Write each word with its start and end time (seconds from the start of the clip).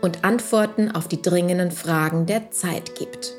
und 0.00 0.24
Antworten 0.24 0.90
auf 0.90 1.08
die 1.08 1.20
dringenden 1.20 1.70
Fragen 1.70 2.26
der 2.26 2.50
Zeit 2.50 2.94
gibt. 2.94 3.32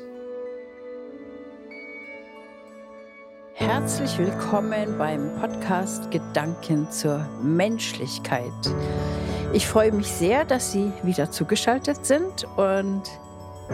Herzlich 3.54 4.18
willkommen 4.18 4.96
beim 4.98 5.30
Podcast 5.40 6.10
Gedanken 6.10 6.90
zur 6.90 7.26
Menschlichkeit. 7.42 8.52
Ich 9.52 9.66
freue 9.66 9.92
mich 9.92 10.08
sehr, 10.08 10.44
dass 10.44 10.72
Sie 10.72 10.92
wieder 11.02 11.30
zugeschaltet 11.30 12.06
sind 12.06 12.46
und 12.56 13.02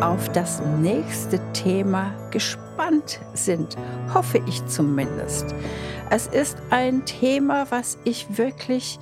auf 0.01 0.31
das 0.33 0.61
nächste 0.81 1.41
Thema 1.53 2.13
gespannt 2.31 3.21
sind, 3.35 3.77
hoffe 4.13 4.43
ich 4.47 4.65
zumindest. 4.67 5.55
Es 6.11 6.27
ist 6.27 6.59
ein 6.71 7.05
Thema, 7.05 7.67
was 7.71 7.99
ich 8.05 8.39
wirklich 8.39 8.99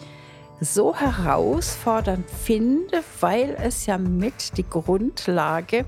so 0.64 0.94
herausfordernd 0.94 2.28
finde, 2.30 3.02
weil 3.20 3.56
es 3.60 3.86
ja 3.86 3.98
mit 3.98 4.56
die 4.56 4.68
Grundlage 4.68 5.84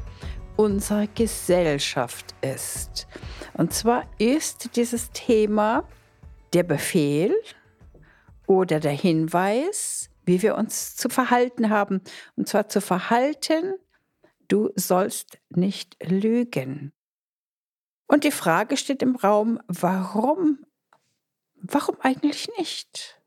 unserer 0.57 1.07
Gesellschaft 1.07 2.35
ist. 2.41 3.07
Und 3.55 3.73
zwar 3.73 4.05
ist 4.19 4.77
dieses 4.77 5.11
Thema 5.13 5.85
der 6.53 6.63
Befehl 6.63 7.35
oder 8.47 8.81
der 8.81 8.93
Hinweis, 8.93 10.11
wie 10.25 10.43
wir 10.43 10.57
uns 10.57 10.97
zu 10.97 11.09
verhalten 11.09 11.71
haben. 11.71 12.01
Und 12.37 12.49
zwar 12.49 12.69
zu 12.69 12.81
verhalten, 12.81 13.75
du 14.49 14.71
sollst 14.75 15.39
nicht 15.51 15.97
lügen. 16.03 16.93
Und 18.07 18.25
die 18.25 18.31
Frage 18.31 18.77
steht 18.77 19.03
im 19.03 19.17
Raum, 19.17 19.61
warum? 19.67 20.65
Warum 21.57 21.97
eigentlich 22.01 22.49
nicht? 22.59 23.21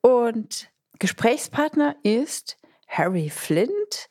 Und 0.00 0.70
Gesprächspartner 1.00 1.96
ist 2.04 2.56
Harry 2.86 3.30
Flint. 3.30 4.08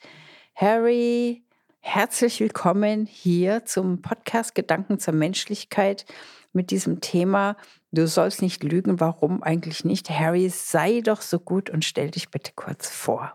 Harry, 0.53 1.45
herzlich 1.79 2.41
willkommen 2.41 3.05
hier 3.05 3.63
zum 3.63 4.01
Podcast 4.01 4.53
Gedanken 4.53 4.99
zur 4.99 5.13
Menschlichkeit 5.13 6.05
mit 6.51 6.71
diesem 6.71 6.99
Thema. 6.99 7.55
Du 7.91 8.05
sollst 8.05 8.41
nicht 8.41 8.63
lügen, 8.63 8.99
warum 8.99 9.41
eigentlich 9.43 9.85
nicht? 9.85 10.09
Harry, 10.09 10.49
sei 10.49 10.99
doch 10.99 11.21
so 11.21 11.39
gut 11.39 11.69
und 11.69 11.85
stell 11.85 12.11
dich 12.11 12.29
bitte 12.31 12.51
kurz 12.55 12.89
vor. 12.89 13.33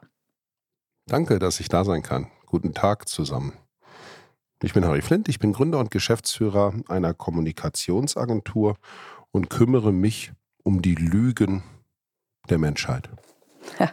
Danke, 1.06 1.38
dass 1.38 1.58
ich 1.58 1.68
da 1.68 1.84
sein 1.84 2.02
kann. 2.02 2.30
Guten 2.44 2.74
Tag 2.74 3.08
zusammen. 3.08 3.54
Ich 4.62 4.74
bin 4.74 4.84
Harry 4.84 5.00
Flint, 5.00 5.28
ich 5.28 5.38
bin 5.38 5.54
Gründer 5.54 5.78
und 5.78 5.90
Geschäftsführer 5.90 6.74
einer 6.88 7.14
Kommunikationsagentur 7.14 8.76
und 9.30 9.48
kümmere 9.48 9.92
mich 9.92 10.32
um 10.62 10.82
die 10.82 10.94
Lügen 10.94 11.62
der 12.48 12.58
Menschheit. 12.58 13.08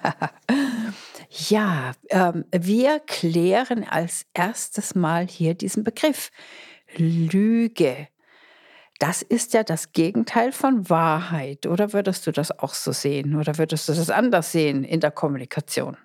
ja, 1.30 1.92
ähm, 2.10 2.46
wir 2.52 3.00
klären 3.00 3.84
als 3.84 4.26
erstes 4.34 4.96
mal 4.96 5.28
hier 5.28 5.54
diesen 5.54 5.84
Begriff 5.84 6.32
Lüge. 6.96 8.08
Das 9.00 9.22
ist 9.22 9.54
ja 9.54 9.64
das 9.64 9.94
Gegenteil 9.94 10.52
von 10.52 10.90
Wahrheit. 10.90 11.66
Oder 11.66 11.94
würdest 11.94 12.28
du 12.28 12.32
das 12.32 12.52
auch 12.52 12.74
so 12.74 12.92
sehen? 12.92 13.36
Oder 13.36 13.58
würdest 13.58 13.88
du 13.88 13.94
das 13.94 14.10
anders 14.10 14.52
sehen 14.52 14.84
in 14.84 15.00
der 15.00 15.12
Kommunikation? 15.12 15.98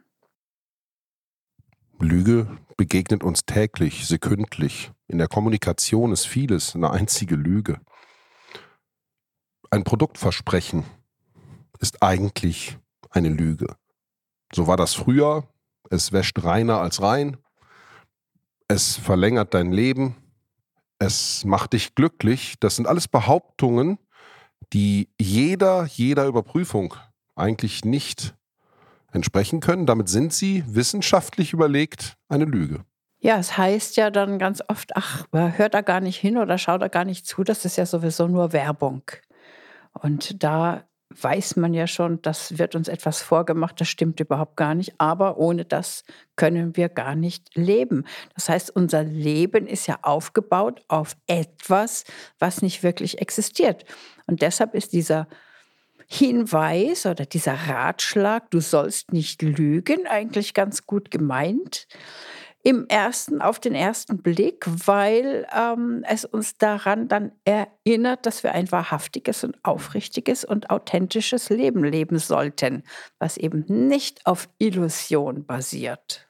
Lüge 1.98 2.46
begegnet 2.76 3.24
uns 3.24 3.46
täglich, 3.46 4.06
sekündlich. 4.06 4.92
In 5.08 5.18
der 5.18 5.28
Kommunikation 5.28 6.12
ist 6.12 6.26
vieles 6.26 6.74
eine 6.74 6.90
einzige 6.90 7.34
Lüge. 7.34 7.80
Ein 9.70 9.82
Produktversprechen 9.82 10.84
ist 11.80 12.02
eigentlich 12.02 12.78
eine 13.10 13.28
Lüge. 13.28 13.76
So 14.52 14.66
war 14.66 14.76
das 14.76 14.94
früher. 14.94 15.48
Es 15.90 16.12
wäscht 16.12 16.42
reiner 16.44 16.80
als 16.80 17.02
rein. 17.02 17.36
Es 18.68 18.96
verlängert 18.96 19.54
dein 19.54 19.72
Leben. 19.72 20.16
Es 20.98 21.44
macht 21.44 21.72
dich 21.72 21.94
glücklich. 21.94 22.54
Das 22.60 22.76
sind 22.76 22.86
alles 22.86 23.08
Behauptungen, 23.08 23.98
die 24.72 25.08
jeder, 25.20 25.84
jeder 25.84 26.26
Überprüfung 26.26 26.94
eigentlich 27.36 27.84
nicht 27.84 28.34
entsprechen 29.12 29.60
können. 29.60 29.86
Damit 29.86 30.08
sind 30.08 30.32
sie 30.32 30.64
wissenschaftlich 30.66 31.52
überlegt 31.52 32.16
eine 32.28 32.44
Lüge. 32.44 32.84
Ja, 33.18 33.38
es 33.38 33.56
heißt 33.56 33.96
ja 33.96 34.10
dann 34.10 34.38
ganz 34.38 34.62
oft, 34.68 34.96
ach, 34.96 35.24
hört 35.32 35.72
da 35.72 35.80
gar 35.80 36.00
nicht 36.00 36.18
hin 36.18 36.36
oder 36.36 36.58
schaut 36.58 36.82
da 36.82 36.88
gar 36.88 37.04
nicht 37.06 37.26
zu, 37.26 37.42
das 37.42 37.64
ist 37.64 37.76
ja 37.76 37.86
sowieso 37.86 38.28
nur 38.28 38.52
Werbung. 38.52 39.02
Und 39.92 40.42
da 40.44 40.84
weiß 41.20 41.56
man 41.56 41.74
ja 41.74 41.86
schon, 41.86 42.20
das 42.22 42.58
wird 42.58 42.74
uns 42.74 42.88
etwas 42.88 43.22
vorgemacht, 43.22 43.80
das 43.80 43.88
stimmt 43.88 44.20
überhaupt 44.20 44.56
gar 44.56 44.74
nicht, 44.74 44.94
aber 44.98 45.38
ohne 45.38 45.64
das 45.64 46.04
können 46.36 46.76
wir 46.76 46.88
gar 46.88 47.14
nicht 47.14 47.54
leben. 47.56 48.04
Das 48.34 48.48
heißt, 48.48 48.74
unser 48.74 49.02
Leben 49.02 49.66
ist 49.66 49.86
ja 49.86 49.98
aufgebaut 50.02 50.82
auf 50.88 51.16
etwas, 51.26 52.04
was 52.38 52.62
nicht 52.62 52.82
wirklich 52.82 53.20
existiert. 53.20 53.84
Und 54.26 54.42
deshalb 54.42 54.74
ist 54.74 54.92
dieser 54.92 55.28
Hinweis 56.06 57.06
oder 57.06 57.24
dieser 57.26 57.54
Ratschlag, 57.54 58.50
du 58.50 58.60
sollst 58.60 59.12
nicht 59.12 59.42
lügen, 59.42 60.06
eigentlich 60.06 60.54
ganz 60.54 60.86
gut 60.86 61.10
gemeint. 61.10 61.86
Im 62.66 62.86
ersten, 62.88 63.42
auf 63.42 63.60
den 63.60 63.74
ersten 63.74 64.22
Blick, 64.22 64.66
weil 64.86 65.46
ähm, 65.54 66.02
es 66.08 66.24
uns 66.24 66.56
daran 66.56 67.08
dann 67.08 67.32
erinnert, 67.44 68.24
dass 68.24 68.42
wir 68.42 68.52
ein 68.52 68.72
wahrhaftiges 68.72 69.44
und 69.44 69.62
aufrichtiges 69.62 70.44
und 70.44 70.70
authentisches 70.70 71.50
Leben 71.50 71.84
leben 71.84 72.18
sollten, 72.18 72.82
was 73.18 73.36
eben 73.36 73.64
nicht 73.68 74.26
auf 74.26 74.48
Illusion 74.58 75.44
basiert. 75.44 76.26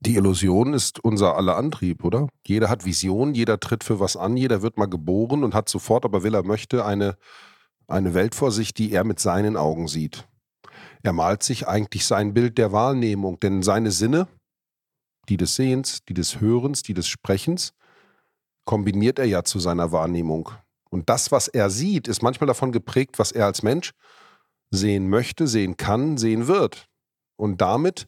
Die 0.00 0.16
Illusion 0.16 0.74
ist 0.74 1.02
unser 1.02 1.36
aller 1.36 1.56
Antrieb, 1.56 2.04
oder? 2.04 2.28
Jeder 2.46 2.68
hat 2.68 2.84
Vision, 2.84 3.34
jeder 3.34 3.58
tritt 3.58 3.84
für 3.84 4.00
was 4.00 4.16
an, 4.16 4.36
jeder 4.36 4.62
wird 4.62 4.76
mal 4.76 4.86
geboren 4.86 5.44
und 5.44 5.54
hat 5.54 5.68
sofort, 5.68 6.04
aber 6.04 6.22
will 6.22 6.34
er 6.34 6.42
möchte, 6.42 6.84
eine 6.84 7.16
eine 7.90 8.14
Welt 8.14 8.34
vor 8.34 8.52
sich, 8.52 8.72
die 8.72 8.92
er 8.92 9.04
mit 9.04 9.20
seinen 9.20 9.56
Augen 9.56 9.88
sieht. 9.88 10.26
Er 11.02 11.12
malt 11.12 11.42
sich 11.42 11.66
eigentlich 11.66 12.04
sein 12.04 12.34
Bild 12.34 12.58
der 12.58 12.72
Wahrnehmung, 12.72 13.40
denn 13.40 13.62
seine 13.62 13.90
Sinne, 13.90 14.28
die 15.28 15.36
des 15.36 15.54
Sehens, 15.54 16.00
die 16.08 16.14
des 16.14 16.40
Hörens, 16.40 16.82
die 16.82 16.94
des 16.94 17.08
Sprechens, 17.08 17.72
kombiniert 18.64 19.18
er 19.18 19.24
ja 19.24 19.42
zu 19.44 19.58
seiner 19.58 19.92
Wahrnehmung. 19.92 20.50
Und 20.90 21.08
das, 21.08 21.32
was 21.32 21.48
er 21.48 21.70
sieht, 21.70 22.08
ist 22.08 22.22
manchmal 22.22 22.48
davon 22.48 22.72
geprägt, 22.72 23.18
was 23.18 23.32
er 23.32 23.46
als 23.46 23.62
Mensch 23.62 23.92
sehen 24.70 25.08
möchte, 25.08 25.46
sehen 25.46 25.76
kann, 25.76 26.18
sehen 26.18 26.46
wird. 26.46 26.86
Und 27.36 27.60
damit 27.60 28.06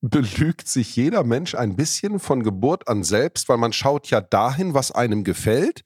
belügt 0.00 0.68
sich 0.68 0.94
jeder 0.96 1.24
Mensch 1.24 1.54
ein 1.54 1.76
bisschen 1.76 2.20
von 2.20 2.42
Geburt 2.42 2.88
an 2.88 3.02
selbst, 3.02 3.48
weil 3.48 3.58
man 3.58 3.72
schaut 3.72 4.08
ja 4.10 4.20
dahin, 4.20 4.74
was 4.74 4.92
einem 4.92 5.24
gefällt 5.24 5.82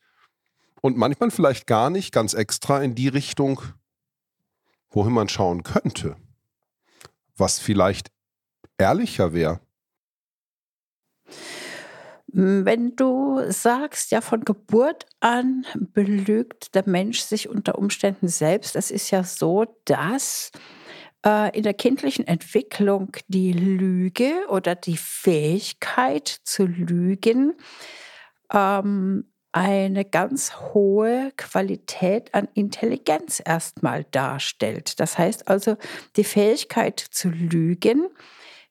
und 0.80 0.96
manchmal 0.96 1.30
vielleicht 1.30 1.66
gar 1.66 1.90
nicht 1.90 2.12
ganz 2.12 2.34
extra 2.34 2.82
in 2.82 2.94
die 2.94 3.08
Richtung, 3.08 3.62
wohin 4.92 5.12
man 5.12 5.28
schauen 5.28 5.62
könnte. 5.62 6.16
Was 7.36 7.58
vielleicht 7.58 8.10
ehrlicher 8.78 9.32
wäre. 9.32 9.60
Wenn 12.34 12.96
du 12.96 13.42
sagst, 13.50 14.10
ja, 14.10 14.22
von 14.22 14.44
Geburt 14.44 15.04
an 15.20 15.66
belügt 15.76 16.74
der 16.74 16.88
Mensch 16.88 17.20
sich 17.20 17.48
unter 17.48 17.78
Umständen 17.78 18.28
selbst, 18.28 18.74
es 18.74 18.90
ist 18.90 19.10
ja 19.10 19.22
so, 19.22 19.66
dass 19.84 20.50
äh, 21.26 21.54
in 21.56 21.62
der 21.62 21.74
kindlichen 21.74 22.26
Entwicklung 22.26 23.16
die 23.28 23.52
Lüge 23.52 24.32
oder 24.48 24.74
die 24.74 24.96
Fähigkeit 24.96 26.26
zu 26.28 26.64
lügen 26.64 27.54
ähm, 28.50 29.31
eine 29.52 30.04
ganz 30.04 30.56
hohe 30.72 31.32
Qualität 31.36 32.34
an 32.34 32.48
Intelligenz 32.54 33.40
erstmal 33.44 34.04
darstellt. 34.04 34.98
Das 34.98 35.18
heißt 35.18 35.48
also, 35.48 35.76
die 36.16 36.24
Fähigkeit 36.24 36.98
zu 36.98 37.28
lügen 37.28 38.08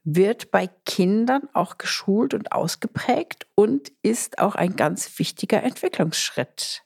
wird 0.04 0.50
bei 0.50 0.68
Kindern 0.86 1.48
auch 1.54 1.78
geschult 1.78 2.34
und 2.34 2.52
ausgeprägt 2.52 3.46
und 3.54 3.92
ist 4.02 4.40
auch 4.40 4.56
ein 4.56 4.76
ganz 4.76 5.20
wichtiger 5.20 5.62
Entwicklungsschritt. 5.62 6.84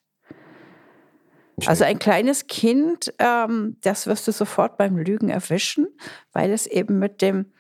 Also 1.66 1.86
ein 1.86 2.00
kleines 2.00 2.48
Kind, 2.48 3.14
ähm, 3.18 3.78
das 3.82 4.08
wirst 4.08 4.28
du 4.28 4.34
sofort 4.34 4.78
beim 4.78 4.98
Lügen 4.98 5.30
erwischen, 5.30 5.88
weil 6.34 6.52
es 6.52 6.68
eben 6.68 7.00
mit 7.00 7.22
dem 7.22 7.54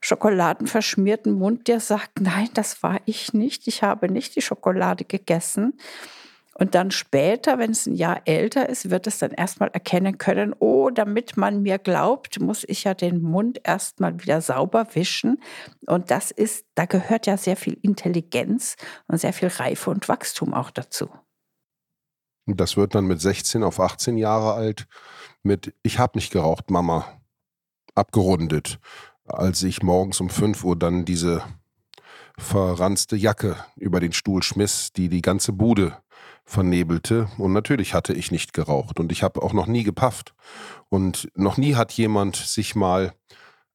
schokoladenverschmierten 0.00 1.32
Mund 1.32 1.68
dir 1.68 1.80
sagt, 1.80 2.20
nein, 2.20 2.48
das 2.54 2.82
war 2.82 3.00
ich 3.04 3.32
nicht, 3.32 3.66
ich 3.66 3.82
habe 3.82 4.10
nicht 4.10 4.36
die 4.36 4.42
Schokolade 4.42 5.04
gegessen. 5.04 5.74
Und 6.60 6.74
dann 6.74 6.90
später, 6.90 7.58
wenn 7.58 7.70
es 7.70 7.86
ein 7.86 7.94
Jahr 7.94 8.22
älter 8.24 8.68
ist, 8.68 8.90
wird 8.90 9.06
es 9.06 9.18
dann 9.18 9.30
erstmal 9.30 9.68
erkennen 9.68 10.18
können, 10.18 10.56
oh, 10.58 10.90
damit 10.90 11.36
man 11.36 11.62
mir 11.62 11.78
glaubt, 11.78 12.40
muss 12.40 12.64
ich 12.66 12.82
ja 12.82 12.94
den 12.94 13.22
Mund 13.22 13.60
erstmal 13.62 14.20
wieder 14.20 14.40
sauber 14.40 14.88
wischen. 14.94 15.40
Und 15.86 16.10
das 16.10 16.32
ist, 16.32 16.66
da 16.74 16.86
gehört 16.86 17.26
ja 17.26 17.36
sehr 17.36 17.56
viel 17.56 17.78
Intelligenz 17.82 18.74
und 19.06 19.18
sehr 19.18 19.32
viel 19.32 19.48
Reife 19.48 19.90
und 19.90 20.08
Wachstum 20.08 20.52
auch 20.52 20.72
dazu. 20.72 21.08
Das 22.46 22.76
wird 22.76 22.96
dann 22.96 23.04
mit 23.04 23.20
16 23.20 23.62
auf 23.62 23.78
18 23.78 24.16
Jahre 24.16 24.54
alt 24.54 24.88
mit 25.44 25.74
Ich 25.84 26.00
habe 26.00 26.18
nicht 26.18 26.32
geraucht, 26.32 26.70
Mama, 26.70 27.04
abgerundet, 27.94 28.80
als 29.28 29.62
ich 29.62 29.82
morgens 29.82 30.20
um 30.20 30.30
5 30.30 30.64
Uhr 30.64 30.76
dann 30.76 31.04
diese 31.04 31.42
verranzte 32.38 33.16
Jacke 33.16 33.56
über 33.76 34.00
den 34.00 34.12
Stuhl 34.12 34.42
schmiss, 34.42 34.92
die 34.92 35.08
die 35.08 35.22
ganze 35.22 35.52
Bude 35.52 35.96
vernebelte. 36.44 37.28
Und 37.36 37.52
natürlich 37.52 37.94
hatte 37.94 38.12
ich 38.14 38.30
nicht 38.30 38.52
geraucht 38.52 39.00
und 39.00 39.12
ich 39.12 39.22
habe 39.22 39.42
auch 39.42 39.52
noch 39.52 39.66
nie 39.66 39.84
gepafft. 39.84 40.34
Und 40.88 41.30
noch 41.34 41.56
nie 41.56 41.74
hat 41.74 41.92
jemand 41.92 42.36
sich 42.36 42.74
mal 42.74 43.12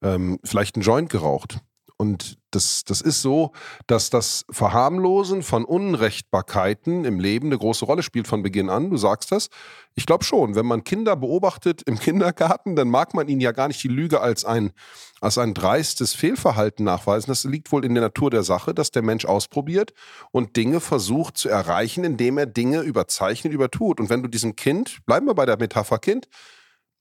ähm, 0.02 0.40
vielleicht 0.42 0.76
einen 0.76 0.82
Joint 0.82 1.10
geraucht. 1.10 1.58
Und 1.96 2.38
das, 2.54 2.84
das 2.84 3.00
ist 3.00 3.22
so, 3.22 3.52
dass 3.86 4.10
das 4.10 4.44
Verharmlosen 4.50 5.42
von 5.42 5.64
Unrechtbarkeiten 5.64 7.04
im 7.04 7.18
Leben 7.18 7.48
eine 7.48 7.58
große 7.58 7.84
Rolle 7.84 8.02
spielt 8.02 8.28
von 8.28 8.42
Beginn 8.42 8.70
an. 8.70 8.90
Du 8.90 8.96
sagst 8.96 9.32
das. 9.32 9.48
Ich 9.94 10.06
glaube 10.06 10.24
schon, 10.24 10.54
wenn 10.54 10.66
man 10.66 10.84
Kinder 10.84 11.16
beobachtet 11.16 11.82
im 11.82 11.98
Kindergarten, 12.00 12.76
dann 12.76 12.88
mag 12.88 13.14
man 13.14 13.28
ihnen 13.28 13.40
ja 13.40 13.52
gar 13.52 13.68
nicht 13.68 13.82
die 13.82 13.88
Lüge 13.88 14.20
als 14.20 14.44
ein, 14.44 14.72
als 15.20 15.38
ein 15.38 15.54
dreistes 15.54 16.14
Fehlverhalten 16.14 16.84
nachweisen. 16.84 17.30
Das 17.30 17.44
liegt 17.44 17.72
wohl 17.72 17.84
in 17.84 17.94
der 17.94 18.02
Natur 18.02 18.30
der 18.30 18.42
Sache, 18.42 18.74
dass 18.74 18.90
der 18.90 19.02
Mensch 19.02 19.24
ausprobiert 19.24 19.92
und 20.30 20.56
Dinge 20.56 20.80
versucht 20.80 21.36
zu 21.36 21.48
erreichen, 21.48 22.04
indem 22.04 22.38
er 22.38 22.46
Dinge 22.46 22.80
überzeichnet, 22.80 23.52
übertut. 23.52 24.00
Und 24.00 24.10
wenn 24.10 24.22
du 24.22 24.28
diesem 24.28 24.56
Kind, 24.56 25.04
bleiben 25.06 25.26
wir 25.26 25.34
bei 25.34 25.46
der 25.46 25.58
Metapher 25.58 25.98
Kind, 25.98 26.28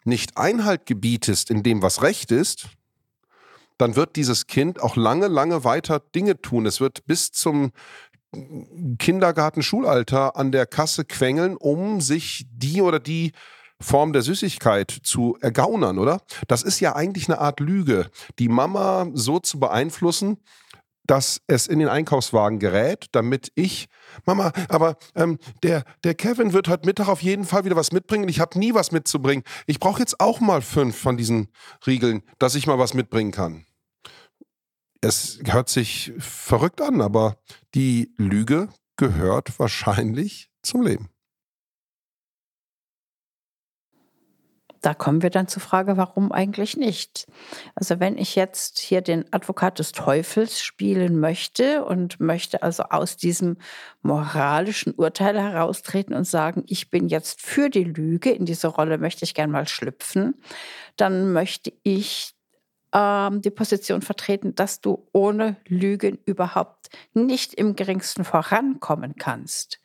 nicht 0.05 0.37
Einhalt 0.37 0.85
gebietest 0.85 1.49
in 1.49 1.63
dem, 1.63 1.81
was 1.81 2.01
recht 2.01 2.31
ist, 2.31 2.67
dann 3.77 3.95
wird 3.95 4.15
dieses 4.15 4.47
Kind 4.47 4.81
auch 4.81 4.95
lange, 4.95 5.27
lange 5.27 5.63
weiter 5.63 5.99
Dinge 5.99 6.41
tun. 6.41 6.65
Es 6.65 6.79
wird 6.79 7.05
bis 7.05 7.31
zum 7.31 7.71
Kindergarten-Schulalter 8.99 10.35
an 10.35 10.51
der 10.51 10.65
Kasse 10.65 11.05
quengeln, 11.05 11.55
um 11.57 12.01
sich 12.01 12.45
die 12.51 12.81
oder 12.81 12.99
die 12.99 13.31
Form 13.79 14.13
der 14.13 14.21
Süßigkeit 14.21 14.91
zu 15.03 15.37
ergaunern, 15.41 15.99
oder? 15.99 16.21
Das 16.47 16.63
ist 16.63 16.79
ja 16.79 16.95
eigentlich 16.95 17.27
eine 17.29 17.39
Art 17.39 17.59
Lüge, 17.59 18.09
die 18.39 18.47
Mama 18.47 19.07
so 19.13 19.39
zu 19.39 19.59
beeinflussen, 19.59 20.37
dass 21.05 21.41
es 21.47 21.67
in 21.67 21.79
den 21.79 21.89
Einkaufswagen 21.89 22.59
gerät, 22.59 23.07
damit 23.11 23.51
ich, 23.55 23.87
Mama, 24.25 24.51
aber 24.69 24.97
ähm, 25.15 25.37
der, 25.63 25.83
der 26.03 26.15
Kevin 26.15 26.53
wird 26.53 26.67
heute 26.67 26.85
Mittag 26.85 27.07
auf 27.07 27.21
jeden 27.21 27.45
Fall 27.45 27.65
wieder 27.65 27.75
was 27.75 27.91
mitbringen 27.91 28.29
ich 28.29 28.39
habe 28.39 28.57
nie 28.57 28.73
was 28.73 28.91
mitzubringen. 28.91 29.43
Ich 29.67 29.79
brauche 29.79 29.99
jetzt 29.99 30.19
auch 30.19 30.39
mal 30.39 30.61
fünf 30.61 30.97
von 30.97 31.17
diesen 31.17 31.49
Riegeln, 31.85 32.23
dass 32.39 32.55
ich 32.55 32.67
mal 32.67 32.79
was 32.79 32.93
mitbringen 32.93 33.31
kann 33.31 33.65
es 35.03 35.39
hört 35.45 35.69
sich 35.69 36.13
verrückt 36.17 36.81
an, 36.81 37.01
aber 37.01 37.37
die 37.75 38.13
Lüge 38.17 38.69
gehört 38.95 39.59
wahrscheinlich 39.59 40.49
zum 40.61 40.83
Leben. 40.83 41.09
Da 44.83 44.93
kommen 44.93 45.21
wir 45.21 45.29
dann 45.29 45.47
zur 45.47 45.61
Frage, 45.61 45.95
warum 45.95 46.33
eigentlich 46.33 46.75
nicht? 46.75 47.25
Also 47.73 48.01
wenn 48.01 48.17
ich 48.17 48.35
jetzt 48.35 48.79
hier 48.79 48.99
den 48.99 49.23
Advokat 49.31 49.79
des 49.79 49.93
Teufels 49.93 50.61
spielen 50.61 51.21
möchte 51.21 51.85
und 51.85 52.19
möchte 52.19 52.63
also 52.63 52.83
aus 52.83 53.15
diesem 53.15 53.55
moralischen 54.01 54.93
Urteil 54.93 55.39
heraustreten 55.39 56.13
und 56.13 56.25
sagen, 56.25 56.65
ich 56.67 56.89
bin 56.89 57.07
jetzt 57.07 57.41
für 57.41 57.69
die 57.69 57.85
Lüge, 57.85 58.31
in 58.31 58.43
diese 58.43 58.67
Rolle 58.67 58.97
möchte 58.97 59.23
ich 59.23 59.33
gern 59.33 59.51
mal 59.51 59.69
schlüpfen, 59.69 60.35
dann 60.97 61.31
möchte 61.31 61.71
ich 61.83 62.35
ähm, 62.93 63.41
die 63.41 63.51
Position 63.51 64.01
vertreten, 64.01 64.53
dass 64.53 64.81
du 64.81 65.07
ohne 65.13 65.55
Lügen 65.65 66.19
überhaupt 66.25 66.89
nicht 67.13 67.53
im 67.53 67.77
geringsten 67.77 68.25
vorankommen 68.25 69.15
kannst, 69.15 69.79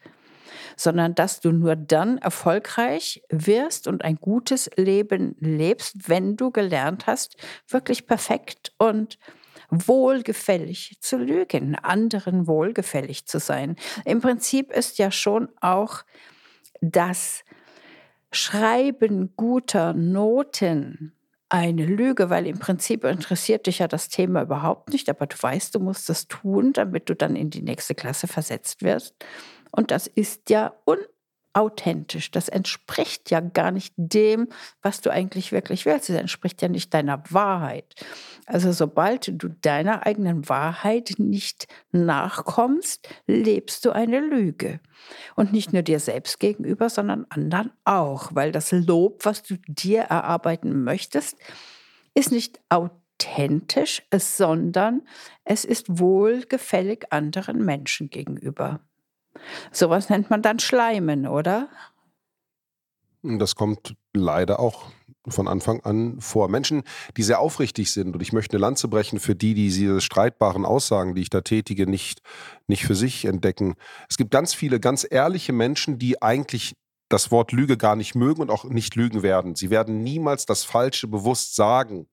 sondern 0.78 1.14
dass 1.14 1.40
du 1.40 1.50
nur 1.50 1.76
dann 1.76 2.18
erfolgreich 2.18 3.22
wirst 3.28 3.88
und 3.88 4.04
ein 4.04 4.16
gutes 4.16 4.70
Leben 4.76 5.34
lebst, 5.40 6.08
wenn 6.08 6.36
du 6.36 6.52
gelernt 6.52 7.06
hast, 7.06 7.36
wirklich 7.66 8.06
perfekt 8.06 8.72
und 8.78 9.18
wohlgefällig 9.70 10.98
zu 11.00 11.18
lügen, 11.18 11.74
anderen 11.74 12.46
wohlgefällig 12.46 13.26
zu 13.26 13.40
sein. 13.40 13.76
Im 14.04 14.20
Prinzip 14.20 14.72
ist 14.72 14.98
ja 14.98 15.10
schon 15.10 15.48
auch 15.60 16.04
das 16.80 17.42
Schreiben 18.30 19.34
guter 19.36 19.94
Noten 19.94 21.12
eine 21.50 21.86
Lüge, 21.86 22.28
weil 22.28 22.46
im 22.46 22.58
Prinzip 22.58 23.04
interessiert 23.04 23.66
dich 23.66 23.78
ja 23.78 23.88
das 23.88 24.08
Thema 24.08 24.42
überhaupt 24.42 24.90
nicht, 24.90 25.08
aber 25.08 25.26
du 25.26 25.36
weißt, 25.40 25.74
du 25.74 25.80
musst 25.80 26.08
das 26.08 26.28
tun, 26.28 26.72
damit 26.74 27.08
du 27.08 27.16
dann 27.16 27.36
in 27.36 27.48
die 27.48 27.62
nächste 27.62 27.94
Klasse 27.94 28.26
versetzt 28.26 28.82
wirst. 28.82 29.14
Und 29.70 29.90
das 29.90 30.06
ist 30.06 30.50
ja 30.50 30.74
un 30.86 30.98
authentisch. 31.58 32.30
Das 32.30 32.48
entspricht 32.48 33.30
ja 33.30 33.40
gar 33.40 33.72
nicht 33.72 33.92
dem, 33.96 34.48
was 34.80 35.00
du 35.00 35.10
eigentlich 35.10 35.50
wirklich 35.50 35.86
willst. 35.86 36.08
Es 36.08 36.16
entspricht 36.16 36.62
ja 36.62 36.68
nicht 36.68 36.94
deiner 36.94 37.22
Wahrheit. 37.30 37.94
Also 38.46 38.70
sobald 38.72 39.42
du 39.42 39.48
deiner 39.48 40.06
eigenen 40.06 40.48
Wahrheit 40.48 41.14
nicht 41.18 41.66
nachkommst, 41.90 43.08
lebst 43.26 43.84
du 43.84 43.90
eine 43.90 44.20
Lüge. 44.20 44.80
Und 45.34 45.52
nicht 45.52 45.72
nur 45.72 45.82
dir 45.82 46.00
selbst 46.00 46.38
gegenüber, 46.38 46.90
sondern 46.90 47.26
anderen 47.28 47.72
auch, 47.84 48.34
weil 48.34 48.52
das 48.52 48.70
Lob, 48.70 49.24
was 49.24 49.42
du 49.42 49.56
dir 49.66 50.02
erarbeiten 50.02 50.84
möchtest, 50.84 51.36
ist 52.14 52.30
nicht 52.30 52.60
authentisch, 52.68 54.02
sondern 54.14 55.02
es 55.44 55.64
ist 55.64 55.98
wohlgefällig 55.98 57.06
anderen 57.10 57.64
Menschen 57.64 58.10
gegenüber. 58.10 58.80
Sowas 59.72 60.08
nennt 60.08 60.30
man 60.30 60.42
dann 60.42 60.58
Schleimen, 60.58 61.26
oder? 61.26 61.68
Das 63.22 63.54
kommt 63.54 63.94
leider 64.14 64.60
auch 64.60 64.86
von 65.26 65.48
Anfang 65.48 65.80
an 65.80 66.20
vor. 66.20 66.48
Menschen, 66.48 66.82
die 67.16 67.22
sehr 67.22 67.40
aufrichtig 67.40 67.92
sind, 67.92 68.14
und 68.14 68.22
ich 68.22 68.32
möchte 68.32 68.56
eine 68.56 68.62
Lanze 68.62 68.88
brechen 68.88 69.20
für 69.20 69.34
die, 69.34 69.54
die 69.54 69.68
diese 69.68 70.00
streitbaren 70.00 70.64
Aussagen, 70.64 71.14
die 71.14 71.22
ich 71.22 71.30
da 71.30 71.40
tätige, 71.40 71.86
nicht, 71.86 72.22
nicht 72.66 72.84
für 72.84 72.94
sich 72.94 73.24
entdecken. 73.24 73.74
Es 74.08 74.16
gibt 74.16 74.30
ganz 74.30 74.54
viele 74.54 74.80
ganz 74.80 75.06
ehrliche 75.08 75.52
Menschen, 75.52 75.98
die 75.98 76.22
eigentlich 76.22 76.74
das 77.08 77.30
Wort 77.30 77.52
Lüge 77.52 77.76
gar 77.76 77.96
nicht 77.96 78.14
mögen 78.14 78.42
und 78.42 78.50
auch 78.50 78.64
nicht 78.64 78.94
lügen 78.94 79.22
werden. 79.22 79.54
Sie 79.54 79.70
werden 79.70 80.02
niemals 80.02 80.46
das 80.46 80.64
Falsche 80.64 81.08
bewusst 81.08 81.54
sagen 81.56 82.06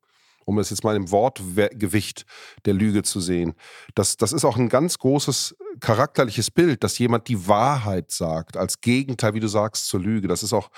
um 0.46 0.60
es 0.60 0.70
jetzt 0.70 0.84
mal 0.84 0.96
im 0.96 1.12
Wortgewicht 1.12 2.26
der 2.66 2.74
Lüge 2.74 3.04
zu 3.04 3.20
sehen. 3.20 3.54
Das, 3.96 4.18
das 4.18 4.32
ist 4.32 4.46
auch 4.46 4.58
ein 4.58 4.70
ganz 4.70 4.98
großes 5.00 5.56
charakterliches 5.80 6.52
Bild, 6.52 6.84
dass 6.84 6.98
jemand 6.98 7.28
die 7.28 7.48
Wahrheit 7.48 8.12
sagt, 8.12 8.56
als 8.56 8.80
Gegenteil, 8.82 9.34
wie 9.34 9.40
du 9.40 9.48
sagst, 9.48 9.88
zur 9.88 10.00
Lüge. 10.00 10.28
Das 10.28 10.44
ist 10.44 10.54
auch, 10.54 10.70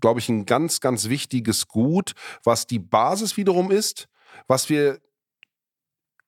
glaube 0.00 0.20
ich, 0.20 0.28
ein 0.28 0.46
ganz, 0.46 0.80
ganz 0.80 1.08
wichtiges 1.08 1.66
Gut, 1.66 2.12
was 2.44 2.66
die 2.66 2.78
Basis 2.78 3.36
wiederum 3.36 3.70
ist, 3.70 4.08
was 4.46 4.68
wir 4.68 5.00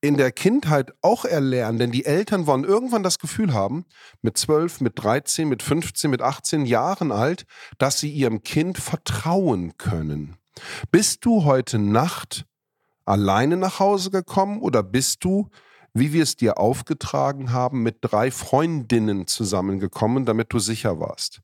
in 0.00 0.16
der 0.16 0.30
Kindheit 0.30 0.92
auch 1.02 1.24
erlernen, 1.24 1.78
denn 1.78 1.90
die 1.90 2.04
Eltern 2.04 2.46
wollen 2.46 2.62
irgendwann 2.64 3.02
das 3.02 3.18
Gefühl 3.18 3.52
haben, 3.52 3.84
mit 4.22 4.38
12, 4.38 4.80
mit 4.80 4.92
13, 4.96 5.48
mit 5.48 5.62
15, 5.62 6.10
mit 6.10 6.22
18 6.22 6.66
Jahren 6.66 7.10
alt, 7.10 7.46
dass 7.78 7.98
sie 7.98 8.10
ihrem 8.10 8.42
Kind 8.42 8.78
vertrauen 8.78 9.76
können. 9.76 10.36
Bist 10.92 11.24
du 11.24 11.44
heute 11.44 11.78
Nacht 11.78 12.46
alleine 13.08 13.56
nach 13.56 13.80
Hause 13.80 14.10
gekommen 14.10 14.60
oder 14.60 14.82
bist 14.82 15.24
du, 15.24 15.48
wie 15.94 16.12
wir 16.12 16.22
es 16.22 16.36
dir 16.36 16.58
aufgetragen 16.58 17.52
haben, 17.52 17.82
mit 17.82 17.98
drei 18.02 18.30
Freundinnen 18.30 19.26
zusammengekommen, 19.26 20.24
damit 20.24 20.52
du 20.52 20.58
sicher 20.58 21.00
warst? 21.00 21.40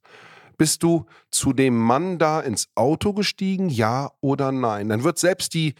Bist 0.57 0.83
du 0.83 1.07
zu 1.31 1.53
dem 1.53 1.77
Mann 1.77 2.19
da 2.19 2.41
ins 2.41 2.69
Auto 2.75 3.13
gestiegen, 3.13 3.69
ja 3.69 4.13
oder 4.21 4.53
nein? 4.53 4.89
Dann 4.89 5.03
wird 5.03 5.19
selbst 5.19 5.55
die, 5.55 5.75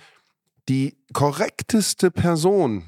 die 0.69 0.97
korrekteste 1.13 2.11
Person, 2.11 2.85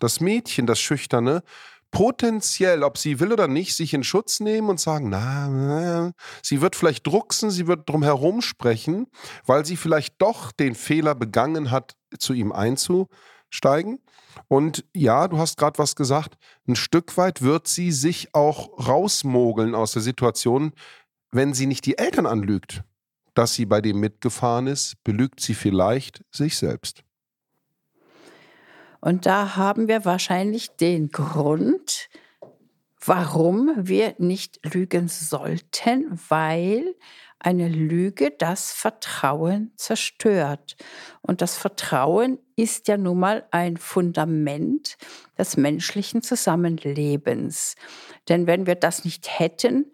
das 0.00 0.20
Mädchen, 0.20 0.66
das 0.66 0.80
Schüchterne, 0.80 1.42
potenziell, 1.90 2.82
ob 2.82 2.98
sie 2.98 3.20
will 3.20 3.32
oder 3.32 3.48
nicht, 3.48 3.76
sich 3.76 3.94
in 3.94 4.04
Schutz 4.04 4.40
nehmen 4.40 4.68
und 4.68 4.80
sagen, 4.80 5.08
na, 5.10 5.48
na, 5.48 6.12
sie 6.42 6.60
wird 6.60 6.76
vielleicht 6.76 7.06
drucksen, 7.06 7.50
sie 7.50 7.66
wird 7.66 7.88
drum 7.88 8.02
herum 8.02 8.42
sprechen, 8.42 9.06
weil 9.44 9.64
sie 9.64 9.76
vielleicht 9.76 10.20
doch 10.22 10.52
den 10.52 10.74
Fehler 10.74 11.14
begangen 11.14 11.70
hat, 11.70 11.96
zu 12.18 12.32
ihm 12.32 12.52
einzusteigen. 12.52 14.00
Und 14.48 14.84
ja, 14.94 15.28
du 15.28 15.38
hast 15.38 15.56
gerade 15.56 15.78
was 15.78 15.96
gesagt, 15.96 16.36
ein 16.66 16.76
Stück 16.76 17.16
weit 17.16 17.42
wird 17.42 17.68
sie 17.68 17.92
sich 17.92 18.34
auch 18.34 18.86
rausmogeln 18.86 19.74
aus 19.74 19.92
der 19.92 20.02
Situation, 20.02 20.72
wenn 21.30 21.54
sie 21.54 21.66
nicht 21.66 21.86
die 21.86 21.98
Eltern 21.98 22.26
anlügt, 22.26 22.82
dass 23.34 23.54
sie 23.54 23.66
bei 23.66 23.80
dem 23.80 24.00
mitgefahren 24.00 24.66
ist, 24.66 25.02
belügt 25.04 25.40
sie 25.40 25.54
vielleicht 25.54 26.24
sich 26.30 26.56
selbst. 26.56 27.04
Und 29.00 29.26
da 29.26 29.56
haben 29.56 29.88
wir 29.88 30.04
wahrscheinlich 30.04 30.76
den 30.76 31.10
Grund, 31.10 32.08
warum 33.04 33.72
wir 33.76 34.14
nicht 34.18 34.60
lügen 34.74 35.08
sollten, 35.08 36.20
weil 36.28 36.94
eine 37.40 37.68
Lüge 37.68 38.30
das 38.30 38.72
Vertrauen 38.72 39.72
zerstört. 39.76 40.76
Und 41.22 41.42
das 41.42 41.56
Vertrauen 41.56 42.38
ist 42.56 42.88
ja 42.88 42.96
nun 42.96 43.18
mal 43.18 43.46
ein 43.50 43.76
Fundament 43.76 44.96
des 45.38 45.56
menschlichen 45.56 46.22
Zusammenlebens. 46.22 47.74
Denn 48.28 48.46
wenn 48.46 48.66
wir 48.66 48.74
das 48.74 49.04
nicht 49.04 49.38
hätten, 49.38 49.90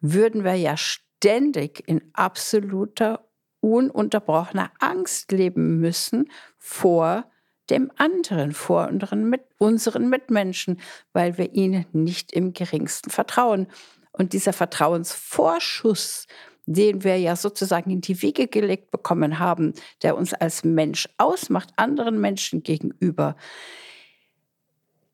würden 0.00 0.44
wir 0.44 0.54
ja 0.54 0.76
ständig 0.76 1.82
in 1.86 2.02
absoluter, 2.12 3.28
ununterbrochener 3.60 4.72
Angst 4.78 5.32
leben 5.32 5.78
müssen 5.78 6.30
vor 6.58 7.30
dem 7.68 7.92
anderen, 7.96 8.52
vor 8.52 8.88
unseren, 8.88 9.30
Mit 9.30 9.44
unseren 9.58 10.08
Mitmenschen, 10.08 10.80
weil 11.12 11.38
wir 11.38 11.54
ihnen 11.54 11.86
nicht 11.92 12.32
im 12.32 12.52
geringsten 12.52 13.10
vertrauen. 13.10 13.68
Und 14.12 14.32
dieser 14.32 14.52
Vertrauensvorschuss, 14.52 16.26
den 16.74 17.02
wir 17.02 17.18
ja 17.18 17.34
sozusagen 17.34 17.90
in 17.90 18.00
die 18.00 18.22
Wege 18.22 18.46
gelegt 18.46 18.90
bekommen 18.90 19.38
haben, 19.38 19.74
der 20.02 20.16
uns 20.16 20.32
als 20.32 20.62
Mensch 20.62 21.08
ausmacht, 21.18 21.70
anderen 21.76 22.20
Menschen 22.20 22.62
gegenüber, 22.62 23.34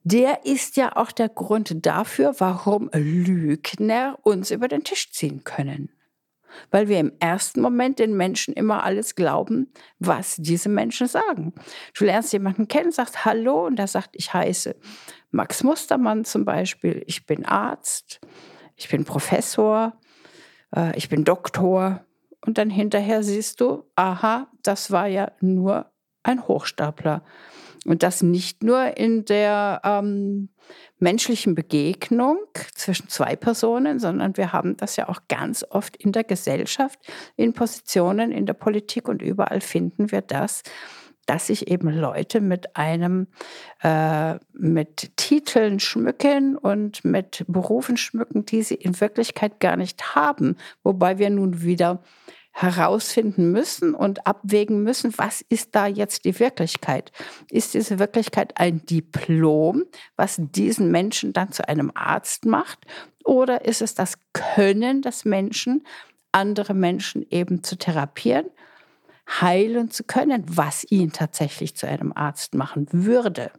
der 0.05 0.45
ist 0.45 0.77
ja 0.77 0.95
auch 0.97 1.11
der 1.11 1.29
Grund 1.29 1.85
dafür, 1.85 2.35
warum 2.39 2.91
Lügner 2.93 4.19
uns 4.23 4.51
über 4.51 4.69
den 4.69 4.85
Tisch 4.85 5.11
ziehen 5.11 5.43
können. 5.45 5.91
Weil 6.71 6.89
wir 6.89 7.01
im 7.01 7.13
ersten 7.19 7.61
Moment 7.61 7.99
den 7.99 8.17
Menschen 8.17 8.55
immer 8.55 8.85
alles 8.85 9.15
glauben, 9.15 9.73
was 9.99 10.37
diese 10.37 10.69
Menschen 10.69 11.07
sagen. 11.07 11.55
Du 11.99 12.05
lernst 12.05 12.33
jemanden 12.33 12.69
kennen, 12.69 12.93
sagst 12.93 13.25
Hallo 13.25 13.67
und 13.67 13.77
der 13.77 13.89
sagt, 13.89 14.11
ich 14.13 14.33
heiße 14.33 14.77
Max 15.33 15.65
Mustermann 15.65 16.25
zum 16.25 16.45
Beispiel, 16.45 17.03
ich 17.07 17.27
bin 17.27 17.45
Arzt, 17.45 18.21
ich 18.77 18.89
bin 18.89 19.05
Professor, 19.05 19.99
äh, 20.75 20.97
ich 20.97 21.09
bin 21.09 21.25
Doktor. 21.25 22.05
Und 22.45 22.59
dann 22.59 22.71
hinterher 22.71 23.23
siehst 23.23 23.61
du, 23.61 23.85
aha, 23.97 24.49
das 24.63 24.91
war 24.91 25.07
ja 25.07 25.33
nur 25.41 25.91
ein 26.23 26.47
Hochstapler. 26.47 27.23
Und 27.87 28.03
das 28.03 28.23
nicht 28.23 28.63
nur 28.63 28.97
in 28.97 29.25
der 29.25 29.81
ähm, 29.85 30.49
menschlichen 30.99 31.55
Begegnung 31.55 32.39
zwischen 32.75 33.09
zwei 33.09 33.37
Personen, 33.37 34.01
sondern 34.01 34.37
wir 34.37 34.53
haben 34.53 34.77
das 34.77 34.97
ja 34.97 35.09
auch 35.09 35.23
ganz 35.29 35.65
oft 35.71 35.97
in 35.97 36.13
der 36.13 36.25
Gesellschaft, 36.25 36.99
in 37.37 37.53
Positionen, 37.53 38.33
in 38.33 38.47
der 38.47 38.55
Politik 38.55 39.09
und 39.09 39.23
überall 39.23 39.61
finden 39.61 40.11
wir 40.11 40.21
das, 40.21 40.63
dass 41.27 41.49
sich 41.49 41.69
eben 41.69 41.89
Leute 41.91 42.41
mit 42.41 42.77
einem, 42.77 43.27
äh, 43.83 44.35
mit 44.53 45.17
Titeln 45.17 45.81
schmücken 45.81 46.57
und 46.57 47.05
mit 47.05 47.45
Berufen 47.49 47.97
schmücken, 47.97 48.47
die 48.47 48.63
sie 48.63 48.77
in 48.77 49.01
Wirklichkeit 49.01 49.61
gar 49.61 49.77
nicht 49.77 50.15
haben. 50.15 50.57
Wobei 50.83 51.19
wir 51.19 51.31
nun 51.31 51.63
wieder 51.63 52.03
herausfinden 52.53 53.53
müssen 53.53 53.95
und 53.95 54.27
abwägen 54.27 54.83
müssen, 54.83 55.13
was 55.19 55.43
ist 55.43 55.75
da 55.75 55.87
jetzt 55.87 56.25
die 56.25 56.41
Wirklichkeit? 56.41 57.13
Ist 57.51 57.75
diese 57.75 57.99
Wirklichkeit 57.99 58.55
ein 58.57 58.87
Diplom, 58.87 59.85
was 60.17 60.37
diesen 60.39 60.91
Menschen 60.91 61.35
dann 61.35 61.53
zu 61.53 61.69
einem 61.69 61.93
Arzt 61.95 62.47
macht? 62.47 62.79
Oder 63.25 63.67
ist 63.67 63.83
es 63.83 63.95
das 63.95 64.15
Können 64.33 65.03
des 65.03 65.27
Menschen, 65.27 65.87
andere 66.33 66.73
Menschen 66.73 67.27
eben 67.29 67.63
zu 67.63 67.77
therapieren? 67.77 68.47
Heilen 69.29 69.91
zu 69.91 70.05
können, 70.05 70.45
was 70.47 70.85
ihn 70.91 71.13
tatsächlich 71.13 71.77
zu 71.77 71.87
einem 71.87 72.13
Arzt 72.15 72.55
machen 72.55 72.87
würde. 72.93 73.51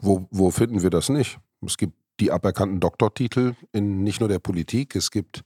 Wo, 0.00 0.26
wo 0.30 0.50
finden 0.50 0.82
wir 0.82 0.90
das 0.90 1.08
nicht? 1.08 1.38
Es 1.64 1.76
gibt 1.76 1.94
die 2.20 2.32
aberkannten 2.32 2.80
Doktortitel 2.80 3.54
in 3.72 4.02
nicht 4.02 4.20
nur 4.20 4.28
der 4.28 4.38
Politik, 4.38 4.96
es 4.96 5.10
gibt 5.10 5.42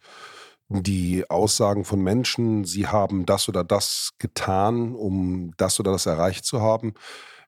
die 0.68 1.28
Aussagen 1.28 1.84
von 1.84 2.00
Menschen, 2.00 2.64
sie 2.64 2.86
haben 2.86 3.26
das 3.26 3.48
oder 3.48 3.64
das 3.64 4.12
getan, 4.18 4.94
um 4.94 5.52
das 5.56 5.80
oder 5.80 5.90
das 5.90 6.06
erreicht 6.06 6.44
zu 6.44 6.60
haben. 6.60 6.94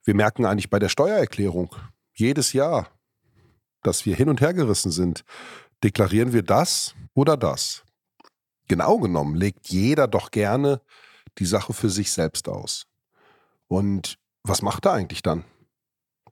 Wir 0.05 0.15
merken 0.15 0.45
eigentlich 0.45 0.71
bei 0.71 0.81
der 0.81 0.89
Steuererklärung 0.89 1.75
jedes 2.15 2.53
Jahr, 2.53 2.89
dass 3.83 4.07
wir 4.07 4.17
hin 4.17 4.29
und 4.29 4.41
her 4.41 4.55
gerissen 4.55 4.91
sind. 4.91 5.25
Deklarieren 5.85 6.33
wir 6.33 6.43
das 6.43 6.95
oder 7.15 7.37
das? 7.37 7.85
Genau 8.73 8.99
genommen 8.99 9.35
legt 9.35 9.69
jeder 9.69 10.09
doch 10.09 10.31
gerne 10.31 10.81
die 11.37 11.45
Sache 11.45 11.75
für 11.75 11.91
sich 11.91 12.11
selbst 12.11 12.49
aus. 12.49 12.87
Und 13.69 14.17
was 14.45 14.63
macht 14.63 14.87
er 14.87 14.95
eigentlich 14.95 15.21
dann? 15.21 15.45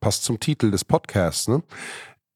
Passt 0.01 0.25
zum 0.25 0.41
Titel 0.41 0.71
des 0.71 0.87
Podcasts. 0.87 1.49
Ne? 1.49 1.63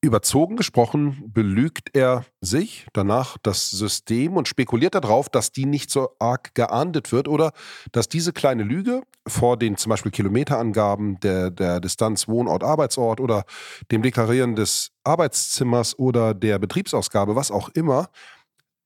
Überzogen 0.03 0.57
gesprochen 0.57 1.33
belügt 1.33 1.89
er 1.95 2.27
sich, 2.43 2.87
danach 2.93 3.39
das 3.43 3.71
System 3.71 4.37
und 4.37 4.47
spekuliert 4.47 4.95
darauf, 4.95 5.31
dass 5.31 5.53
die 5.53 5.65
nicht 5.65 5.91
so 5.91 6.11
arg 6.19 6.55
geahndet 6.55 7.11
wird 7.11 7.27
oder 7.27 7.53
dass 7.91 8.07
diese 8.07 8.35
kleine 8.35 8.63
Lüge 8.63 9.01
vor 9.27 9.57
den 9.57 9.79
zum 9.79 9.89
Beispiel 9.89 10.13
Kilometerangaben 10.13 11.19
der, 11.21 11.51
der 11.51 11.81
Distanz 11.81 12.29
Wohnort, 12.29 12.63
Arbeitsort 12.63 13.21
oder 13.21 13.45
dem 13.91 14.03
Deklarieren 14.03 14.55
des 14.55 14.91
Arbeitszimmers 15.03 15.99
oder 15.99 16.35
der 16.35 16.59
Betriebsausgabe, 16.59 17.35
was 17.35 17.51
auch 17.51 17.71
immer, 17.71 18.11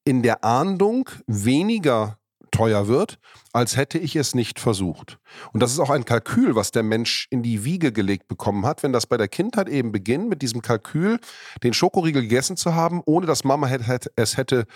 in 0.05 0.23
der 0.23 0.45
Ahndung 0.45 1.09
weniger 1.27 2.19
teuer 2.51 2.89
wird, 2.89 3.19
als 3.53 3.77
hätte 3.77 3.99
ich 3.99 4.17
es 4.17 4.35
nicht 4.35 4.59
versucht. 4.59 5.19
Und 5.53 5.63
das 5.63 5.73
ist 5.73 5.79
auch 5.79 5.91
ein 5.91 6.05
Kalkül, 6.05 6.55
was 6.55 6.71
der 6.71 6.83
Mensch 6.83 7.27
in 7.31 7.43
die 7.43 7.65
Wiege 7.65 7.93
gelegt 7.93 8.29
bekommen 8.29 8.67
hat, 8.67 8.83
wenn 8.83 8.93
das 8.93 9.07
bei 9.07 9.17
der 9.17 9.29
Kindheit 9.29 9.69
eben 9.69 9.93
beginnt, 9.93 10.29
mit 10.29 10.43
diesem 10.43 10.63
Kalkül, 10.63 11.19
den 11.63 11.73
Schokoriegel 11.73 12.23
gegessen 12.23 12.57
zu 12.57 12.75
haben, 12.75 13.03
ohne 13.05 13.27
dass 13.27 13.45
Mama 13.45 13.69
es 14.17 14.37
hätte 14.37 14.67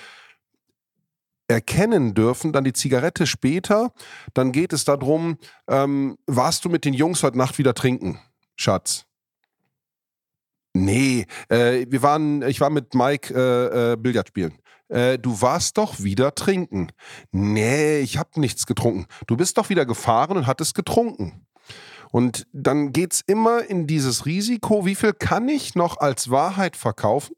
erkennen 1.49 2.15
dürfen, 2.15 2.53
dann 2.53 2.65
die 2.65 2.73
Zigarette 2.73 3.27
später, 3.27 3.93
dann 4.33 4.53
geht 4.53 4.73
es 4.73 4.85
darum, 4.85 5.39
ähm, 5.69 6.17
warst 6.27 6.65
du 6.65 6.69
mit 6.69 6.85
den 6.85 6.95
Jungs 6.95 7.23
heute 7.23 7.37
Nacht 7.37 7.59
wieder 7.59 7.75
trinken, 7.75 8.19
Schatz? 8.57 9.07
Nee, 10.75 11.27
äh, 11.51 11.85
wir 11.89 12.03
waren, 12.03 12.43
ich 12.43 12.61
war 12.61 12.71
mit 12.71 12.95
Mike 12.95 13.35
äh, 13.35 13.93
äh, 13.93 13.97
Billard 13.97 14.29
spielen 14.29 14.62
äh, 14.93 15.19
du 15.19 15.41
warst 15.41 15.79
doch 15.79 16.01
wieder 16.01 16.35
trinken. 16.35 16.93
Nee, 17.31 18.01
ich 18.01 18.19
habe 18.19 18.39
nichts 18.41 18.67
getrunken. 18.67 19.07
Du 19.27 19.37
bist 19.37 19.57
doch 19.59 19.71
wieder 19.71 19.87
gefahren 19.87 20.37
und 20.37 20.47
hattest 20.47 20.75
getrunken. 20.75 21.47
Und 22.11 22.47
dann 22.53 22.93
geht 22.93 23.15
es 23.15 23.21
immer 23.27 23.65
in 23.65 23.87
dieses 23.87 24.27
Risiko, 24.27 24.85
wie 24.85 24.95
viel 24.95 25.15
kann 25.15 25.49
ich 25.49 25.75
noch 25.75 25.97
als 25.97 26.31
Wahrheit 26.31 26.77
verkaufen? 26.77 27.35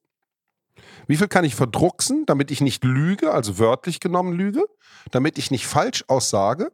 Wie 1.07 1.17
viel 1.17 1.29
kann 1.29 1.45
ich 1.45 1.55
verdrucksen, 1.55 2.27
damit 2.27 2.51
ich 2.51 2.61
nicht 2.61 2.83
lüge, 2.83 3.31
also 3.31 3.59
wörtlich 3.59 4.01
genommen 4.01 4.33
lüge, 4.33 4.65
damit 5.13 5.39
ich 5.39 5.53
nicht 5.53 5.67
falsch 5.67 6.05
aussage? 6.09 6.73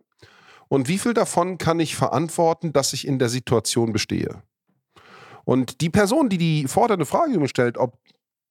Und 0.69 0.89
wie 0.89 0.99
viel 0.99 1.13
davon 1.13 1.59
kann 1.59 1.79
ich 1.79 1.95
verantworten, 1.95 2.73
dass 2.73 2.95
ich 2.95 3.07
in 3.07 3.19
der 3.19 3.29
Situation 3.29 3.93
bestehe? 3.93 4.43
Und 5.45 5.81
die 5.83 5.91
Person, 5.91 6.31
die 6.31 6.39
die 6.39 6.69
fordernde 6.69 7.05
Frage 7.05 7.47
stellt, 7.49 7.77
ob 7.77 7.99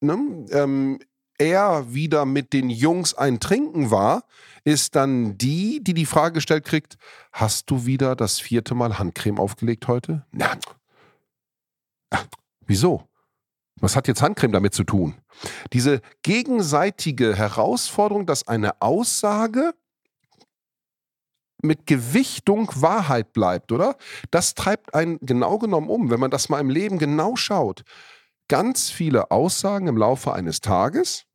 ne, 0.02 0.46
ähm, 0.52 1.00
er 1.40 1.94
wieder 1.94 2.26
mit 2.26 2.54
den 2.54 2.70
Jungs 2.70 3.14
ein 3.16 3.40
Trinken 3.40 3.90
war, 3.90 4.24
ist 4.64 4.96
dann 4.96 5.38
die, 5.38 5.82
die 5.84 5.94
die 5.94 6.06
Frage 6.06 6.34
gestellt 6.34 6.66
kriegt, 6.66 6.98
hast 7.32 7.72
du 7.72 7.86
wieder 7.86 8.16
das 8.16 8.40
vierte 8.40 8.76
Mal 8.76 9.00
Handcreme 9.00 9.40
aufgelegt 9.40 9.88
heute? 9.88 10.26
Na, 10.32 10.58
wieso? 12.68 13.08
Was 13.80 13.96
hat 13.96 14.08
jetzt 14.08 14.22
Handcreme 14.22 14.52
damit 14.52 14.74
zu 14.74 14.84
tun? 14.84 15.16
Diese 15.72 16.02
gegenseitige 16.22 17.36
Herausforderung, 17.36 18.26
dass 18.26 18.48
eine 18.48 18.82
Aussage 18.82 19.74
mit 21.62 21.86
Gewichtung 21.88 22.70
Wahrheit 22.76 23.32
bleibt, 23.32 23.72
oder? 23.72 23.96
Das 24.32 24.56
treibt 24.56 24.94
einen 24.94 25.20
genau 25.22 25.58
genommen 25.58 25.90
um, 25.90 26.10
wenn 26.10 26.20
man 26.20 26.32
das 26.32 26.50
mal 26.50 26.60
im 26.60 26.70
Leben 26.70 27.00
genau 27.00 27.38
schaut. 27.38 27.84
Ganz 28.50 28.90
viele 28.90 29.32
Aussagen 29.32 29.88
im 29.88 29.98
Laufe 29.98 30.34
eines 30.34 30.60
Tages 30.60 31.29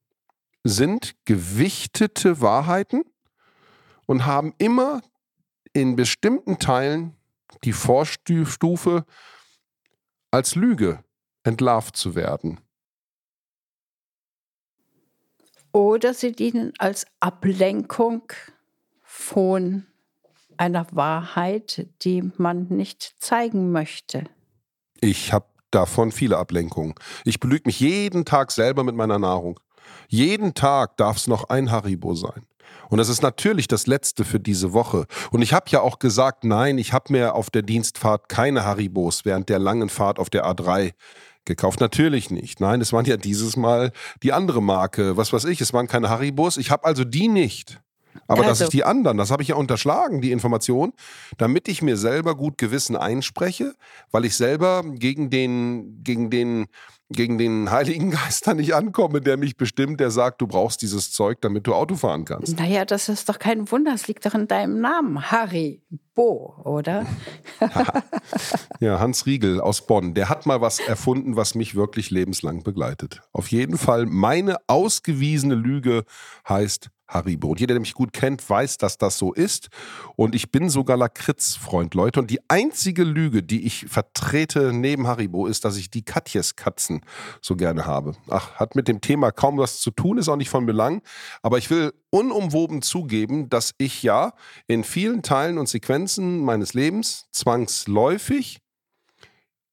sind 0.65 1.15
gewichtete 1.27 2.41
Wahrheiten 2.41 3.05
und 4.07 4.27
haben 4.27 4.55
immer 4.59 5.03
in 5.73 5.97
bestimmten 5.97 6.59
Teilen 6.59 7.15
die 7.65 7.73
Vorstufe 7.73 9.05
als 10.31 10.55
Lüge 10.55 11.05
entlarvt 11.43 11.97
zu 11.97 12.15
werden. 12.15 12.61
Oder 15.73 16.15
sie 16.15 16.33
dienen 16.33 16.73
als 16.79 17.07
Ablenkung 17.21 18.33
von 19.03 19.87
einer 20.57 20.87
Wahrheit, 20.93 21.89
die 22.03 22.31
man 22.37 22.69
nicht 22.69 23.17
zeigen 23.19 23.73
möchte. 23.73 24.25
Ich 25.01 25.33
habe 25.33 25.47
davon 25.73 26.13
viele 26.13 26.39
Ablenkungen. 26.39 26.95
Ich 27.25 27.41
belüge 27.41 27.65
mich 27.67 27.81
jeden 27.81 28.25
Tag 28.25 28.53
selber 28.53 28.85
mit 28.85 28.95
meiner 28.95 29.19
Nahrung. 29.19 29.59
Jeden 30.09 30.55
Tag 30.55 30.97
darf 30.97 31.17
es 31.17 31.27
noch 31.27 31.49
ein 31.49 31.71
Haribo 31.71 32.15
sein. 32.15 32.47
Und 32.89 32.99
das 32.99 33.09
ist 33.09 33.23
natürlich 33.23 33.69
das 33.69 33.87
Letzte 33.87 34.25
für 34.25 34.41
diese 34.41 34.73
Woche. 34.73 35.07
Und 35.31 35.43
ich 35.43 35.53
habe 35.53 35.67
ja 35.71 35.81
auch 35.81 35.99
gesagt, 35.99 36.45
nein, 36.45 36.79
ich 36.79 36.93
habe 36.93 37.13
mir 37.13 37.35
auf 37.35 37.51
der 37.51 37.63
Dienstfahrt 37.63 38.29
keine 38.29 38.65
Haribos 38.65 39.25
während 39.25 39.49
der 39.49 39.59
langen 39.59 39.89
Fahrt 39.89 40.19
auf 40.19 40.31
der 40.31 40.45
A3 40.47 40.93
gekauft. 41.45 41.81
Natürlich 41.81 42.31
nicht. 42.31 42.61
Nein, 42.61 42.81
es 42.81 42.93
waren 42.93 43.05
ja 43.05 43.17
dieses 43.17 43.57
Mal 43.57 43.93
die 44.23 44.33
andere 44.33 44.63
Marke. 44.63 45.17
Was 45.17 45.33
weiß 45.33 45.45
ich, 45.47 45.61
es 45.61 45.73
waren 45.73 45.89
keine 45.89 46.09
Haribos. 46.09 46.57
Ich 46.57 46.71
habe 46.71 46.85
also 46.85 47.05
die 47.05 47.29
nicht. 47.29 47.81
Aber 48.29 48.43
also. 48.43 48.51
dass 48.51 48.61
ich 48.61 48.69
die 48.69 48.85
anderen, 48.85 49.17
das 49.19 49.31
habe 49.31 49.43
ich 49.43 49.49
ja 49.49 49.57
unterschlagen, 49.57 50.21
die 50.21 50.31
Information, 50.31 50.93
damit 51.37 51.69
ich 51.69 51.83
mir 51.83 51.97
selber 51.97 52.37
gut 52.37 52.59
Gewissen 52.59 52.97
einspreche, 52.97 53.75
weil 54.13 54.25
ich 54.25 54.37
selber 54.37 54.85
gegen 54.85 55.31
den, 55.31 56.03
gegen 56.05 56.31
den, 56.31 56.67
gegen 57.11 57.39
den 57.39 57.71
Heiligen 57.71 58.11
Geist 58.11 58.47
da 58.47 58.55
nicht 58.55 58.75
ankomme, 58.75 59.21
der 59.21 59.37
mich 59.37 59.57
bestimmt, 59.57 60.01
der 60.01 60.11
sagt, 60.11 60.41
du 60.41 60.47
brauchst 60.47 60.83
dieses 60.83 61.13
Zeug, 61.13 61.41
damit 61.41 61.67
du 61.67 61.75
Auto 61.75 61.97
fahren 61.97 62.25
kannst. 62.25 62.59
Naja, 62.59 62.85
das 62.85 63.09
ist 63.09 63.29
doch 63.29 63.39
kein 63.39 63.71
Wunder, 63.71 63.93
es 63.95 64.09
liegt 64.09 64.25
doch 64.27 64.35
in 64.35 64.49
deinem 64.49 64.81
Namen, 64.81 65.31
Harry 65.31 65.83
Bo, 66.15 66.55
oder? 66.65 67.07
ja, 68.81 69.01
Hans 69.01 69.27
Riegel 69.27 69.61
aus 69.61 69.87
Bonn, 69.87 70.15
der 70.15 70.29
hat 70.29 70.47
mal 70.47 70.61
was 70.61 70.79
erfunden, 70.79 71.37
was 71.37 71.55
mich 71.55 71.75
wirklich 71.75 72.11
lebenslang 72.11 72.63
begleitet. 72.63 73.21
Auf 73.33 73.49
jeden 73.49 73.77
Fall, 73.77 74.07
meine 74.07 74.57
ausgewiesene 74.67 75.57
Lüge 75.57 76.05
heißt 76.49 76.91
Haribo. 77.07 77.49
Und 77.49 77.61
jeder, 77.61 77.75
der 77.75 77.81
mich 77.81 77.95
gut 77.95 78.13
kennt, 78.13 78.49
weiß, 78.49 78.79
dass 78.79 78.99
das 78.99 79.19
so 79.19 79.33
ist. 79.33 79.69
Und 80.17 80.35
ich 80.35 80.51
bin 80.51 80.69
sogar 80.69 80.97
Lakritz-Freund, 80.97 81.95
Leute. 81.95 82.21
Und 82.21 82.31
die 82.31 82.41
einzige 82.49 83.05
Lüge, 83.05 83.43
die 83.43 83.67
ich 83.67 83.87
vertrete 83.87 84.73
neben 84.73 85.07
Haribo, 85.07 85.47
ist, 85.47 85.65
dass 85.65 85.77
ich 85.77 85.91
die 85.91 86.03
Katjes-Katzen 86.03 87.03
so 87.41 87.57
gerne 87.57 87.87
habe. 87.87 88.15
Ach, 88.31 88.55
hat 88.55 88.75
mit 88.75 88.89
dem 88.89 89.01
Thema 89.01 89.33
kaum 89.33 89.59
was 89.59 89.81
zu 89.81 89.91
tun, 89.91 90.19
ist 90.19 90.29
auch 90.29 90.37
nicht 90.37 90.51
von 90.51 90.67
Belang. 90.67 91.03
Aber 91.43 91.59
ich 91.59 91.71
will 91.71 91.93
unumwoben 92.11 92.83
zugeben, 92.83 93.49
dass 93.49 93.75
ich 93.79 94.03
ja 94.03 94.33
in 94.67 94.85
vielen 94.85 95.23
Teilen 95.23 95.59
und 95.59 95.69
Sequenzen 95.69 96.41
meines 96.41 96.75
Lebens 96.75 97.27
zwangsläufig 97.33 98.61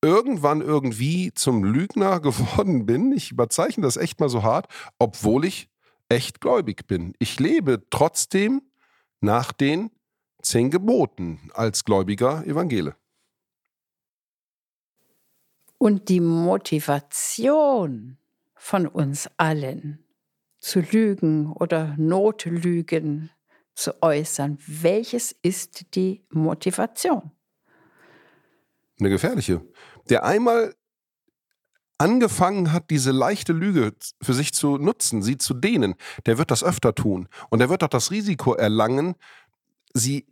irgendwann 0.04 0.62
irgendwie 0.62 1.32
zum 1.34 1.64
Lügner 1.64 2.20
geworden 2.22 2.86
bin. 2.86 3.12
Ich 3.12 3.32
überzeichne 3.32 3.84
das 3.84 3.98
echt 3.98 4.20
mal 4.20 4.30
so 4.30 4.44
hart, 4.44 4.68
obwohl 5.00 5.46
ich 5.46 5.71
echt 6.12 6.42
gläubig 6.42 6.88
bin. 6.88 7.14
Ich 7.20 7.40
lebe 7.40 7.84
trotzdem 7.90 8.62
nach 9.22 9.54
den 9.54 9.92
zehn 10.42 10.70
Geboten 10.70 11.50
als 11.54 11.86
gläubiger 11.86 12.46
Evangele. 12.46 12.96
Und 15.78 16.10
die 16.10 16.20
Motivation 16.20 18.18
von 18.56 18.88
uns 18.88 19.30
allen 19.38 20.06
zu 20.60 20.82
lügen 20.82 21.54
oder 21.54 21.96
Notlügen 21.98 23.32
zu 23.74 24.04
äußern, 24.04 24.60
welches 24.68 25.32
ist 25.42 25.96
die 25.96 26.24
Motivation? 26.30 27.32
Eine 29.00 29.10
gefährliche. 29.10 29.66
Der 30.10 30.24
einmal 30.24 30.76
angefangen 32.02 32.74
hat, 32.74 32.90
diese 32.90 33.12
leichte 33.12 33.54
Lüge 33.54 33.94
für 34.22 34.34
sich 34.34 34.54
zu 34.54 34.78
nutzen, 34.78 35.22
sie 35.22 35.38
zu 35.38 35.54
dehnen, 35.54 35.94
der 36.26 36.40
wird 36.40 36.50
das 36.50 36.64
öfter 36.64 36.96
tun. 36.96 37.30
Und 37.50 37.62
er 37.62 37.70
wird 37.70 37.84
auch 37.84 37.90
das 37.90 38.10
Risiko 38.10 38.56
erlangen, 38.56 39.14
sie 39.94 40.26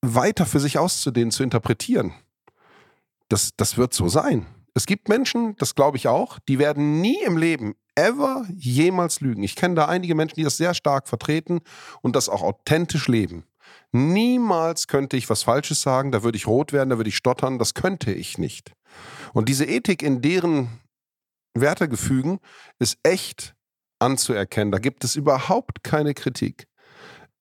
weiter 0.00 0.46
für 0.46 0.60
sich 0.60 0.78
auszudehnen, 0.78 1.30
zu 1.30 1.42
interpretieren. 1.42 2.14
Das, 3.28 3.50
das 3.54 3.76
wird 3.76 3.92
so 3.92 4.08
sein. 4.08 4.46
Es 4.72 4.86
gibt 4.86 5.10
Menschen, 5.10 5.56
das 5.56 5.74
glaube 5.74 5.98
ich 5.98 6.08
auch, 6.08 6.38
die 6.48 6.58
werden 6.58 7.02
nie 7.02 7.22
im 7.22 7.36
Leben, 7.36 7.74
ever, 7.96 8.46
jemals 8.56 9.20
lügen. 9.20 9.42
Ich 9.42 9.56
kenne 9.56 9.74
da 9.74 9.86
einige 9.86 10.14
Menschen, 10.14 10.36
die 10.36 10.44
das 10.44 10.56
sehr 10.56 10.72
stark 10.72 11.06
vertreten 11.06 11.60
und 12.00 12.16
das 12.16 12.30
auch 12.30 12.42
authentisch 12.42 13.08
leben. 13.08 13.44
Niemals 13.92 14.86
könnte 14.86 15.18
ich 15.18 15.28
was 15.28 15.42
Falsches 15.42 15.82
sagen, 15.82 16.12
da 16.12 16.22
würde 16.22 16.36
ich 16.36 16.46
rot 16.46 16.72
werden, 16.72 16.88
da 16.88 16.96
würde 16.96 17.10
ich 17.10 17.16
stottern, 17.16 17.58
das 17.58 17.74
könnte 17.74 18.10
ich 18.10 18.38
nicht. 18.38 18.72
Und 19.34 19.50
diese 19.50 19.66
Ethik 19.66 20.02
in 20.02 20.22
deren 20.22 20.80
Wertegefügen 21.54 22.38
ist 22.78 22.98
echt 23.02 23.54
anzuerkennen. 23.98 24.72
Da 24.72 24.78
gibt 24.78 25.04
es 25.04 25.16
überhaupt 25.16 25.82
keine 25.84 26.14
Kritik. 26.14 26.66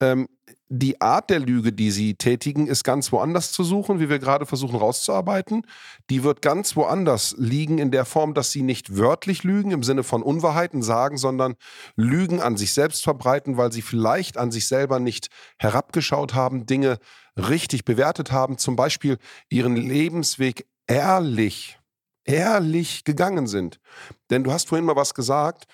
Ähm, 0.01 0.27
die 0.71 1.01
Art 1.01 1.31
der 1.31 1.39
Lüge, 1.39 1.73
die 1.73 1.89
sie 1.89 2.13
tätigen, 2.13 2.67
ist 2.67 2.83
ganz 2.83 3.11
woanders 3.11 3.51
zu 3.51 3.63
suchen, 3.63 3.99
wie 3.99 4.07
wir 4.07 4.19
gerade 4.19 4.45
versuchen 4.45 4.75
rauszuarbeiten. 4.77 5.65
Die 6.11 6.23
wird 6.23 6.43
ganz 6.43 6.75
woanders 6.75 7.33
liegen 7.39 7.79
in 7.79 7.89
der 7.89 8.05
Form, 8.05 8.35
dass 8.35 8.51
sie 8.51 8.61
nicht 8.61 8.95
wörtlich 8.95 9.43
lügen 9.43 9.71
im 9.71 9.81
Sinne 9.81 10.03
von 10.03 10.21
Unwahrheiten 10.21 10.83
sagen, 10.83 11.17
sondern 11.17 11.55
Lügen 11.95 12.39
an 12.39 12.55
sich 12.55 12.73
selbst 12.73 13.03
verbreiten, 13.03 13.57
weil 13.57 13.71
sie 13.71 13.81
vielleicht 13.81 14.37
an 14.37 14.51
sich 14.51 14.67
selber 14.67 14.99
nicht 14.99 15.29
herabgeschaut 15.57 16.35
haben, 16.35 16.67
Dinge 16.67 16.99
richtig 17.35 17.83
bewertet 17.83 18.31
haben, 18.31 18.59
zum 18.59 18.75
Beispiel 18.75 19.17
ihren 19.49 19.75
Lebensweg 19.75 20.67
ehrlich 20.85 21.78
ehrlich 22.29 23.03
gegangen 23.03 23.47
sind. 23.47 23.79
Denn 24.29 24.43
du 24.43 24.51
hast 24.51 24.69
vorhin 24.69 24.85
mal 24.85 24.95
was 24.95 25.13
gesagt, 25.13 25.65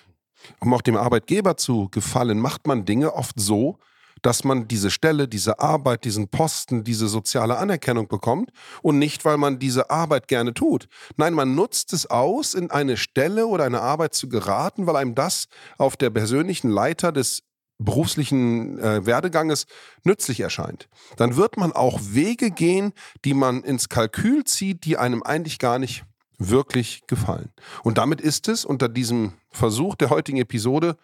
um 0.60 0.72
auch 0.72 0.82
dem 0.82 0.96
Arbeitgeber 0.96 1.56
zu 1.56 1.88
gefallen, 1.90 2.40
macht 2.40 2.66
man 2.66 2.84
Dinge 2.84 3.14
oft 3.14 3.38
so, 3.38 3.78
dass 4.22 4.44
man 4.44 4.66
diese 4.66 4.90
Stelle, 4.90 5.28
diese 5.28 5.60
Arbeit, 5.60 6.04
diesen 6.04 6.28
Posten, 6.28 6.84
diese 6.84 7.06
soziale 7.08 7.58
Anerkennung 7.58 8.08
bekommt 8.08 8.50
und 8.82 8.98
nicht, 8.98 9.24
weil 9.26 9.36
man 9.36 9.58
diese 9.58 9.90
Arbeit 9.90 10.26
gerne 10.26 10.54
tut. 10.54 10.88
Nein, 11.16 11.34
man 11.34 11.54
nutzt 11.54 11.92
es 11.92 12.06
aus, 12.06 12.54
in 12.54 12.70
eine 12.70 12.96
Stelle 12.96 13.46
oder 13.46 13.64
eine 13.64 13.82
Arbeit 13.82 14.14
zu 14.14 14.28
geraten, 14.28 14.86
weil 14.86 14.96
einem 14.96 15.14
das 15.14 15.48
auf 15.76 15.96
der 15.96 16.10
persönlichen 16.10 16.70
Leiter 16.70 17.12
des 17.12 17.42
beruflichen 17.78 18.78
äh, 18.78 19.04
Werdeganges 19.04 19.66
nützlich 20.02 20.40
erscheint. 20.40 20.88
Dann 21.18 21.36
wird 21.36 21.58
man 21.58 21.72
auch 21.72 22.00
Wege 22.02 22.50
gehen, 22.50 22.94
die 23.26 23.34
man 23.34 23.62
ins 23.62 23.90
Kalkül 23.90 24.44
zieht, 24.44 24.86
die 24.86 24.96
einem 24.96 25.22
eigentlich 25.22 25.58
gar 25.58 25.78
nicht 25.78 26.04
wirklich 26.38 27.06
gefallen. 27.06 27.52
Und 27.82 27.98
damit 27.98 28.20
ist 28.20 28.48
es 28.48 28.64
unter 28.64 28.88
diesem 28.88 29.32
Versuch 29.50 29.94
der 29.94 30.10
heutigen 30.10 30.38
Episode 30.38 30.96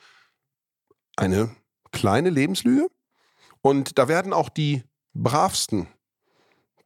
eine 1.17 1.55
kleine 1.91 2.31
Lebenslüge. 2.31 2.89
Und 3.61 3.99
da 3.99 4.09
werden 4.09 4.33
auch 4.33 4.49
die 4.49 4.83
bravsten 5.15 5.87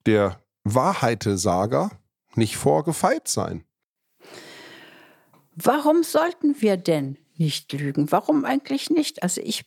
der 0.04 0.40
Wahrheitesager 0.64 1.90
nicht 2.35 2.56
vorgefeit 2.56 3.28
sein. 3.28 3.64
Warum 5.54 6.02
sollten 6.02 6.61
wir 6.61 6.76
denn 6.76 7.18
nicht 7.37 7.72
lügen? 7.72 8.12
Warum 8.12 8.44
eigentlich 8.44 8.90
nicht? 8.90 9.22
Also 9.22 9.40
ich 9.40 9.64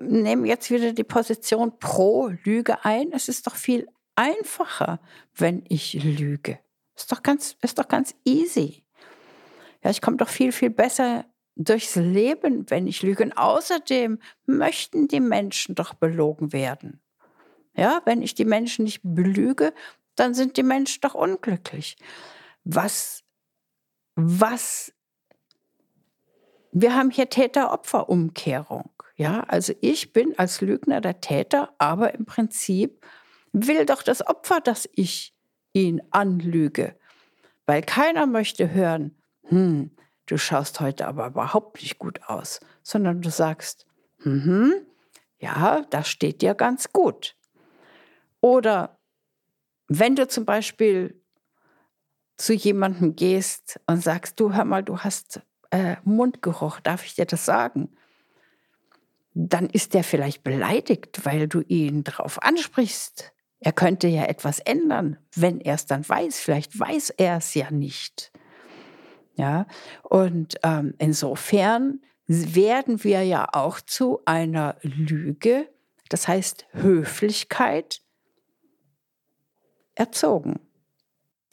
nehme 0.00 0.48
jetzt 0.48 0.70
wieder 0.70 0.92
die 0.92 1.04
Position 1.04 1.78
pro 1.78 2.28
Lüge 2.44 2.84
ein. 2.84 3.12
Es 3.12 3.28
ist 3.28 3.46
doch 3.46 3.54
viel 3.54 3.86
einfacher, 4.16 5.00
wenn 5.34 5.64
ich 5.68 5.94
lüge. 5.94 6.58
Ist 6.98 7.12
doch 7.12 7.22
ganz, 7.22 7.56
ist 7.62 7.78
doch 7.78 7.86
ganz 7.86 8.14
easy. 8.24 8.84
Ja, 9.84 9.90
ich 9.90 10.00
komme 10.00 10.16
doch 10.16 10.28
viel, 10.28 10.50
viel 10.50 10.70
besser 10.70 11.24
durchs 11.54 11.94
Leben, 11.94 12.68
wenn 12.70 12.88
ich 12.88 13.02
lüge. 13.02 13.22
Und 13.22 13.38
außerdem 13.38 14.18
möchten 14.46 15.06
die 15.06 15.20
Menschen 15.20 15.76
doch 15.76 15.94
belogen 15.94 16.52
werden. 16.52 17.00
Ja, 17.76 18.02
wenn 18.04 18.20
ich 18.20 18.34
die 18.34 18.44
Menschen 18.44 18.84
nicht 18.84 19.00
belüge, 19.04 19.72
dann 20.16 20.34
sind 20.34 20.56
die 20.56 20.64
Menschen 20.64 21.00
doch 21.02 21.14
unglücklich. 21.14 21.96
Was, 22.64 23.22
was, 24.16 24.92
wir 26.72 26.96
haben 26.96 27.10
hier 27.10 27.30
Täter-Opfer-Umkehrung. 27.30 28.90
Ja, 29.14 29.44
also 29.44 29.72
ich 29.80 30.12
bin 30.12 30.36
als 30.36 30.60
Lügner 30.60 31.00
der 31.00 31.20
Täter, 31.20 31.72
aber 31.78 32.14
im 32.14 32.24
Prinzip 32.26 33.04
will 33.52 33.86
doch 33.86 34.02
das 34.02 34.26
Opfer, 34.26 34.60
dass 34.60 34.88
ich 34.92 35.37
ihn 35.82 36.02
anlüge. 36.10 36.96
Weil 37.66 37.82
keiner 37.82 38.26
möchte 38.26 38.70
hören, 38.70 39.16
hm, 39.44 39.90
du 40.26 40.38
schaust 40.38 40.80
heute 40.80 41.06
aber 41.06 41.26
überhaupt 41.26 41.82
nicht 41.82 41.98
gut 41.98 42.20
aus, 42.26 42.60
sondern 42.82 43.20
du 43.20 43.30
sagst, 43.30 43.86
hm, 44.22 44.74
ja, 45.38 45.82
das 45.90 46.08
steht 46.08 46.42
dir 46.42 46.54
ganz 46.54 46.92
gut. 46.92 47.36
Oder 48.40 48.98
wenn 49.88 50.16
du 50.16 50.28
zum 50.28 50.44
Beispiel 50.44 51.20
zu 52.36 52.54
jemandem 52.54 53.16
gehst 53.16 53.80
und 53.86 54.02
sagst, 54.02 54.38
du 54.38 54.54
hör 54.54 54.64
mal, 54.64 54.82
du 54.82 54.98
hast 54.98 55.40
äh, 55.70 55.96
Mundgeruch, 56.04 56.80
darf 56.80 57.04
ich 57.04 57.14
dir 57.14 57.26
das 57.26 57.44
sagen? 57.44 57.90
Dann 59.34 59.66
ist 59.66 59.94
der 59.94 60.04
vielleicht 60.04 60.42
beleidigt, 60.42 61.24
weil 61.24 61.48
du 61.48 61.60
ihn 61.60 62.04
darauf 62.04 62.42
ansprichst. 62.42 63.32
Er 63.60 63.72
könnte 63.72 64.08
ja 64.08 64.24
etwas 64.24 64.60
ändern, 64.60 65.18
wenn 65.34 65.60
er 65.60 65.74
es 65.74 65.86
dann 65.86 66.08
weiß. 66.08 66.38
Vielleicht 66.38 66.78
weiß 66.78 67.10
er 67.10 67.38
es 67.38 67.54
ja 67.54 67.70
nicht. 67.70 68.32
Ja, 69.34 69.66
und 70.02 70.56
ähm, 70.62 70.94
insofern 70.98 72.00
werden 72.26 73.04
wir 73.04 73.22
ja 73.22 73.48
auch 73.52 73.80
zu 73.80 74.20
einer 74.24 74.76
Lüge, 74.82 75.68
das 76.08 76.28
heißt 76.28 76.66
Höflichkeit, 76.72 78.02
erzogen. 79.94 80.60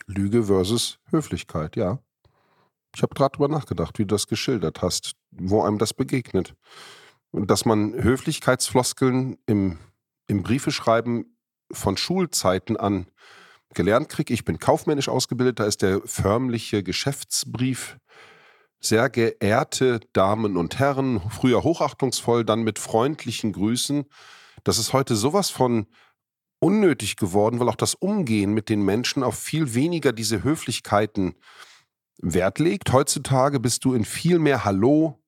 Lüge 0.07 0.43
versus 0.45 0.99
Höflichkeit, 1.09 1.75
ja. 1.75 1.99
Ich 2.95 3.03
habe 3.03 3.13
gerade 3.13 3.33
drüber 3.33 3.49
nachgedacht, 3.49 3.99
wie 3.99 4.03
du 4.03 4.13
das 4.15 4.27
geschildert 4.27 4.81
hast, 4.81 5.15
wo 5.31 5.61
einem 5.63 5.77
das 5.77 5.93
begegnet. 5.93 6.55
dass 7.31 7.65
man 7.65 7.93
Höflichkeitsfloskeln 7.93 9.37
im, 9.45 9.77
im 10.27 10.41
Briefeschreiben 10.41 11.34
von 11.71 11.97
Schulzeiten 11.97 12.77
an 12.77 13.07
gelernt 13.73 14.09
kriegt. 14.09 14.29
Ich 14.31 14.45
bin 14.45 14.59
kaufmännisch 14.59 15.09
ausgebildet, 15.09 15.59
da 15.59 15.65
ist 15.65 15.81
der 15.81 16.01
förmliche 16.05 16.83
Geschäftsbrief. 16.83 17.97
Sehr 18.79 19.09
geehrte 19.09 19.99
Damen 20.13 20.57
und 20.57 20.79
Herren, 20.79 21.21
früher 21.29 21.63
hochachtungsvoll, 21.63 22.45
dann 22.45 22.63
mit 22.63 22.79
freundlichen 22.79 23.51
Grüßen. 23.51 24.05
Das 24.63 24.77
ist 24.77 24.93
heute 24.93 25.15
sowas 25.15 25.49
von 25.49 25.87
unnötig 26.59 27.15
geworden, 27.15 27.59
weil 27.59 27.69
auch 27.69 27.75
das 27.75 27.95
Umgehen 27.95 28.53
mit 28.53 28.69
den 28.69 28.83
Menschen 28.83 29.23
auf 29.23 29.37
viel 29.37 29.73
weniger 29.73 30.13
diese 30.13 30.43
Höflichkeiten 30.43 31.35
Wert 32.21 32.59
legt. 32.59 32.91
Heutzutage 32.93 33.59
bist 33.59 33.85
du 33.85 33.93
in 33.93 34.05
viel 34.05 34.39
mehr 34.39 34.65
Hallo, 34.65 35.21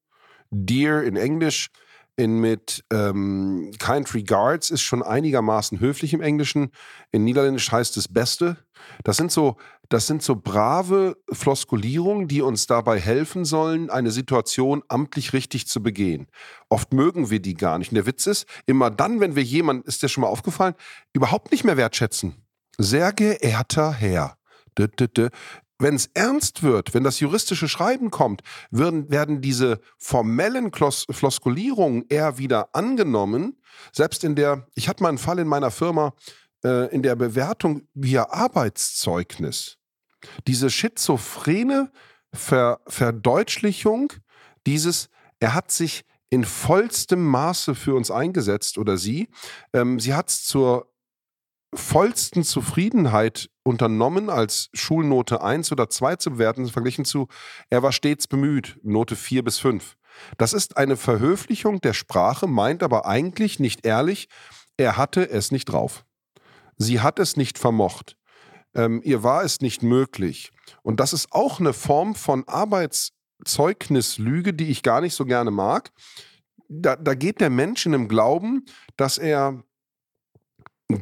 Dear 0.50 1.04
in 1.04 1.17
Englisch, 1.17 1.69
in 2.17 2.39
mit 2.39 2.84
ähm, 2.91 3.71
Kind 3.77 4.13
Regards 4.13 4.71
ist 4.71 4.82
schon 4.82 5.03
einigermaßen 5.03 5.80
höflich 5.80 6.13
im 6.13 6.21
Englischen. 6.21 6.71
In 7.12 7.23
Niederländisch 7.23 7.71
heißt 7.71 7.95
es 7.95 8.08
Beste. 8.08 8.58
Das 9.03 9.17
sind 9.17 9.32
so, 9.32 9.58
das 9.89 10.08
sind 10.08 10.23
so 10.23 10.36
brave 10.36 11.15
Floskulierungen, 11.32 12.27
die 12.27 12.41
uns 12.41 12.65
dabei 12.65 12.99
helfen 12.99 13.45
sollen, 13.45 13.91
eine 13.91 14.10
Situation 14.12 14.84
amtlich 14.88 15.34
richtig 15.34 15.67
zu 15.67 15.82
begehen. 15.82 16.27
Oft 16.69 16.91
mögen 16.91 17.30
wir 17.30 17.39
die 17.39 17.53
gar 17.53 17.77
nicht. 17.77 17.91
Und 17.91 17.95
der 17.95 18.08
Witz 18.08 18.25
ist, 18.25 18.47
immer 18.65 18.89
dann, 18.89 19.19
wenn 19.19 19.36
wir 19.36 19.43
jemanden, 19.43 19.88
ist 19.88 20.01
dir 20.01 20.10
schon 20.10 20.21
mal 20.21 20.27
aufgefallen, 20.27 20.73
überhaupt 21.13 21.51
nicht 21.51 21.63
mehr 21.63 21.77
wertschätzen. 21.77 22.36
Sehr 22.80 23.13
geehrter 23.13 23.93
Herr. 23.93 24.38
Wenn 25.79 25.95
es 25.95 26.09
ernst 26.13 26.63
wird, 26.63 26.93
wenn 26.93 27.03
das 27.03 27.19
juristische 27.19 27.67
Schreiben 27.67 28.09
kommt, 28.09 28.41
werden, 28.71 29.09
werden 29.11 29.41
diese 29.41 29.79
formellen 29.97 30.71
Klos 30.71 31.05
Floskulierungen 31.09 32.05
eher 32.09 32.37
wieder 32.37 32.69
angenommen. 32.73 33.61
Selbst 33.91 34.23
in 34.23 34.35
der, 34.35 34.67
ich 34.73 34.89
hatte 34.89 35.03
mal 35.03 35.09
einen 35.09 35.19
Fall 35.19 35.39
in 35.39 35.47
meiner 35.47 35.69
Firma, 35.69 36.13
äh, 36.63 36.91
in 36.93 37.03
der 37.03 37.15
Bewertung 37.15 37.87
via 37.93 38.29
Arbeitszeugnis. 38.29 39.77
Diese 40.47 40.69
schizophrene 40.69 41.91
Ver 42.33 42.81
Verdeutlichung 42.87 44.11
dieses, 44.65 45.09
er 45.39 45.53
hat 45.53 45.71
sich 45.71 46.03
in 46.29 46.43
vollstem 46.43 47.23
Maße 47.23 47.73
für 47.73 47.95
uns 47.95 48.11
eingesetzt 48.11 48.77
oder 48.77 48.97
sie. 48.97 49.29
Ähm, 49.73 49.99
sie 49.99 50.13
hat 50.13 50.29
es 50.29 50.43
zur 50.43 50.91
vollsten 51.73 52.43
Zufriedenheit 52.43 53.49
unternommen, 53.67 54.30
als 54.30 54.69
Schulnote 54.73 55.43
1 55.43 55.71
oder 55.71 55.89
2 55.89 56.15
zu 56.15 56.32
bewerten, 56.32 56.65
verglichen 56.67 57.06
zu, 57.06 57.27
er 57.69 57.84
war 57.84 57.91
stets 57.91 58.25
bemüht, 58.27 58.80
Note 58.82 59.15
4 59.15 59.43
bis 59.43 59.60
5. 59.60 59.95
Das 60.38 60.53
ist 60.53 60.77
eine 60.77 60.97
Verhöflichung 60.97 61.80
der 61.82 61.93
Sprache, 61.93 62.47
meint 62.47 62.82
aber 62.82 63.06
eigentlich 63.06 63.60
nicht 63.60 63.86
ehrlich, 63.86 64.30
er 64.77 64.97
hatte 64.97 65.30
es 65.30 65.51
nicht 65.51 65.65
drauf. 65.65 66.06
Sie 66.77 67.01
hat 67.01 67.19
es 67.19 67.38
nicht 67.38 67.60
vermocht. 67.60 68.17
Ähm, 68.73 69.01
ihr 69.03 69.21
war 69.23 69.43
es 69.43 69.62
nicht 69.62 69.84
möglich. 69.84 70.51
Und 70.82 70.99
das 70.99 71.13
ist 71.13 71.32
auch 71.32 71.60
eine 71.60 71.73
Form 71.73 72.15
von 72.15 72.47
Arbeitszeugnislüge, 72.47 74.53
die 74.53 74.69
ich 74.69 74.82
gar 74.82 75.01
nicht 75.01 75.15
so 75.15 75.25
gerne 75.25 75.51
mag. 75.51 75.91
Da, 76.69 76.95
da 76.95 77.13
geht 77.15 77.41
der 77.41 77.49
Mensch 77.49 77.86
in 77.86 77.91
dem 77.91 78.08
Glauben, 78.08 78.63
dass 78.95 79.17
er 79.17 79.62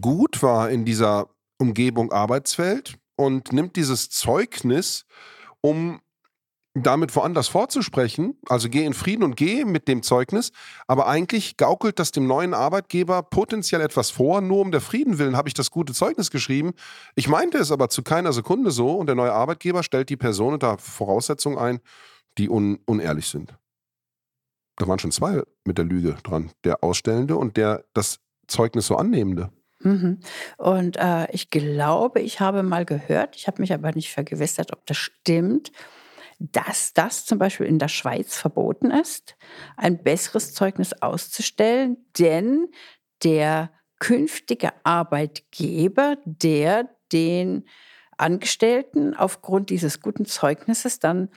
gut 0.01 0.41
war 0.41 0.71
in 0.71 0.85
dieser 0.85 1.29
Umgebung 1.57 2.11
Arbeitswelt 2.11 2.97
und 3.15 3.53
nimmt 3.53 3.75
dieses 3.75 4.09
Zeugnis, 4.09 5.05
um 5.61 6.01
damit 6.75 7.15
woanders 7.15 7.47
vorzusprechen, 7.47 8.37
also 8.49 8.69
geh 8.69 8.83
in 8.83 8.93
Frieden 8.93 9.23
und 9.23 9.37
geh 9.37 9.63
mit 9.63 9.87
dem 9.87 10.03
Zeugnis, 10.03 10.51
aber 10.87 11.07
eigentlich 11.07 11.55
gaukelt 11.55 11.99
das 11.99 12.11
dem 12.11 12.27
neuen 12.27 12.53
Arbeitgeber 12.53 13.23
potenziell 13.23 13.79
etwas 13.79 14.09
vor, 14.09 14.41
nur 14.41 14.59
um 14.59 14.71
der 14.71 14.81
Frieden 14.81 15.17
willen 15.17 15.37
habe 15.37 15.47
ich 15.47 15.53
das 15.53 15.71
gute 15.71 15.93
Zeugnis 15.93 16.31
geschrieben. 16.31 16.73
Ich 17.15 17.29
meinte 17.29 17.57
es 17.59 17.71
aber 17.71 17.87
zu 17.87 18.03
keiner 18.03 18.33
Sekunde 18.33 18.71
so 18.71 18.91
und 18.91 19.07
der 19.07 19.15
neue 19.15 19.31
Arbeitgeber 19.31 19.83
stellt 19.83 20.09
die 20.09 20.17
Person 20.17 20.53
unter 20.53 20.77
Voraussetzungen 20.77 21.57
ein, 21.57 21.79
die 22.37 22.49
un 22.49 22.79
unehrlich 22.85 23.27
sind. 23.27 23.55
Da 24.75 24.85
waren 24.85 24.99
schon 24.99 25.11
zwei 25.11 25.43
mit 25.63 25.77
der 25.77 25.85
Lüge 25.85 26.17
dran, 26.23 26.51
der 26.65 26.83
Ausstellende 26.83 27.37
und 27.37 27.55
der 27.55 27.85
das 27.93 28.19
Zeugnis 28.47 28.87
so 28.87 28.97
annehmende. 28.97 29.49
Mhm. 29.85 30.19
Und 30.57 30.97
äh, 30.97 31.31
ich 31.31 31.51
glaube, 31.51 32.19
ich 32.19 32.39
habe 32.39 32.63
mal 32.63 32.85
gehört, 32.85 33.35
ich 33.35 33.45
habe 33.47 33.61
mich 33.61 33.71
aber 33.71 33.91
nicht 33.91 34.11
vergewissert, 34.11 34.73
ob 34.73 34.85
das 34.87 34.97
stimmt, 34.97 35.71
dass 36.39 36.93
das 36.93 37.25
zum 37.25 37.37
Beispiel 37.37 37.67
in 37.67 37.77
der 37.77 37.87
Schweiz 37.87 38.35
verboten 38.35 38.89
ist, 38.89 39.37
ein 39.77 40.01
besseres 40.03 40.53
Zeugnis 40.53 40.93
auszustellen, 41.01 41.97
denn 42.17 42.67
der 43.23 43.71
künftige 43.99 44.71
Arbeitgeber, 44.83 46.17
der 46.25 46.89
den 47.11 47.65
Angestellten 48.17 49.13
aufgrund 49.13 49.69
dieses 49.69 50.01
guten 50.01 50.25
Zeugnisses 50.25 50.99
dann 50.99 51.29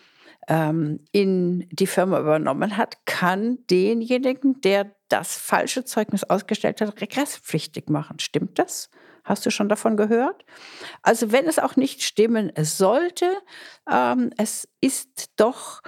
ähm, 0.48 1.04
in 1.12 1.68
die 1.70 1.86
Firma 1.86 2.18
übernommen 2.18 2.78
hat, 2.78 3.04
kann 3.04 3.58
denjenigen, 3.70 4.60
der 4.62 4.97
das 5.08 5.36
falsche 5.36 5.84
Zeugnis 5.84 6.24
ausgestellt 6.24 6.80
hat, 6.80 7.00
regresspflichtig 7.00 7.88
machen. 7.88 8.18
Stimmt 8.18 8.58
das? 8.58 8.90
Hast 9.24 9.44
du 9.44 9.50
schon 9.50 9.68
davon 9.68 9.96
gehört? 9.96 10.44
Also 11.02 11.32
wenn 11.32 11.46
es 11.46 11.58
auch 11.58 11.76
nicht 11.76 12.02
stimmen 12.02 12.52
sollte, 12.56 13.30
ähm, 13.90 14.30
es 14.38 14.68
ist 14.80 15.30
doch 15.36 15.82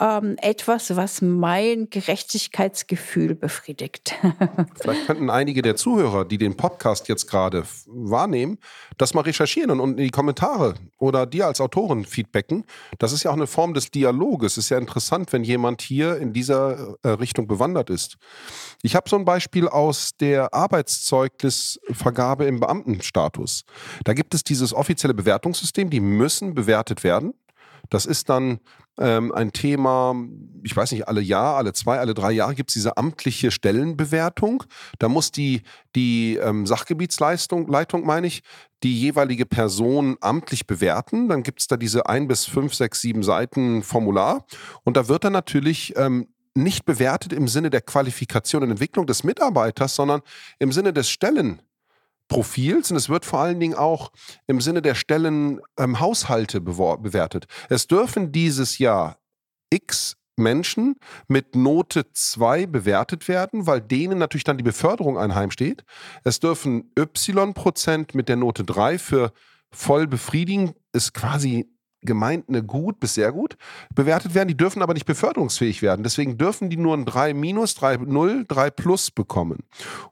ähm, 0.00 0.36
etwas, 0.40 0.94
was 0.96 1.22
mein 1.22 1.88
Gerechtigkeitsgefühl 1.90 3.34
befriedigt. 3.34 4.14
Vielleicht 4.80 5.06
könnten 5.06 5.30
einige 5.30 5.62
der 5.62 5.76
Zuhörer, 5.76 6.24
die 6.24 6.38
den 6.38 6.56
Podcast 6.56 7.08
jetzt 7.08 7.26
gerade 7.28 7.64
wahrnehmen, 7.86 8.58
das 8.98 9.14
mal 9.14 9.22
recherchieren 9.22 9.80
und, 9.80 9.92
in 9.92 9.96
die 10.04 10.10
Kommentare 10.10 10.74
oder 10.98 11.26
dir 11.26 11.46
als 11.46 11.60
Autorin 11.60 12.04
feedbacken. 12.04 12.64
Das 12.98 13.12
ist 13.12 13.22
ja 13.22 13.30
auch 13.30 13.36
eine 13.36 13.46
Form 13.46 13.74
des 13.74 13.90
Dialoges. 13.90 14.52
Es 14.52 14.64
ist 14.64 14.70
ja 14.70 14.78
interessant, 14.78 15.32
wenn 15.32 15.44
jemand 15.44 15.82
hier 15.82 16.16
in 16.16 16.32
dieser 16.32 16.96
äh, 17.02 17.08
Richtung 17.08 17.46
bewandert 17.46 17.90
ist. 17.90 18.16
Ich 18.82 18.94
habe 18.96 19.08
so 19.08 19.16
ein 19.16 19.24
Beispiel 19.24 19.68
aus 19.68 20.16
der 20.18 20.54
Arbeitszeugnisvergabe 20.54 22.44
im 22.44 22.60
Beamtenstatus. 22.60 23.64
Da 24.04 24.14
gibt 24.14 24.34
es 24.34 24.44
dieses 24.44 24.72
offizielle 24.74 25.14
Bewertungssystem, 25.14 25.90
die 25.90 26.00
müssen 26.00 26.54
bewertet 26.54 27.04
werden. 27.04 27.34
Das 27.90 28.06
ist 28.06 28.28
dann 28.28 28.60
ähm, 28.98 29.32
ein 29.32 29.52
Thema, 29.52 30.14
ich 30.62 30.76
weiß 30.76 30.92
nicht, 30.92 31.08
alle 31.08 31.20
Jahr, 31.20 31.56
alle 31.56 31.72
zwei, 31.72 31.98
alle 31.98 32.14
drei 32.14 32.32
Jahre 32.32 32.54
gibt 32.54 32.70
es 32.70 32.74
diese 32.74 32.96
amtliche 32.96 33.50
Stellenbewertung. 33.50 34.64
Da 34.98 35.08
muss 35.08 35.32
die, 35.32 35.62
die 35.96 36.36
ähm, 36.36 36.66
Sachgebietsleitung, 36.66 37.68
Leitung, 37.68 38.04
meine 38.04 38.26
ich, 38.26 38.42
die 38.82 39.00
jeweilige 39.00 39.46
Person 39.46 40.16
amtlich 40.20 40.66
bewerten. 40.66 41.28
Dann 41.28 41.42
gibt 41.42 41.60
es 41.60 41.68
da 41.68 41.76
diese 41.76 42.06
ein 42.06 42.28
bis 42.28 42.44
fünf, 42.44 42.74
sechs, 42.74 43.00
sieben 43.00 43.22
Seiten 43.22 43.82
Formular. 43.82 44.44
Und 44.84 44.96
da 44.96 45.08
wird 45.08 45.24
dann 45.24 45.32
natürlich 45.32 45.94
ähm, 45.96 46.28
nicht 46.54 46.84
bewertet 46.84 47.32
im 47.32 47.48
Sinne 47.48 47.70
der 47.70 47.80
Qualifikation 47.80 48.62
und 48.62 48.70
Entwicklung 48.70 49.06
des 49.06 49.24
Mitarbeiters, 49.24 49.94
sondern 49.94 50.20
im 50.58 50.72
Sinne 50.72 50.92
des 50.92 51.08
Stellen. 51.08 51.62
Profils 52.32 52.90
und 52.90 52.96
es 52.96 53.10
wird 53.10 53.26
vor 53.26 53.40
allen 53.40 53.60
Dingen 53.60 53.74
auch 53.74 54.10
im 54.46 54.62
Sinne 54.62 54.80
der 54.80 54.94
Stellen 54.94 55.60
ähm, 55.78 56.00
Haushalte 56.00 56.62
bewertet. 56.62 57.44
Es 57.68 57.86
dürfen 57.86 58.32
dieses 58.32 58.78
Jahr 58.78 59.18
x 59.68 60.16
Menschen 60.36 60.96
mit 61.28 61.54
Note 61.54 62.10
2 62.10 62.66
bewertet 62.66 63.28
werden, 63.28 63.66
weil 63.66 63.82
denen 63.82 64.16
natürlich 64.16 64.44
dann 64.44 64.56
die 64.56 64.64
Beförderung 64.64 65.18
einheimsteht. 65.18 65.84
Es 66.24 66.40
dürfen 66.40 66.90
Y-Prozent 66.98 68.14
mit 68.14 68.30
der 68.30 68.36
Note 68.36 68.64
3 68.64 68.98
für 68.98 69.32
voll 69.70 70.06
befriedigend 70.06 70.74
ist 70.94 71.12
quasi 71.12 71.71
gemeint 72.02 72.48
eine 72.48 72.62
gut 72.62 73.00
bis 73.00 73.14
sehr 73.14 73.32
gut 73.32 73.56
bewertet 73.94 74.34
werden. 74.34 74.48
Die 74.48 74.56
dürfen 74.56 74.82
aber 74.82 74.94
nicht 74.94 75.06
beförderungsfähig 75.06 75.82
werden. 75.82 76.02
Deswegen 76.02 76.38
dürfen 76.38 76.70
die 76.70 76.76
nur 76.76 76.96
ein 76.96 77.04
3 77.04 77.34
minus, 77.34 77.74
3 77.74 77.98
0, 77.98 78.44
3 78.46 78.70
plus 78.70 79.10
bekommen. 79.10 79.60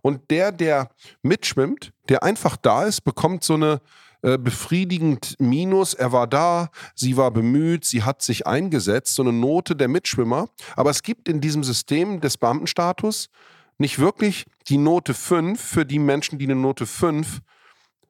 Und 0.00 0.30
der, 0.30 0.52
der 0.52 0.90
mitschwimmt, 1.22 1.92
der 2.08 2.22
einfach 2.22 2.56
da 2.56 2.84
ist, 2.84 3.02
bekommt 3.02 3.44
so 3.44 3.54
eine 3.54 3.80
äh, 4.22 4.36
befriedigend 4.36 5.36
Minus. 5.38 5.94
Er 5.94 6.12
war 6.12 6.26
da, 6.26 6.68
sie 6.94 7.16
war 7.16 7.30
bemüht, 7.30 7.86
sie 7.86 8.02
hat 8.02 8.20
sich 8.20 8.46
eingesetzt, 8.46 9.14
so 9.14 9.22
eine 9.22 9.32
Note 9.32 9.74
der 9.74 9.88
Mitschwimmer. 9.88 10.48
Aber 10.76 10.90
es 10.90 11.02
gibt 11.02 11.26
in 11.26 11.40
diesem 11.40 11.64
System 11.64 12.20
des 12.20 12.36
Beamtenstatus 12.36 13.30
nicht 13.78 13.98
wirklich 13.98 14.44
die 14.68 14.76
Note 14.76 15.14
5 15.14 15.58
für 15.58 15.86
die 15.86 15.98
Menschen, 15.98 16.38
die 16.38 16.44
eine 16.44 16.54
Note 16.54 16.84
5 16.84 17.40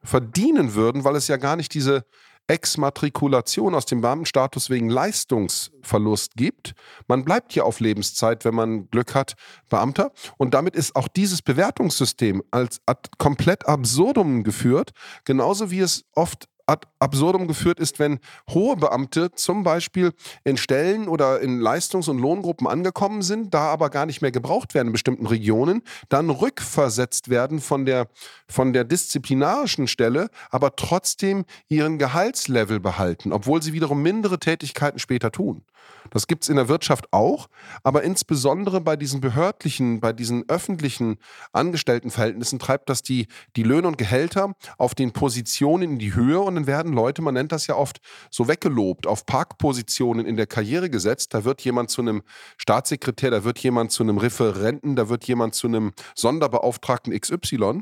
verdienen 0.02 0.74
würden, 0.74 1.04
weil 1.04 1.14
es 1.14 1.28
ja 1.28 1.36
gar 1.36 1.54
nicht 1.54 1.74
diese 1.74 2.04
Exmatrikulation 2.50 3.76
aus 3.76 3.86
dem 3.86 4.00
Beamtenstatus 4.00 4.70
wegen 4.70 4.90
Leistungsverlust 4.90 6.34
gibt. 6.34 6.72
Man 7.06 7.24
bleibt 7.24 7.52
hier 7.52 7.64
auf 7.64 7.78
Lebenszeit, 7.78 8.44
wenn 8.44 8.56
man 8.56 8.90
Glück 8.90 9.14
hat, 9.14 9.34
Beamter. 9.68 10.10
Und 10.36 10.52
damit 10.52 10.74
ist 10.74 10.96
auch 10.96 11.06
dieses 11.06 11.42
Bewertungssystem 11.42 12.42
als 12.50 12.80
ad 12.86 13.08
komplett 13.18 13.68
absurdum 13.68 14.42
geführt, 14.42 14.90
genauso 15.24 15.70
wie 15.70 15.78
es 15.78 16.04
oft 16.16 16.48
ad 16.70 16.87
absurdum 17.00 17.48
geführt 17.48 17.80
ist, 17.80 17.98
wenn 17.98 18.20
hohe 18.48 18.76
Beamte 18.76 19.33
zum 19.33 19.64
Beispiel 19.64 20.12
in 20.44 20.56
Stellen 20.56 21.09
oder 21.09 21.40
in 21.40 21.59
Leistungs- 21.59 22.09
und 22.09 22.18
Lohngruppen 22.18 22.68
angekommen 22.68 23.22
sind, 23.22 23.52
da 23.52 23.62
aber 23.62 23.90
gar 23.90 24.06
nicht 24.06 24.22
mehr 24.22 24.30
gebraucht 24.30 24.74
werden 24.74 24.88
in 24.88 24.92
bestimmten 24.92 25.26
Regionen, 25.26 25.83
dann 26.09 26.30
rückversetzt 26.30 27.28
werden 27.28 27.61
von 27.61 27.87
der, 27.87 28.06
von 28.48 28.72
der 28.72 28.85
disziplinarischen 28.85 29.88
Stelle, 29.88 30.28
aber 30.50 30.76
trotzdem 30.76 31.44
ihren 31.68 31.98
Gehaltslevel 31.98 32.78
behalten, 32.78 33.33
obwohl 33.33 33.62
sie 33.62 33.72
wiederum 33.72 34.00
mindere 34.00 34.38
Tätigkeiten 34.38 35.00
später 35.00 35.33
tun. 35.33 35.64
Das 36.10 36.26
gibt 36.26 36.42
es 36.42 36.48
in 36.48 36.56
der 36.56 36.68
Wirtschaft 36.68 37.12
auch, 37.12 37.48
aber 37.82 38.02
insbesondere 38.02 38.80
bei 38.80 38.96
diesen 38.96 39.20
behördlichen, 39.20 40.00
bei 40.00 40.12
diesen 40.12 40.48
öffentlichen 40.48 41.18
Angestelltenverhältnissen 41.52 42.58
treibt 42.58 42.88
das 42.90 43.02
die, 43.02 43.28
die 43.56 43.62
Löhne 43.62 43.88
und 43.88 43.98
Gehälter 43.98 44.54
auf 44.78 44.94
den 44.94 45.12
Positionen 45.12 45.82
in 45.92 45.98
die 45.98 46.14
Höhe 46.14 46.40
und 46.40 46.56
dann 46.56 46.66
werden 46.66 46.92
Leute, 46.92 47.22
man 47.22 47.34
nennt 47.34 47.52
das 47.52 47.66
ja 47.66 47.76
oft 47.76 48.00
so 48.30 48.48
weggelobt, 48.48 49.06
auf 49.06 49.26
Parkpositionen 49.26 50.26
in 50.26 50.36
der 50.36 50.46
Karriere 50.46 50.90
gesetzt. 50.90 51.34
Da 51.34 51.44
wird 51.44 51.60
jemand 51.62 51.90
zu 51.90 52.02
einem 52.02 52.22
Staatssekretär, 52.56 53.30
da 53.30 53.44
wird 53.44 53.58
jemand 53.60 53.92
zu 53.92 54.02
einem 54.02 54.18
Referenten, 54.18 54.96
da 54.96 55.08
wird 55.08 55.24
jemand 55.24 55.54
zu 55.54 55.66
einem 55.66 55.92
Sonderbeauftragten 56.14 57.18
XY. 57.18 57.80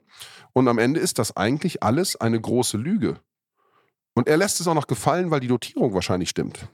Und 0.52 0.68
am 0.68 0.78
Ende 0.78 1.00
ist 1.00 1.18
das 1.18 1.36
eigentlich 1.36 1.82
alles 1.82 2.16
eine 2.16 2.40
große 2.40 2.76
Lüge. 2.76 3.20
Und 4.14 4.28
er 4.28 4.36
lässt 4.36 4.60
es 4.60 4.66
auch 4.66 4.74
noch 4.74 4.88
gefallen, 4.88 5.30
weil 5.30 5.40
die 5.40 5.46
Dotierung 5.46 5.94
wahrscheinlich 5.94 6.28
stimmt. 6.28 6.68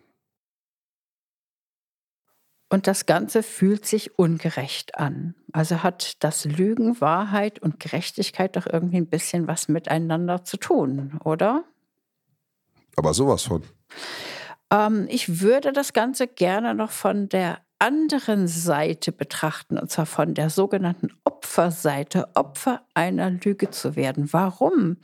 Und 2.68 2.87
das 2.87 3.07
Ganze 3.07 3.42
fühlt 3.42 3.87
sich 3.87 4.18
ungerecht 4.18 4.98
an. 4.98 5.35
Also 5.53 5.83
hat 5.83 6.24
das 6.24 6.44
Lügen, 6.44 7.00
Wahrheit 7.00 7.61
und 7.61 7.79
Gerechtigkeit 7.79 8.57
doch 8.57 8.66
irgendwie 8.66 8.96
ein 8.96 9.09
bisschen 9.09 9.46
was 9.46 9.68
miteinander 9.68 10.44
zu 10.44 10.57
tun, 10.57 11.20
oder? 11.24 11.64
Aber 12.96 13.14
sowas 13.14 13.42
von. 13.44 13.62
Ähm, 14.70 15.07
ich 15.09 15.40
würde 15.40 15.72
das 15.72 15.92
Ganze 15.92 16.27
gerne 16.27 16.74
noch 16.74 16.90
von 16.90 17.29
der 17.29 17.59
anderen 17.79 18.48
Seite 18.48 19.12
betrachten, 19.12 19.79
und 19.79 19.90
zwar 19.90 20.07
von 20.07 20.35
der 20.35 20.48
sogenannten 20.48 21.12
Opferseite, 21.24 22.29
Opfer 22.35 22.83
einer 22.94 23.31
Lüge 23.31 23.70
zu 23.70 23.94
werden. 23.94 24.33
Warum 24.33 24.96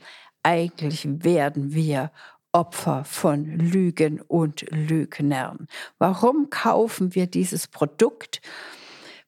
eigentlich 0.43 1.07
werden 1.23 1.73
wir 1.73 2.11
Opfer 2.51 3.03
von 3.05 3.45
Lügen 3.45 4.21
und 4.21 4.65
Lügnern. 4.71 5.67
Warum 5.97 6.49
kaufen 6.49 7.15
wir 7.15 7.27
dieses 7.27 7.67
Produkt, 7.67 8.41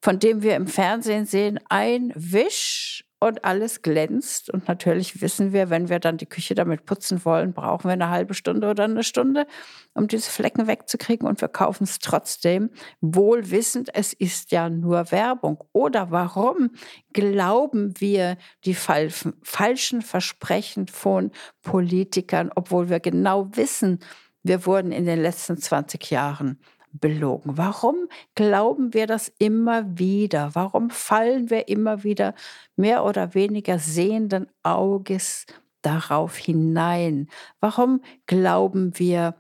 von 0.01 0.19
dem 0.19 0.41
wir 0.43 0.55
im 0.55 0.67
Fernsehen 0.67 1.25
sehen, 1.25 1.59
ein 1.69 2.11
Wisch 2.15 3.05
und 3.27 3.45
alles 3.45 3.81
glänzt. 3.81 4.49
Und 4.49 4.67
natürlich 4.67 5.21
wissen 5.21 5.53
wir, 5.53 5.69
wenn 5.69 5.89
wir 5.89 5.99
dann 5.99 6.17
die 6.17 6.25
Küche 6.25 6.55
damit 6.55 6.85
putzen 6.85 7.23
wollen, 7.25 7.53
brauchen 7.53 7.85
wir 7.85 7.93
eine 7.93 8.09
halbe 8.09 8.33
Stunde 8.33 8.69
oder 8.69 8.83
eine 8.85 9.03
Stunde, 9.03 9.47
um 9.93 10.07
diese 10.07 10.29
Flecken 10.29 10.67
wegzukriegen. 10.67 11.27
Und 11.27 11.41
wir 11.41 11.47
kaufen 11.47 11.83
es 11.85 11.99
trotzdem, 11.99 12.69
wohl 13.01 13.51
wissend, 13.51 13.89
es 13.93 14.13
ist 14.13 14.51
ja 14.51 14.69
nur 14.69 15.11
Werbung. 15.11 15.63
Oder 15.71 16.11
warum 16.11 16.71
glauben 17.13 17.93
wir 17.99 18.37
die 18.65 18.75
falschen 18.75 20.01
Versprechen 20.01 20.87
von 20.87 21.31
Politikern, 21.61 22.51
obwohl 22.55 22.89
wir 22.89 22.99
genau 22.99 23.49
wissen, 23.53 23.99
wir 24.43 24.65
wurden 24.65 24.91
in 24.91 25.05
den 25.05 25.21
letzten 25.21 25.57
20 25.57 26.11
Jahren 26.11 26.59
belogen? 26.93 27.57
Warum 27.57 28.07
glauben 28.35 28.93
wir 28.93 29.07
das 29.07 29.31
immer 29.39 29.97
wieder? 29.97 30.51
Warum 30.53 30.89
fallen 30.89 31.49
wir 31.49 31.67
immer 31.67 32.03
wieder 32.03 32.33
mehr 32.75 33.03
oder 33.03 33.33
weniger 33.33 33.79
sehenden 33.79 34.47
Auges 34.63 35.45
darauf 35.81 36.37
hinein? 36.37 37.27
Warum 37.59 38.01
glauben 38.25 38.97
wir 38.97 39.35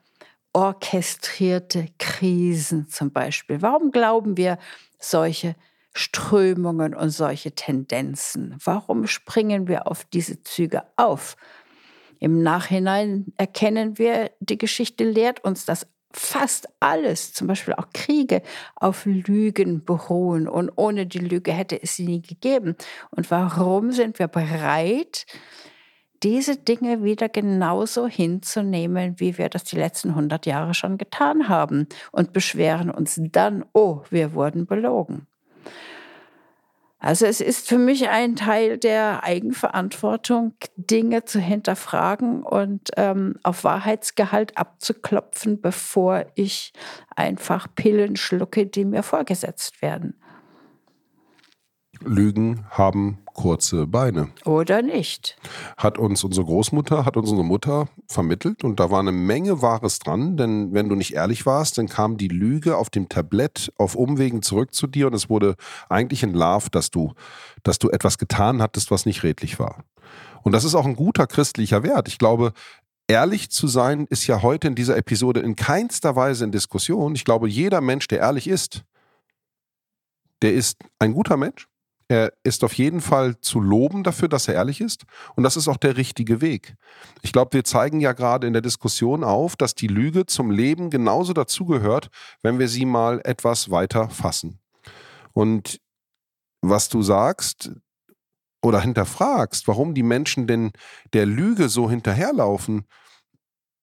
orchestrierte 0.53 1.87
Krisen 1.97 2.87
zum 2.87 3.11
Beispiel? 3.11 3.61
Warum 3.61 3.91
glauben 3.91 4.37
wir 4.37 4.57
solche 4.99 5.55
Strömungen 5.95 6.95
und 6.95 7.09
solche 7.09 7.53
Tendenzen? 7.53 8.55
Warum 8.63 9.07
springen 9.07 9.67
wir 9.67 9.87
auf 9.87 10.05
diese 10.05 10.41
Züge 10.43 10.83
auf? 10.95 11.35
Im 12.19 12.41
Nachhinein 12.41 13.33
erkennen 13.37 13.97
wir, 13.97 14.31
die 14.39 14.57
Geschichte 14.57 15.03
lehrt 15.03 15.43
uns, 15.43 15.65
dass 15.65 15.87
fast 16.13 16.69
alles, 16.79 17.33
zum 17.33 17.47
Beispiel 17.47 17.73
auch 17.73 17.87
Kriege, 17.93 18.41
auf 18.75 19.05
Lügen 19.05 19.83
beruhen. 19.83 20.47
Und 20.47 20.71
ohne 20.75 21.05
die 21.05 21.19
Lüge 21.19 21.51
hätte 21.51 21.81
es 21.81 21.95
sie 21.95 22.05
nie 22.05 22.21
gegeben. 22.21 22.75
Und 23.11 23.31
warum 23.31 23.91
sind 23.91 24.19
wir 24.19 24.27
bereit, 24.27 25.25
diese 26.23 26.55
Dinge 26.55 27.03
wieder 27.03 27.27
genauso 27.27 28.07
hinzunehmen, 28.07 29.19
wie 29.19 29.37
wir 29.37 29.49
das 29.49 29.65
die 29.65 29.75
letzten 29.75 30.09
100 30.09 30.45
Jahre 30.45 30.73
schon 30.73 30.97
getan 30.97 31.49
haben 31.49 31.87
und 32.11 32.31
beschweren 32.31 32.89
uns 32.89 33.19
dann, 33.21 33.65
oh, 33.73 34.01
wir 34.09 34.33
wurden 34.33 34.65
belogen. 34.65 35.27
Also 37.03 37.25
es 37.25 37.41
ist 37.41 37.67
für 37.67 37.77
mich 37.77 38.07
ein 38.07 38.37
Teil 38.37 38.77
der 38.77 39.25
Eigenverantwortung, 39.25 40.53
Dinge 40.77 41.25
zu 41.25 41.37
hinterfragen 41.37 42.43
und 42.43 42.91
ähm, 42.95 43.35
auf 43.43 43.65
Wahrheitsgehalt 43.65 44.57
abzuklopfen, 44.57 45.59
bevor 45.59 46.25
ich 46.35 46.71
einfach 47.13 47.67
Pillen 47.75 48.15
schlucke, 48.15 48.67
die 48.67 48.85
mir 48.85 49.03
vorgesetzt 49.03 49.81
werden. 49.81 50.17
Lügen 51.99 52.65
haben 52.69 53.22
kurze 53.33 53.87
Beine. 53.87 54.29
Oder 54.45 54.81
nicht. 54.81 55.37
Hat 55.77 55.97
uns 55.97 56.23
unsere 56.23 56.45
Großmutter, 56.45 57.05
hat 57.05 57.17
uns 57.17 57.29
unsere 57.29 57.45
Mutter 57.45 57.87
vermittelt 58.07 58.63
und 58.63 58.79
da 58.79 58.91
war 58.91 58.99
eine 58.99 59.11
Menge 59.11 59.61
Wahres 59.61 59.99
dran, 59.99 60.37
denn 60.37 60.73
wenn 60.73 60.89
du 60.89 60.95
nicht 60.95 61.13
ehrlich 61.13 61.45
warst, 61.45 61.77
dann 61.77 61.87
kam 61.87 62.17
die 62.17 62.27
Lüge 62.27 62.77
auf 62.77 62.89
dem 62.89 63.09
Tablett 63.09 63.71
auf 63.77 63.95
Umwegen 63.95 64.41
zurück 64.41 64.73
zu 64.73 64.87
dir 64.87 65.07
und 65.07 65.13
es 65.13 65.29
wurde 65.29 65.55
eigentlich 65.89 66.23
entlarvt, 66.23 66.75
dass 66.75 66.91
du, 66.91 67.13
dass 67.63 67.79
du 67.79 67.89
etwas 67.89 68.17
getan 68.17 68.61
hattest, 68.61 68.91
was 68.91 69.05
nicht 69.05 69.23
redlich 69.23 69.59
war. 69.59 69.83
Und 70.43 70.51
das 70.51 70.63
ist 70.63 70.75
auch 70.75 70.85
ein 70.85 70.95
guter 70.95 71.27
christlicher 71.27 71.83
Wert. 71.83 72.07
Ich 72.07 72.17
glaube, 72.17 72.53
ehrlich 73.07 73.49
zu 73.49 73.67
sein 73.67 74.07
ist 74.09 74.27
ja 74.27 74.41
heute 74.41 74.67
in 74.67 74.75
dieser 74.75 74.97
Episode 74.97 75.39
in 75.39 75.55
keinster 75.55 76.15
Weise 76.15 76.43
in 76.43 76.51
Diskussion. 76.51 77.15
Ich 77.15 77.25
glaube, 77.25 77.47
jeder 77.47 77.81
Mensch, 77.81 78.07
der 78.07 78.19
ehrlich 78.19 78.47
ist, 78.47 78.83
der 80.41 80.53
ist 80.53 80.77
ein 80.99 81.13
guter 81.13 81.37
Mensch 81.37 81.67
er 82.13 82.31
ist 82.43 82.63
auf 82.63 82.75
jeden 82.75 83.01
Fall 83.01 83.39
zu 83.41 83.59
loben 83.59 84.03
dafür, 84.03 84.27
dass 84.27 84.47
er 84.47 84.53
ehrlich 84.53 84.81
ist. 84.81 85.05
Und 85.35 85.41
das 85.41 85.57
ist 85.57 85.67
auch 85.67 85.77
der 85.77 85.97
richtige 85.97 86.41
Weg. 86.41 86.75
Ich 87.23 87.33
glaube, 87.33 87.53
wir 87.53 87.63
zeigen 87.63 87.99
ja 88.01 88.13
gerade 88.13 88.45
in 88.45 88.53
der 88.53 88.61
Diskussion 88.61 89.23
auf, 89.23 89.55
dass 89.55 89.73
die 89.73 89.87
Lüge 89.87 90.27
zum 90.27 90.51
Leben 90.51 90.91
genauso 90.91 91.33
dazugehört, 91.33 92.09
wenn 92.43 92.59
wir 92.59 92.67
sie 92.67 92.85
mal 92.85 93.19
etwas 93.23 93.71
weiter 93.71 94.11
fassen. 94.11 94.59
Und 95.33 95.79
was 96.61 96.87
du 96.87 97.01
sagst 97.01 97.71
oder 98.61 98.79
hinterfragst, 98.79 99.67
warum 99.67 99.95
die 99.95 100.03
Menschen 100.03 100.45
denn 100.45 100.71
der 101.13 101.25
Lüge 101.25 101.67
so 101.67 101.89
hinterherlaufen, 101.89 102.85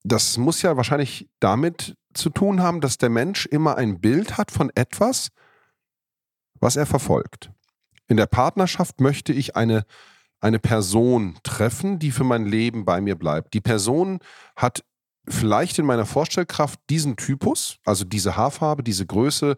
das 0.05 0.39
muss 0.39 0.63
ja 0.63 0.77
wahrscheinlich 0.77 1.29
damit 1.41 1.97
zu 2.15 2.31
tun 2.31 2.63
haben, 2.63 2.81
dass 2.81 2.97
der 2.97 3.11
Mensch 3.11 3.47
immer 3.47 3.77
ein 3.77 4.01
Bild 4.01 4.39
hat 4.39 4.53
von 4.53 4.71
etwas, 4.77 5.31
was 6.61 6.77
er 6.77 6.87
verfolgt. 6.87 7.51
In 8.11 8.17
der 8.17 8.27
Partnerschaft 8.27 9.01
möchte 9.01 9.33
ich 9.33 9.55
eine, 9.55 9.85
eine 10.41 10.59
Person 10.59 11.39
treffen, 11.45 12.01
die 12.01 12.11
für 12.11 12.25
mein 12.25 12.45
Leben 12.45 12.85
bei 12.85 13.01
mir 13.01 13.15
bleibt. 13.15 13.55
Die 13.55 13.61
Person 13.61 14.19
hat 14.57 14.83
vielleicht 15.29 15.79
in 15.79 15.87
meiner 15.87 16.07
Vorstellkraft 16.07 16.81
diesen 16.91 17.17
Typus, 17.17 17.79
also 17.85 18.05
diese 18.05 18.37
Haarfarbe, 18.37 18.83
diese 18.83 19.07
Größe, 19.07 19.57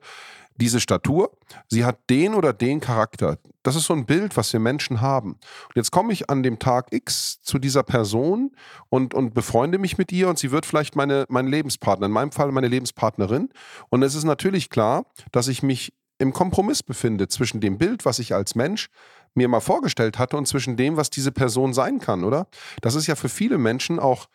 diese 0.57 0.81
Statur. 0.81 1.35
Sie 1.67 1.87
hat 1.87 2.11
den 2.11 2.35
oder 2.35 2.53
den 2.53 2.81
Charakter. 2.81 3.39
Das 3.63 3.75
ist 3.75 3.87
so 3.87 3.95
ein 3.95 4.05
Bild, 4.05 4.37
was 4.37 4.53
wir 4.53 4.61
Menschen 4.61 5.01
haben. 5.01 5.33
Und 5.33 5.77
jetzt 5.77 5.91
komme 5.91 6.13
ich 6.13 6.29
an 6.29 6.43
dem 6.43 6.59
Tag 6.59 6.93
X 6.93 7.41
zu 7.41 7.59
dieser 7.59 7.85
Person 7.85 8.55
und, 8.91 9.15
und 9.15 9.33
befreunde 9.33 9.79
mich 9.79 9.97
mit 9.97 10.13
ihr 10.13 10.29
und 10.29 10.39
sie 10.39 10.51
wird 10.51 10.67
vielleicht 10.67 10.95
meine, 10.95 11.25
mein 11.31 11.47
Lebenspartner, 11.47 12.05
in 12.05 12.13
meinem 12.13 12.33
Fall 12.33 12.53
meine 12.53 12.69
Lebenspartnerin. 12.69 13.49
Und 13.89 14.03
es 14.03 14.15
ist 14.15 14.25
natürlich 14.25 14.69
klar, 14.69 15.07
dass 15.31 15.49
ich 15.49 15.63
mich 15.63 15.95
im 16.23 16.33
Kompromiss 16.33 16.83
befinde 16.83 17.29
zwischen 17.29 17.61
dem 17.61 17.79
Bild, 17.79 18.05
was 18.05 18.21
ich 18.21 18.33
als 18.33 18.55
Mensch 18.55 18.89
mir 19.35 19.49
mal 19.49 19.61
vorgestellt 19.61 20.19
hatte 20.19 20.37
und 20.37 20.47
zwischen 20.47 20.77
dem, 20.77 20.97
was 20.97 21.11
diese 21.11 21.33
Person 21.33 21.75
sein 21.75 21.99
kann, 21.99 22.23
oder? 22.23 22.47
Das 22.81 22.95
ist 22.95 23.09
ja 23.09 23.17
für 23.17 23.29
viele 23.29 23.59
Menschen 23.59 23.99
auch, 23.99 24.29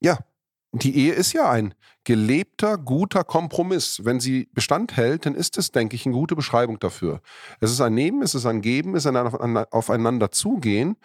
ja, 0.00 0.18
die 0.72 0.96
Ehe 0.96 1.12
ist 1.12 1.32
ja 1.32 1.50
ein 1.50 1.74
gelebter, 2.04 2.78
guter 2.78 3.22
Kompromiss. 3.24 4.00
Wenn 4.04 4.18
sie 4.20 4.48
Bestand 4.52 4.96
hält, 4.96 5.26
dann 5.26 5.34
ist 5.34 5.58
es, 5.58 5.72
denke 5.72 5.94
ich, 5.94 6.06
eine 6.06 6.14
gute 6.14 6.36
Beschreibung 6.36 6.78
dafür. 6.78 7.20
Es 7.60 7.70
ist 7.70 7.80
ein 7.80 7.94
Nehmen, 7.94 8.22
es 8.22 8.34
ist 8.34 8.46
ein 8.46 8.62
Geben, 8.62 8.94
es 8.94 9.04
ist 9.04 9.14
ein 9.14 9.56
Aufeinander 9.70 10.30
zugehen. 10.30 10.96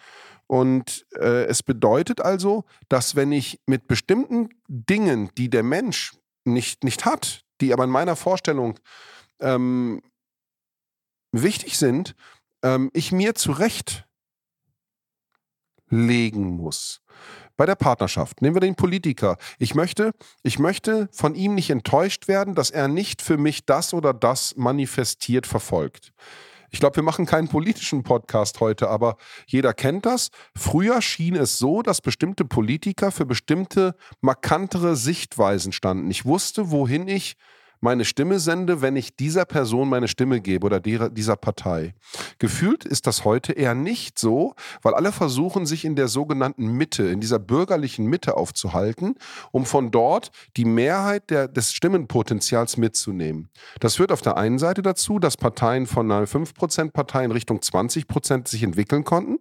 Und 0.46 1.06
äh, 1.18 1.44
es 1.44 1.62
bedeutet 1.62 2.20
also, 2.20 2.64
dass 2.88 3.16
wenn 3.16 3.32
ich 3.32 3.60
mit 3.66 3.86
bestimmten 3.86 4.50
Dingen, 4.68 5.30
die 5.36 5.48
der 5.48 5.62
Mensch 5.62 6.12
nicht, 6.44 6.84
nicht 6.84 7.04
hat, 7.04 7.44
die 7.60 7.72
aber 7.72 7.84
in 7.84 7.90
meiner 7.90 8.16
Vorstellung 8.16 8.78
ähm, 9.42 10.02
wichtig 11.32 11.76
sind, 11.78 12.14
ähm, 12.62 12.90
ich 12.92 13.12
mir 13.12 13.34
zurechtlegen 13.34 14.04
muss. 16.56 17.00
bei 17.58 17.66
der 17.66 17.74
Partnerschaft. 17.74 18.40
Nehmen 18.40 18.56
wir 18.56 18.60
den 18.60 18.74
Politiker. 18.74 19.36
Ich 19.58 19.74
möchte, 19.74 20.12
ich 20.42 20.58
möchte 20.58 21.08
von 21.12 21.34
ihm 21.34 21.54
nicht 21.54 21.68
enttäuscht 21.68 22.26
werden, 22.26 22.54
dass 22.54 22.70
er 22.70 22.88
nicht 22.88 23.20
für 23.20 23.36
mich 23.36 23.66
das 23.66 23.92
oder 23.92 24.14
das 24.14 24.56
manifestiert 24.56 25.46
verfolgt. 25.46 26.12
Ich 26.70 26.80
glaube, 26.80 26.96
wir 26.96 27.02
machen 27.02 27.26
keinen 27.26 27.48
politischen 27.48 28.02
Podcast 28.02 28.58
heute, 28.60 28.88
aber 28.88 29.16
jeder 29.46 29.74
kennt 29.74 30.06
das. 30.06 30.30
Früher 30.56 31.02
schien 31.02 31.36
es 31.36 31.58
so, 31.58 31.82
dass 31.82 32.00
bestimmte 32.00 32.46
Politiker 32.46 33.12
für 33.12 33.26
bestimmte 33.26 33.94
markantere 34.22 34.96
Sichtweisen 34.96 35.72
standen. 35.72 36.10
Ich 36.10 36.24
wusste, 36.24 36.70
wohin 36.70 37.06
ich 37.06 37.36
meine 37.82 38.04
Stimme 38.04 38.38
sende, 38.38 38.80
wenn 38.80 38.94
ich 38.94 39.16
dieser 39.16 39.44
Person 39.44 39.88
meine 39.88 40.06
Stimme 40.06 40.40
gebe 40.40 40.64
oder 40.64 40.80
dieser 40.80 41.36
Partei. 41.36 41.94
Gefühlt 42.38 42.84
ist 42.84 43.08
das 43.08 43.24
heute 43.24 43.52
eher 43.52 43.74
nicht 43.74 44.20
so, 44.20 44.54
weil 44.82 44.94
alle 44.94 45.10
versuchen, 45.10 45.66
sich 45.66 45.84
in 45.84 45.96
der 45.96 46.06
sogenannten 46.06 46.68
Mitte, 46.68 47.02
in 47.08 47.20
dieser 47.20 47.40
bürgerlichen 47.40 48.06
Mitte 48.06 48.36
aufzuhalten, 48.36 49.16
um 49.50 49.66
von 49.66 49.90
dort 49.90 50.30
die 50.56 50.64
Mehrheit 50.64 51.28
der, 51.30 51.48
des 51.48 51.72
Stimmenpotenzials 51.72 52.76
mitzunehmen. 52.76 53.48
Das 53.80 53.96
führt 53.96 54.12
auf 54.12 54.22
der 54.22 54.36
einen 54.36 54.60
Seite 54.60 54.82
dazu, 54.82 55.18
dass 55.18 55.36
Parteien 55.36 55.86
von 55.86 56.10
einer 56.10 56.26
5%-Partei 56.26 57.24
in 57.24 57.32
Richtung 57.32 57.58
20% 57.58 58.48
sich 58.48 58.62
entwickeln 58.62 59.02
konnten. 59.02 59.38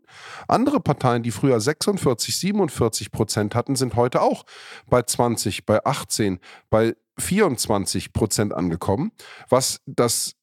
Andere 0.47 0.79
Parteien, 0.79 1.21
die 1.21 1.31
früher 1.31 1.59
46, 1.59 2.37
47 2.39 3.11
Prozent 3.11 3.53
hatten, 3.53 3.75
sind 3.75 3.95
heute 3.95 4.21
auch 4.23 4.45
bei 4.89 5.03
20, 5.03 5.67
bei 5.67 5.85
18, 5.85 6.39
bei 6.71 6.95
24 7.17 8.13
Prozent 8.13 8.53
angekommen, 8.53 9.11
was 9.49 9.79
das 9.85 10.33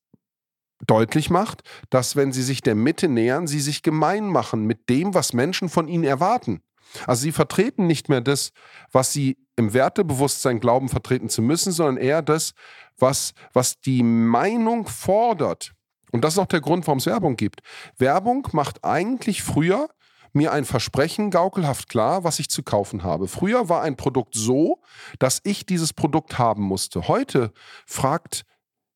deutlich 0.87 1.31
macht, 1.31 1.63
dass 1.91 2.17
wenn 2.17 2.33
sie 2.33 2.43
sich 2.43 2.61
der 2.63 2.75
Mitte 2.75 3.09
nähern, 3.09 3.47
sie 3.47 3.61
sich 3.61 3.83
gemein 3.83 4.27
machen 4.27 4.65
mit 4.65 4.89
dem, 4.89 5.15
was 5.15 5.33
Menschen 5.33 5.69
von 5.69 5.89
ihnen 5.89 6.05
erwarten. 6.05 6.61
Also 7.07 7.23
sie 7.23 7.33
vertreten 7.33 7.87
nicht 7.87 8.09
mehr 8.09 8.21
das, 8.21 8.51
was 8.93 9.13
sie 9.13 9.37
im 9.57 9.75
Wertebewusstsein 9.75 10.61
glauben, 10.61 10.89
vertreten 10.89 11.29
zu 11.29 11.43
müssen, 11.43 11.73
sondern 11.73 11.97
eher 11.97 12.23
das, 12.23 12.53
was, 12.97 13.33
was 13.53 13.81
die 13.81 14.03
Meinung 14.03 14.87
fordert. 14.87 15.73
Und 16.13 16.25
das 16.25 16.35
ist 16.35 16.39
auch 16.39 16.47
der 16.47 16.61
Grund, 16.61 16.87
warum 16.87 16.99
es 16.99 17.07
Werbung 17.07 17.37
gibt. 17.37 17.61
Werbung 17.99 18.49
macht 18.53 18.85
eigentlich 18.85 19.43
früher 19.43 19.89
mir 20.39 20.53
ein 20.53 20.65
Versprechen 20.65 21.31
gaukelhaft 21.31 21.91
klar, 21.91 22.25
was 22.25 22.39
ich 22.39 22.49
zu 22.49 22.63
kaufen 22.63 23.03
habe. 23.03 23.29
Früher 23.29 23.69
war 23.69 23.83
ein 23.83 23.97
Produkt 23.97 24.35
so, 24.35 24.81
dass 25.19 25.41
ich 25.45 25.67
dieses 25.67 25.93
Produkt 25.93 26.39
haben 26.39 26.63
musste. 26.63 27.09
Heute 27.09 27.53
fragt 27.87 28.47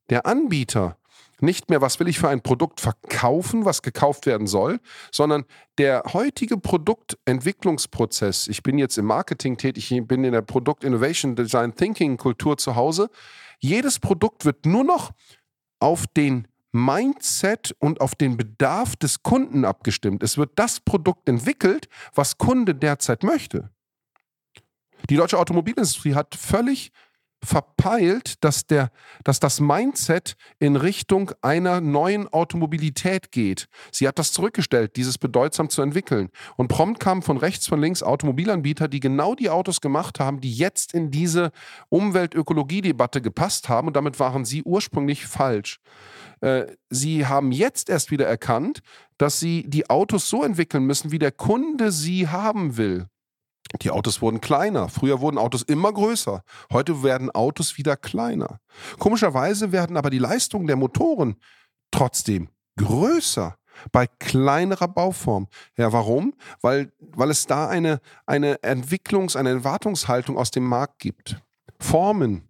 der 0.09 0.25
Anbieter 0.25 0.97
nicht 1.43 1.71
mehr, 1.71 1.81
was 1.81 1.99
will 1.99 2.09
ich 2.09 2.19
für 2.19 2.29
ein 2.29 2.41
Produkt 2.41 2.81
verkaufen, 2.81 3.65
was 3.65 3.83
gekauft 3.83 4.27
werden 4.27 4.47
soll, 4.47 4.79
sondern 5.11 5.45
der 5.77 6.05
heutige 6.13 6.57
Produktentwicklungsprozess. 6.57 8.47
Ich 8.47 8.63
bin 8.63 8.79
jetzt 8.79 8.97
im 8.97 9.07
Marketing 9.07 9.57
tätig, 9.57 9.91
ich 9.91 10.07
bin 10.07 10.23
in 10.25 10.33
der 10.33 10.43
Produkt 10.43 10.85
Innovation 10.85 11.35
Design 11.35 11.75
Thinking 11.75 12.17
Kultur 12.17 12.57
zu 12.57 12.77
Hause. 12.77 13.11
Jedes 13.59 13.99
Produkt 13.99 14.45
wird 14.45 14.67
nur 14.67 14.85
noch 14.85 15.11
auf 15.81 16.07
den 16.07 16.47
Mindset 16.73 17.75
und 17.79 18.01
auf 18.01 18.15
den 18.15 18.37
Bedarf 18.37 18.97
des 18.97 19.23
Kunden 19.23 19.65
abgestimmt. 19.65 20.23
Es 20.23 20.39
wird 20.39 20.53
das 20.57 20.81
Produkt 20.81 21.29
entwickelt, 21.29 21.89
was 22.15 22.39
Kunde 22.39 22.75
derzeit 22.75 23.23
möchte. 23.23 23.71
Die 25.11 25.17
deutsche 25.17 25.39
Automobilindustrie 25.39 26.15
hat 26.15 26.35
völlig 26.35 26.93
verpeilt, 27.45 28.45
dass, 28.45 28.67
der, 28.67 28.91
dass 29.25 29.41
das 29.41 29.61
Mindset 29.61 30.37
in 30.59 30.77
Richtung 30.77 31.33
einer 31.43 31.81
neuen 31.81 32.33
Automobilität 32.33 33.33
geht. 33.33 33.67
Sie 33.91 34.07
hat 34.07 34.19
das 34.19 34.33
zurückgestellt, 34.33 34.97
dieses 34.97 35.19
bedeutsam 35.19 35.69
zu 35.69 35.83
entwickeln. 35.83 36.31
Und 36.57 36.69
prompt 36.69 37.01
kamen 37.01 37.23
von 37.23 37.37
rechts, 37.37 37.67
von 37.67 37.81
links 37.81 38.03
Automobilanbieter, 38.03 38.87
die 38.87 39.01
genau 39.01 39.35
die 39.35 39.51
Autos 39.51 39.81
gemacht 39.81 40.21
haben, 40.21 40.41
die 40.41 40.55
jetzt 40.55 40.95
in 40.95 41.11
diese 41.11 41.51
Umwelt-Ökologie-Debatte 41.89 43.21
gepasst 43.21 43.69
haben. 43.69 43.89
Und 43.89 43.97
damit 43.97 44.21
waren 44.21 44.45
sie 44.45 44.63
ursprünglich 44.63 45.27
falsch. 45.27 45.81
Äh, 46.43 46.67
sie 46.91 47.27
haben 47.27 47.53
jetzt 47.53 47.89
erst 47.89 48.11
wieder 48.11 48.27
erkannt, 48.27 48.81
dass 49.17 49.41
sie 49.41 49.65
die 49.67 49.89
Autos 49.89 50.29
so 50.29 50.43
entwickeln 50.45 50.85
müssen, 50.85 51.13
wie 51.13 51.19
der 51.19 51.33
Kunde 51.33 51.93
sie 51.93 52.29
haben 52.29 52.77
will. 52.77 53.07
Die 53.81 53.91
Autos 53.91 54.21
wurden 54.21 54.41
kleiner. 54.41 54.89
Früher 54.89 55.21
wurden 55.21 55.39
Autos 55.39 55.63
immer 55.63 55.93
größer. 55.93 56.43
Heute 56.73 57.03
werden 57.03 57.31
Autos 57.31 57.79
wieder 57.79 57.97
kleiner. 57.97 58.61
Komischerweise 58.99 59.73
werden 59.73 59.97
aber 59.97 60.11
die 60.11 60.19
Leistungen 60.19 60.67
der 60.67 60.77
Motoren 60.77 61.37
trotzdem 61.91 62.49
größer 62.77 63.57
bei 63.93 64.07
kleinerer 64.07 64.89
Bauform. 64.89 65.49
Ja, 65.77 65.93
warum? 65.93 66.35
Weil, 66.61 66.93
weil 66.99 67.31
es 67.31 67.47
da 67.47 67.69
eine, 67.69 68.01
eine 68.27 68.57
Entwicklungs-, 68.63 69.37
eine 69.37 69.51
Erwartungshaltung 69.51 70.37
aus 70.37 70.51
dem 70.51 70.65
Markt 70.65 70.99
gibt. 70.99 71.41
Formen, 71.79 72.49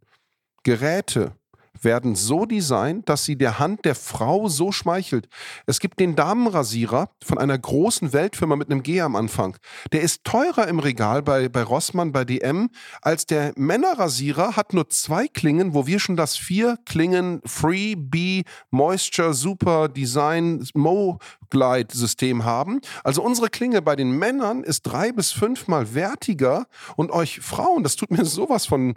Geräte, 0.65 1.33
werden 1.81 2.15
so 2.15 2.45
designt, 2.45 3.09
dass 3.09 3.25
sie 3.25 3.37
der 3.37 3.59
Hand 3.59 3.85
der 3.85 3.95
Frau 3.95 4.49
so 4.49 4.73
schmeichelt. 4.73 5.29
Es 5.67 5.81
gibt 5.81 6.01
den 6.01 6.15
Damenrasierer 6.15 7.11
von 7.25 7.39
einer 7.39 7.59
großen 7.59 8.13
Weltfirma 8.13 8.57
mit 8.57 8.71
einem 8.71 8.83
G 8.83 9.01
am 9.01 9.17
Anfang. 9.17 9.57
Der 9.93 10.03
ist 10.03 10.25
teurer 10.25 10.69
im 10.69 10.79
Regal 10.79 11.23
bei, 11.23 11.49
bei 11.49 11.63
Rossmann, 11.63 12.13
bei 12.13 12.25
DM, 12.25 12.71
als 13.01 13.27
der 13.27 13.53
Männerrasierer 13.57 14.57
hat 14.57 14.75
nur 14.75 14.89
zwei 14.91 15.29
Klingen, 15.29 15.75
wo 15.75 15.87
wir 15.87 15.99
schon 15.99 16.17
das 16.17 16.37
vier 16.37 16.79
Klingen 16.85 17.41
Free 17.45 17.95
B 17.97 18.43
Moisture 18.71 19.35
Super 19.35 19.89
Design 19.89 20.67
Mo 20.75 21.19
Glide 21.51 21.95
System 21.95 22.45
haben. 22.45 22.81
Also 23.05 23.23
unsere 23.23 23.51
Klinge 23.51 23.83
bei 23.83 23.97
den 23.97 24.11
Männern 24.19 24.63
ist 24.63 24.83
drei 24.83 25.13
bis 25.13 25.33
fünfmal 25.33 25.95
wertiger 25.95 26.67
und 26.97 27.11
euch 27.11 27.41
Frauen, 27.41 27.83
das 27.83 27.97
tut 27.97 28.11
mir 28.11 28.25
sowas 28.25 28.67
von 28.67 28.95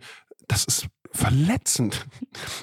das 0.47 0.65
ist 0.65 0.87
verletzend. 1.15 2.05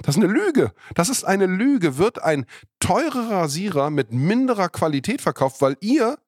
Das 0.02 0.16
ist 0.16 0.22
eine 0.22 0.32
Lüge. 0.32 0.72
Das 0.94 1.08
ist 1.08 1.24
eine 1.24 1.46
Lüge. 1.46 1.98
Wird 1.98 2.22
ein 2.22 2.46
teurer 2.80 3.30
Rasierer 3.30 3.90
mit 3.90 4.12
minderer 4.12 4.68
Qualität 4.68 5.20
verkauft, 5.20 5.60
weil 5.60 5.76
ihr 5.80 6.18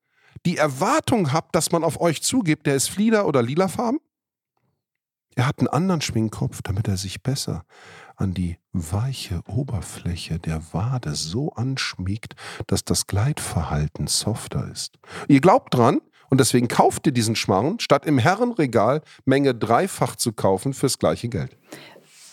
die 0.47 0.57
Erwartung 0.57 1.33
habt, 1.33 1.55
dass 1.55 1.73
man 1.73 1.85
auf 1.85 2.01
euch 2.01 2.23
zugibt, 2.23 2.67
der 2.67 2.75
ist 2.75 2.89
flieder 2.89 3.27
oder 3.27 3.43
lilafarben? 3.43 4.01
Er 5.37 5.47
hat 5.47 5.59
einen 5.59 5.69
anderen 5.69 6.01
Schwingkopf, 6.01 6.63
damit 6.63 6.87
er 6.87 6.97
sich 6.97 7.23
besser 7.23 7.65
an 8.17 8.35
die 8.35 8.57
weiche 8.73 9.43
Oberfläche 9.49 10.39
der 10.39 10.63
Wade 10.73 11.15
so 11.15 11.51
anschmiegt, 11.53 12.37
dass 12.69 12.85
das 12.85 13.07
Gleitverhalten 13.07 14.07
softer 14.07 14.71
ist. 14.71 14.99
Ihr 15.27 15.41
glaubt 15.41 15.75
dran 15.75 16.01
und 16.31 16.39
deswegen 16.39 16.69
kauft 16.69 17.07
ihr 17.07 17.13
diesen 17.13 17.37
Schmarrn, 17.37 17.81
statt 17.81 18.07
im 18.07 18.19
Herrenregal 18.19 19.03
Menge 19.25 19.55
dreifach 19.55 20.17
zu 20.17 20.33
kaufen 20.33 20.73
fürs 20.73 20.99
gleiche 20.99 21.29
Geld. 21.29 21.57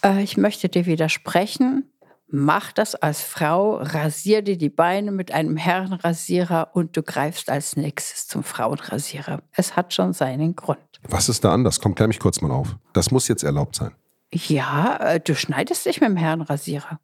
Äh, 0.03 0.23
ich 0.23 0.37
möchte 0.37 0.69
dir 0.69 0.85
widersprechen. 0.85 1.87
Mach 2.33 2.71
das 2.71 2.95
als 2.95 3.21
Frau, 3.21 3.75
rasier 3.75 4.41
dir 4.41 4.57
die 4.57 4.69
Beine 4.69 5.11
mit 5.11 5.33
einem 5.33 5.57
Herrenrasierer 5.57 6.69
und 6.73 6.95
du 6.95 7.03
greifst 7.03 7.49
als 7.49 7.75
nächstes 7.75 8.27
zum 8.27 8.43
Frauenrasierer. 8.43 9.41
Es 9.51 9.75
hat 9.75 9.93
schon 9.93 10.13
seinen 10.13 10.55
Grund. 10.55 10.79
Was 11.09 11.27
ist 11.27 11.43
da 11.43 11.53
anders? 11.53 11.81
Komm, 11.81 11.93
klär 11.93 12.07
mich 12.07 12.19
kurz 12.19 12.39
mal 12.39 12.51
auf. 12.51 12.77
Das 12.93 13.11
muss 13.11 13.27
jetzt 13.27 13.43
erlaubt 13.43 13.75
sein. 13.75 13.91
Ja, 14.33 14.95
äh, 14.97 15.19
du 15.19 15.35
schneidest 15.35 15.85
dich 15.85 15.99
mit 15.99 16.09
dem 16.09 16.15
Herrenrasierer. 16.15 17.01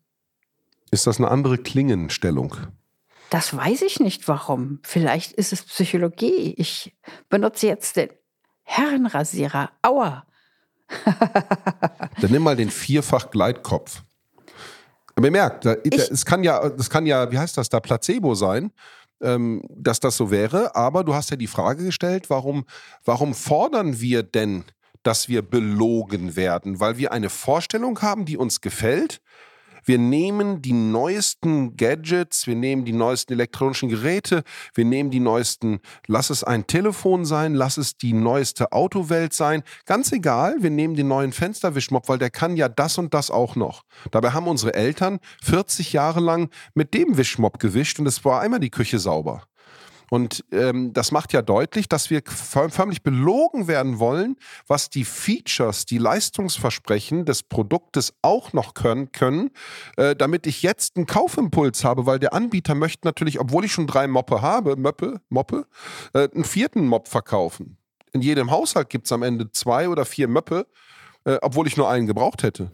Ist 0.91 1.07
das 1.07 1.17
eine 1.17 1.29
andere 1.29 1.57
Klingenstellung? 1.57 2.55
Das 3.29 3.55
weiß 3.55 3.81
ich 3.81 3.99
nicht 3.99 4.29
warum. 4.29 4.79
Vielleicht 4.83 5.33
ist 5.33 5.51
es 5.51 5.63
Psychologie. 5.63 6.53
Ich 6.57 6.95
benutze 7.27 7.67
jetzt 7.67 7.97
den 7.97 8.09
Herrenrasierer. 8.63 9.71
Aua. 9.81 10.25
Dann 12.21 12.31
nimm 12.31 12.43
mal 12.43 12.55
den 12.55 12.69
Vierfach-Gleitkopf. 12.69 14.03
Bemerkt, 15.15 15.65
da, 15.65 15.73
es 15.73 16.25
kann 16.25 16.43
ja, 16.43 16.69
das 16.69 16.89
kann 16.89 17.05
ja, 17.05 17.31
wie 17.31 17.39
heißt 17.39 17.57
das 17.57 17.69
da, 17.69 17.79
Placebo 17.79 18.35
sein, 18.35 18.71
ähm, 19.21 19.63
dass 19.69 19.99
das 19.99 20.15
so 20.15 20.29
wäre. 20.29 20.75
Aber 20.75 21.03
du 21.03 21.15
hast 21.15 21.31
ja 21.31 21.37
die 21.37 21.47
Frage 21.47 21.83
gestellt, 21.83 22.29
warum, 22.29 22.65
warum 23.03 23.33
fordern 23.33 23.99
wir 23.99 24.21
denn, 24.21 24.63
dass 25.01 25.27
wir 25.27 25.41
belogen 25.41 26.35
werden? 26.35 26.79
Weil 26.79 26.97
wir 26.97 27.11
eine 27.11 27.29
Vorstellung 27.29 27.99
haben, 28.01 28.25
die 28.25 28.37
uns 28.37 28.61
gefällt 28.61 29.21
wir 29.87 29.97
nehmen 29.97 30.61
die 30.61 30.73
neuesten 30.73 31.77
Gadgets, 31.77 32.45
wir 32.45 32.55
nehmen 32.55 32.83
die 32.83 32.93
neuesten 32.93 33.33
elektronischen 33.33 33.87
Geräte, 33.87 34.43
wir 34.73 34.83
nehmen 34.83 35.09
die 35.09 35.21
neuesten, 35.21 35.79
lass 36.07 36.29
es 36.29 36.43
ein 36.43 36.67
Telefon 36.67 37.25
sein, 37.25 37.55
lass 37.55 37.77
es 37.77 37.97
die 37.97 38.13
neueste 38.13 38.73
Autowelt 38.73 39.33
sein, 39.33 39.63
ganz 39.85 40.11
egal, 40.11 40.57
wir 40.59 40.69
nehmen 40.69 40.95
den 40.95 41.07
neuen 41.07 41.31
Fensterwischmopp, 41.31 42.09
weil 42.09 42.17
der 42.17 42.29
kann 42.29 42.57
ja 42.57 42.67
das 42.67 42.97
und 42.97 43.13
das 43.13 43.31
auch 43.31 43.55
noch. 43.55 43.83
Dabei 44.11 44.31
haben 44.31 44.47
unsere 44.47 44.73
Eltern 44.73 45.19
40 45.43 45.93
Jahre 45.93 46.19
lang 46.19 46.49
mit 46.73 46.93
dem 46.93 47.17
Wischmopp 47.17 47.59
gewischt 47.59 47.99
und 47.99 48.07
es 48.07 48.25
war 48.25 48.41
einmal 48.41 48.59
die 48.59 48.69
Küche 48.71 48.99
sauber. 48.99 49.43
Und 50.09 50.45
ähm, 50.51 50.93
das 50.93 51.11
macht 51.11 51.33
ja 51.33 51.41
deutlich, 51.41 51.89
dass 51.89 52.09
wir 52.09 52.21
förmlich 52.25 53.03
belogen 53.03 53.67
werden 53.67 53.99
wollen, 53.99 54.37
was 54.67 54.89
die 54.89 55.03
Features, 55.03 55.85
die 55.85 55.97
Leistungsversprechen 55.97 57.25
des 57.25 57.43
Produktes 57.43 58.13
auch 58.21 58.53
noch 58.53 58.73
können, 58.73 59.11
können 59.11 59.51
äh, 59.97 60.15
damit 60.15 60.47
ich 60.47 60.61
jetzt 60.61 60.95
einen 60.95 61.05
Kaufimpuls 61.05 61.83
habe, 61.83 62.05
weil 62.05 62.19
der 62.19 62.33
Anbieter 62.33 62.75
möchte 62.75 63.05
natürlich, 63.05 63.39
obwohl 63.39 63.65
ich 63.65 63.71
schon 63.71 63.87
drei 63.87 64.07
Moppe 64.07 64.41
habe, 64.41 64.75
Möppe, 64.75 65.21
Moppe, 65.29 65.67
äh, 66.13 66.29
einen 66.33 66.45
vierten 66.45 66.87
Mopp 66.87 67.07
verkaufen. 67.07 67.77
In 68.13 68.21
jedem 68.21 68.51
Haushalt 68.51 68.89
gibt 68.89 69.05
es 69.05 69.11
am 69.11 69.23
Ende 69.23 69.51
zwei 69.51 69.89
oder 69.89 70.05
vier 70.05 70.27
Möppe, 70.27 70.67
äh, 71.27 71.39
obwohl 71.41 71.67
ich 71.67 71.75
nur 71.75 71.89
einen 71.89 72.07
gebraucht 72.07 72.41
hätte. 72.41 72.71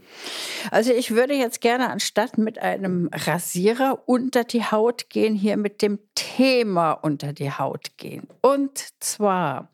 Also 0.69 0.93
ich 0.93 1.11
würde 1.11 1.33
jetzt 1.33 1.59
gerne 1.59 1.89
anstatt 1.89 2.37
mit 2.37 2.59
einem 2.59 3.09
Rasierer 3.11 4.03
unter 4.05 4.43
die 4.43 4.63
Haut 4.63 5.09
gehen, 5.09 5.33
hier 5.33 5.57
mit 5.57 5.81
dem 5.81 5.97
Thema 6.13 6.91
unter 6.91 7.33
die 7.33 7.51
Haut 7.51 7.97
gehen. 7.97 8.27
Und 8.41 8.89
zwar, 8.99 9.71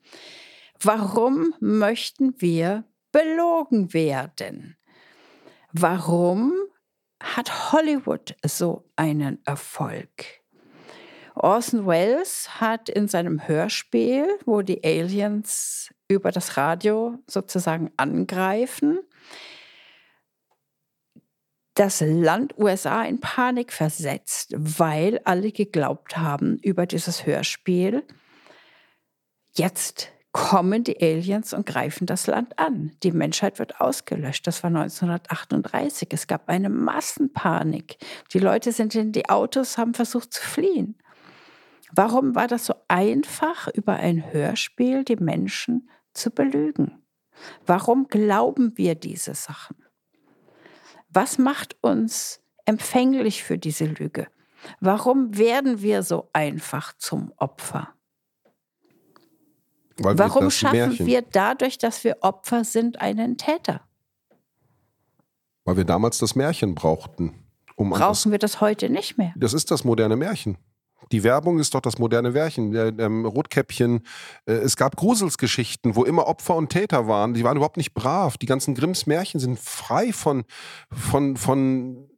warum 0.82 1.53
möchten 1.59 2.36
wir 2.38 2.86
belogen 3.11 3.93
werden? 3.93 4.77
Warum 5.73 6.53
hat 7.21 7.73
Hollywood 7.73 8.38
so 8.45 8.89
einen 8.95 9.39
Erfolg? 9.45 10.39
Orson 11.36 11.86
Welles 11.86 12.61
hat 12.61 12.88
in 12.88 13.09
seinem 13.09 13.45
Hörspiel, 13.45 14.39
wo 14.45 14.61
die 14.61 14.82
Aliens 14.86 15.89
über 16.10 16.32
das 16.32 16.57
Radio 16.57 17.20
sozusagen 17.28 17.91
angreifen, 17.95 18.99
das 21.76 22.01
Land 22.01 22.57
USA 22.57 23.03
in 23.03 23.22
Panik 23.22 23.72
versetzt, 23.72 24.53
weil 24.57 25.22
alle 25.24 25.53
geglaubt 25.53 26.18
haben 26.18 26.57
über 26.57 26.86
dieses 26.86 27.26
Hörspiel, 27.26 28.03
jetzt 29.53 30.10
kommen 30.32 30.84
die 30.84 31.01
Aliens 31.01 31.53
und 31.53 31.66
greifen 31.66 32.05
das 32.05 32.28
Land 32.28 32.60
an. 32.60 32.91
Die 33.01 33.12
Menschheit 33.12 33.60
wird 33.60 33.80
ausgelöscht. 33.80 34.45
Das 34.45 34.62
war 34.62 34.68
1938. 34.70 36.10
Es 36.12 36.28
gab 36.28 36.49
eine 36.49 36.70
Massenpanik. 36.70 37.97
Die 38.34 38.39
Leute 38.39 38.72
sind 38.72 38.93
in 38.95 39.12
die 39.12 39.30
Autos, 39.30 39.78
haben 39.78 39.93
versucht 39.93 40.34
zu 40.34 40.43
fliehen. 40.43 40.97
Warum 41.91 42.36
war 42.36 42.47
das 42.47 42.66
so 42.66 42.76
einfach, 42.88 43.68
über 43.74 43.93
ein 43.93 44.32
Hörspiel 44.32 45.03
die 45.03 45.16
Menschen 45.16 45.89
zu 46.20 46.32
belügen? 46.32 47.01
Warum 47.65 48.07
glauben 48.07 48.78
wir 48.78 48.95
diese 48.95 49.34
Sachen? 49.34 49.78
Was 51.09 51.38
macht 51.38 51.78
uns 51.82 52.41
empfänglich 52.65 53.43
für 53.43 53.57
diese 53.57 53.86
Lüge? 53.86 54.28
Warum 54.80 55.38
werden 55.38 55.82
wir 55.82 56.03
so 56.03 56.30
einfach 56.34 56.93
zum 56.97 57.32
Opfer? 57.38 57.93
Warum 59.97 60.49
schaffen 60.49 60.78
Märchen. 60.78 61.05
wir 61.05 61.22
dadurch, 61.22 61.78
dass 61.78 62.03
wir 62.03 62.17
Opfer 62.22 62.63
sind, 62.63 63.01
einen 63.01 63.38
Täter? 63.38 63.82
Weil 65.65 65.78
wir 65.78 65.86
damals 65.86 66.20
das 66.20 66.36
Märchen 66.36 66.76
brauchten. 66.76 67.45
Um 67.76 67.89
Brauchen 67.91 68.32
wir 68.32 68.39
das 68.39 68.61
heute 68.61 68.89
nicht 68.89 69.17
mehr? 69.17 69.34
Das 69.38 69.53
ist 69.53 69.72
das 69.72 69.84
moderne 69.84 70.15
Märchen. 70.15 70.57
Die 71.12 71.24
Werbung 71.24 71.60
ist 71.60 71.74
doch 71.74 71.82
das 71.82 71.97
moderne 71.97 72.32
Märchen. 72.32 72.74
Ähm, 73.00 73.26
Rotkäppchen. 73.26 74.02
Äh, 74.45 74.54
es 74.54 74.76
gab 74.76 74.95
Gruselsgeschichten, 74.95 75.95
wo 75.95 76.04
immer 76.04 76.28
Opfer 76.28 76.56
und 76.56 76.70
Täter 76.70 77.08
waren. 77.08 77.34
Die 77.34 77.43
waren 77.43 77.58
überhaupt 77.58 77.78
nicht 77.78 77.93
brav. 77.93 78.38
Die 78.38 78.45
ganzen 78.45 78.76
Grimms 78.76 79.06
Märchen 79.06 79.39
sind 79.39 79.60
frei 79.60 80.14
von, 80.14 80.43
von, 80.91 81.38
von 81.38 82.09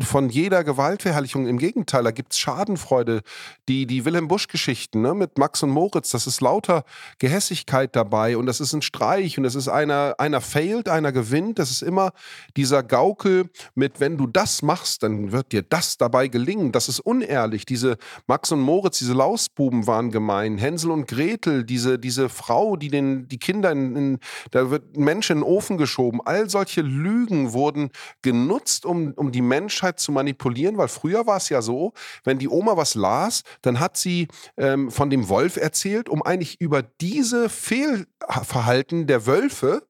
von 0.00 0.28
jeder 0.30 0.64
Gewaltverherrlichung. 0.64 1.46
Im 1.46 1.58
Gegenteil, 1.58 2.02
da 2.02 2.10
gibt 2.10 2.32
es 2.32 2.38
Schadenfreude. 2.38 3.22
Die, 3.68 3.86
die 3.86 4.04
Wilhelm 4.04 4.26
Busch-Geschichten 4.26 5.00
ne, 5.00 5.14
mit 5.14 5.38
Max 5.38 5.62
und 5.62 5.70
Moritz, 5.70 6.10
das 6.10 6.26
ist 6.26 6.40
lauter 6.40 6.84
Gehässigkeit 7.18 7.94
dabei 7.94 8.36
und 8.36 8.46
das 8.46 8.58
ist 8.60 8.72
ein 8.72 8.82
Streich 8.82 9.38
und 9.38 9.44
das 9.44 9.54
ist 9.54 9.68
einer, 9.68 10.16
einer 10.18 10.40
failt, 10.40 10.88
einer 10.88 11.12
gewinnt. 11.12 11.60
Das 11.60 11.70
ist 11.70 11.82
immer 11.82 12.10
dieser 12.56 12.82
Gaukel 12.82 13.48
mit, 13.76 14.00
wenn 14.00 14.18
du 14.18 14.26
das 14.26 14.62
machst, 14.62 15.04
dann 15.04 15.30
wird 15.30 15.52
dir 15.52 15.62
das 15.62 15.96
dabei 15.98 16.26
gelingen. 16.26 16.72
Das 16.72 16.88
ist 16.88 16.98
unehrlich. 16.98 17.64
Diese 17.64 17.96
Max 18.26 18.50
und 18.50 18.60
Moritz, 18.60 18.98
diese 18.98 19.12
Lausbuben 19.12 19.86
waren 19.86 20.10
gemein. 20.10 20.58
Hänsel 20.58 20.90
und 20.90 21.06
Gretel, 21.06 21.62
diese, 21.62 22.00
diese 22.00 22.28
Frau, 22.28 22.74
die 22.74 22.88
den, 22.88 23.28
die 23.28 23.38
Kinder 23.38 23.70
in, 23.70 23.94
in 23.94 24.18
da 24.50 24.70
wird 24.70 24.96
ein 24.96 25.04
Mensch 25.04 25.30
in 25.30 25.38
den 25.38 25.44
Ofen 25.44 25.78
geschoben. 25.78 26.20
All 26.24 26.50
solche 26.50 26.82
Lügen 26.82 27.52
wurden 27.52 27.90
genutzt, 28.22 28.84
um, 28.84 29.12
um 29.14 29.30
die 29.30 29.42
Menschen 29.42 29.59
Menschheit 29.60 30.00
zu 30.00 30.12
manipulieren, 30.12 30.78
weil 30.78 30.88
früher 30.88 31.26
war 31.26 31.36
es 31.36 31.48
ja 31.50 31.60
so, 31.60 31.92
wenn 32.24 32.38
die 32.38 32.48
Oma 32.48 32.76
was 32.76 32.94
las, 32.94 33.42
dann 33.62 33.78
hat 33.78 33.96
sie 33.96 34.28
ähm, 34.56 34.90
von 34.90 35.10
dem 35.10 35.28
Wolf 35.28 35.56
erzählt, 35.56 36.08
um 36.08 36.22
eigentlich 36.22 36.60
über 36.60 36.82
diese 36.82 37.48
Fehlverhalten 37.48 39.06
der 39.06 39.26
Wölfe 39.26 39.86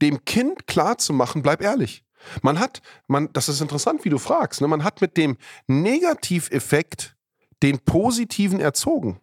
dem 0.00 0.24
Kind 0.24 0.66
klarzumachen, 0.66 1.42
bleib 1.42 1.62
ehrlich. 1.62 2.04
Man 2.40 2.58
hat, 2.58 2.80
man, 3.06 3.28
das 3.34 3.50
ist 3.50 3.60
interessant, 3.60 4.04
wie 4.04 4.08
du 4.08 4.18
fragst, 4.18 4.62
ne? 4.62 4.68
man 4.68 4.82
hat 4.82 5.02
mit 5.02 5.18
dem 5.18 5.36
Negativeffekt 5.66 7.14
den 7.62 7.78
positiven 7.80 8.60
erzogen. 8.60 9.20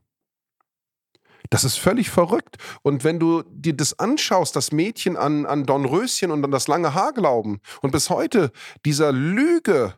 Das 1.52 1.66
ist 1.66 1.78
völlig 1.78 2.10
verrückt. 2.10 2.56
Und 2.82 3.04
wenn 3.04 3.20
du 3.20 3.44
dir 3.44 3.74
das 3.74 4.00
anschaust, 4.00 4.56
das 4.56 4.72
Mädchen 4.72 5.18
an, 5.18 5.46
an 5.46 5.66
Dornröschen 5.66 6.32
und 6.32 6.44
an 6.44 6.50
das 6.50 6.68
lange 6.68 6.94
Haar 6.94 7.12
glauben 7.12 7.60
und 7.82 7.92
bis 7.92 8.10
heute 8.10 8.52
dieser 8.86 9.12
Lüge 9.12 9.94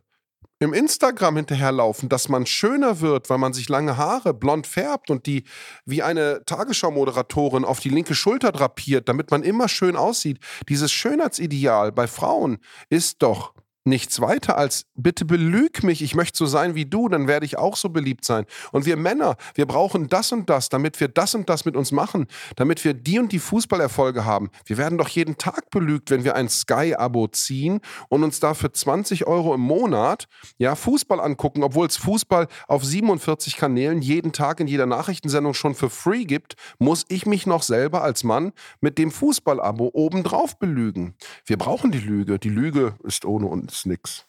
im 0.60 0.74
Instagram 0.74 1.36
hinterherlaufen, 1.36 2.10
dass 2.10 2.28
man 2.28 2.47
schöner 2.47 3.01
wird, 3.01 3.30
weil 3.30 3.38
man 3.38 3.54
sich 3.54 3.70
lange 3.70 3.97
Haare 3.97 4.34
blond 4.34 4.66
färbt 4.66 5.12
und 5.12 5.28
die 5.28 5.43
wie 5.86 6.01
eine 6.01 6.43
Tagesschau-Moderatorin 6.45 7.66
auf 7.66 7.80
die 7.80 7.89
linke 7.89 8.16
Schulter 8.16 8.51
drapiert, 8.51 9.08
damit 9.08 9.30
man 9.30 9.43
immer 9.43 9.70
schön 9.70 9.95
aussieht. 9.95 10.39
Dieses 10.70 10.91
Schönheitsideal 10.91 11.91
bei 11.91 12.08
Frauen 12.08 12.58
ist 12.89 13.22
doch 13.22 13.54
nichts 13.86 14.21
weiter 14.21 14.57
als 14.57 14.86
bitte 14.95 15.25
belüg 15.25 15.84
mich, 15.84 16.01
ich 16.01 16.15
möchte 16.15 16.38
so 16.38 16.45
sein 16.45 16.75
wie 16.75 16.86
du, 16.86 17.09
dann 17.09 17.27
werde 17.27 17.45
ich 17.45 17.57
auch 17.57 17.75
so 17.75 17.89
beliebt 17.89 18.23
sein. 18.23 18.45
Und 18.71 18.86
wir 18.86 18.95
Männer, 18.95 19.36
wir 19.55 19.65
brauchen 19.65 20.07
das 20.07 20.31
und 20.31 20.49
das, 20.49 20.69
damit 20.69 20.99
wir 20.99 21.09
das 21.09 21.36
und 21.36 21.49
das 21.49 21.65
mit 21.65 21.75
uns 21.75 21.91
machen, 21.91 22.27
damit 22.55 22.84
wir 22.86 22.93
die 22.93 23.19
und 23.19 23.31
die 23.31 23.39
Fußballerfolge 23.39 24.23
haben. 24.23 24.49
Wir 24.65 24.77
werden 24.77 24.97
doch 24.97 25.09
jeden 25.09 25.38
Tag 25.38 25.69
belügt, 25.69 26.11
wenn 26.11 26.23
wir 26.23 26.36
ein 26.36 26.47
Sky-Abo 26.47 27.27
ziehen 27.27 27.81
und 28.07 28.23
uns 28.23 28.39
dafür 28.39 28.71
20 28.71 29.27
Euro 29.27 29.53
im 29.53 29.61
Monat 29.61 30.27
ja, 30.57 30.75
Fußball 30.75 31.19
angucken, 31.19 31.63
obwohl 31.63 31.88
es 31.88 31.97
Fußball 31.97 32.47
auf 32.67 32.86
47 32.86 33.57
Kanälen 33.57 34.01
jeden 34.01 34.31
Tag 34.31 34.61
in 34.61 34.67
jeder 34.67 34.86
Nachrichtensendung 34.86 35.53
schon 35.53 35.75
für 35.75 35.89
free 35.89 36.23
gibt, 36.23 36.55
muss 36.79 37.05
ich 37.09 37.25
mich 37.25 37.45
noch 37.45 37.63
selber 37.63 38.01
als 38.01 38.23
Mann 38.23 38.53
mit 38.79 38.97
dem 38.97 39.11
Fußball-Abo 39.11 39.91
obendrauf 39.93 40.57
belügen. 40.57 41.15
Wir 41.45 41.57
brauchen 41.57 41.91
die 41.91 41.99
Lüge. 41.99 42.39
Die 42.39 42.49
Lüge 42.49 42.95
ist 43.03 43.25
ohne 43.25 43.47
uns 43.47 43.72
ist 43.74 43.86
nichts. 43.86 44.26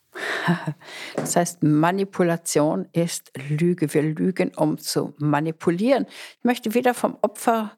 Das 1.16 1.36
heißt, 1.36 1.62
Manipulation 1.62 2.88
ist 2.92 3.32
Lüge. 3.48 3.92
Wir 3.92 4.02
lügen, 4.02 4.52
um 4.54 4.78
zu 4.78 5.14
manipulieren. 5.18 6.06
Ich 6.38 6.44
möchte 6.44 6.74
wieder 6.74 6.94
vom 6.94 7.16
Opfer, 7.22 7.76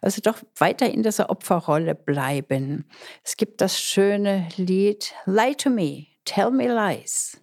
also 0.00 0.20
doch 0.20 0.38
weiter 0.56 0.90
in 0.90 1.02
dieser 1.02 1.30
Opferrolle 1.30 1.94
bleiben. 1.94 2.88
Es 3.24 3.36
gibt 3.36 3.60
das 3.60 3.80
schöne 3.80 4.48
Lied 4.56 5.14
Lie 5.26 5.54
to 5.56 5.70
me, 5.70 6.06
tell 6.24 6.50
me 6.50 6.66
lies, 6.66 7.40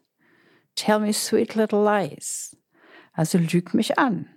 tell 0.76 1.00
me 1.00 1.14
sweet 1.14 1.56
little 1.56 1.84
lies. 1.84 2.58
Also 3.14 3.38
lüg 3.38 3.74
mich 3.74 3.98
an. 3.98 4.30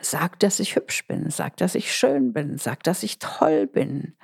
Sag, 0.00 0.38
dass 0.38 0.60
ich 0.60 0.76
hübsch 0.76 1.06
bin, 1.08 1.30
sag, 1.30 1.56
dass 1.56 1.74
ich 1.74 1.92
schön 1.92 2.32
bin, 2.32 2.56
sag, 2.56 2.84
dass 2.84 3.02
ich 3.02 3.18
toll 3.18 3.66
bin, 3.66 4.14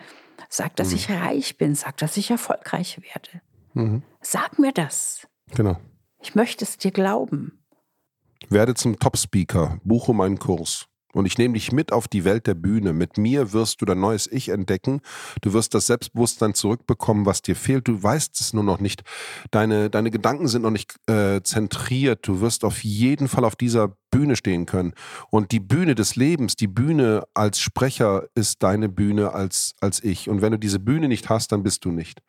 sag, 0.49 0.77
dass 0.77 0.91
mhm. 0.91 0.95
ich 0.95 1.11
reich 1.11 1.59
bin, 1.59 1.75
sag, 1.75 1.97
dass 1.97 2.17
ich 2.17 2.31
erfolgreich 2.31 3.01
werde. 3.03 3.43
Mhm. 3.75 4.03
Sag 4.21 4.59
mir 4.59 4.73
das. 4.73 5.27
Genau. 5.55 5.79
Ich 6.23 6.35
möchte 6.35 6.65
es 6.65 6.79
dir 6.79 6.91
glauben. 6.91 7.65
Werde 8.49 8.75
zum 8.75 8.99
Top-Speaker, 8.99 9.79
buche 9.85 10.15
meinen 10.15 10.39
Kurs. 10.39 10.87
Und 11.15 11.27
ich 11.27 11.39
nehme 11.39 11.55
dich 11.55 11.71
mit 11.71 11.93
auf 11.93 12.09
die 12.09 12.25
Welt 12.25 12.47
der 12.47 12.55
Bühne. 12.55 12.93
Mit 12.93 13.19
mir 13.19 13.53
wirst 13.53 13.81
du 13.81 13.85
dein 13.85 14.01
neues 14.01 14.31
Ich 14.31 14.49
entdecken. 14.49 15.01
Du 15.43 15.53
wirst 15.53 15.73
das 15.73 15.87
Selbstbewusstsein 15.87 16.55
zurückbekommen, 16.55 17.25
was 17.25 17.41
dir 17.41 17.55
fehlt. 17.55 17.87
Du 17.87 18.03
weißt 18.03 18.41
es 18.41 18.53
nur 18.53 18.65
noch 18.65 18.81
nicht. 18.81 19.03
Deine, 19.53 19.91
deine 19.91 20.11
Gedanken 20.11 20.49
sind 20.49 20.63
noch 20.63 20.73
nicht 20.73 20.97
äh, 21.09 21.41
zentriert. 21.43 22.27
Du 22.27 22.41
wirst 22.41 22.65
auf 22.65 22.83
jeden 22.83 23.29
Fall 23.29 23.45
auf 23.45 23.55
dieser 23.55 23.97
Bühne 24.11 24.35
stehen 24.35 24.67
können. 24.67 24.93
Und 25.31 25.53
die 25.53 25.61
Bühne 25.61 25.95
des 25.95 26.17
Lebens, 26.17 26.57
die 26.57 26.67
Bühne 26.67 27.23
als 27.33 27.61
Sprecher 27.61 28.27
ist 28.35 28.65
deine 28.65 28.89
Bühne 28.89 29.33
als, 29.33 29.75
als 29.81 30.03
ich. 30.03 30.29
Und 30.29 30.43
wenn 30.43 30.53
du 30.53 30.59
diese 30.59 30.81
Bühne 30.81 31.07
nicht 31.07 31.29
hast, 31.29 31.53
dann 31.53 31.63
bist 31.63 31.85
du 31.85 31.93
nicht. 31.93 32.23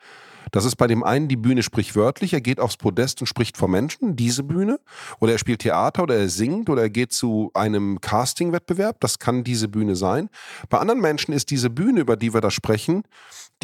Das 0.51 0.65
ist 0.65 0.75
bei 0.75 0.87
dem 0.87 1.03
einen 1.03 1.27
die 1.27 1.35
Bühne 1.35 1.63
sprichwörtlich, 1.63 2.33
er 2.33 2.41
geht 2.41 2.59
aufs 2.59 2.77
Podest 2.77 3.21
und 3.21 3.27
spricht 3.27 3.57
vor 3.57 3.67
Menschen, 3.67 4.15
diese 4.15 4.43
Bühne. 4.43 4.79
Oder 5.19 5.33
er 5.33 5.37
spielt 5.37 5.59
Theater 5.59 6.03
oder 6.03 6.15
er 6.15 6.29
singt 6.29 6.69
oder 6.69 6.83
er 6.83 6.89
geht 6.89 7.13
zu 7.13 7.51
einem 7.53 7.99
Casting-Wettbewerb, 8.01 8.99
das 8.99 9.19
kann 9.19 9.43
diese 9.43 9.67
Bühne 9.67 9.95
sein. 9.95 10.29
Bei 10.69 10.79
anderen 10.79 11.01
Menschen 11.01 11.33
ist 11.33 11.49
diese 11.51 11.69
Bühne, 11.69 12.01
über 12.01 12.17
die 12.17 12.33
wir 12.33 12.41
da 12.41 12.51
sprechen, 12.51 13.03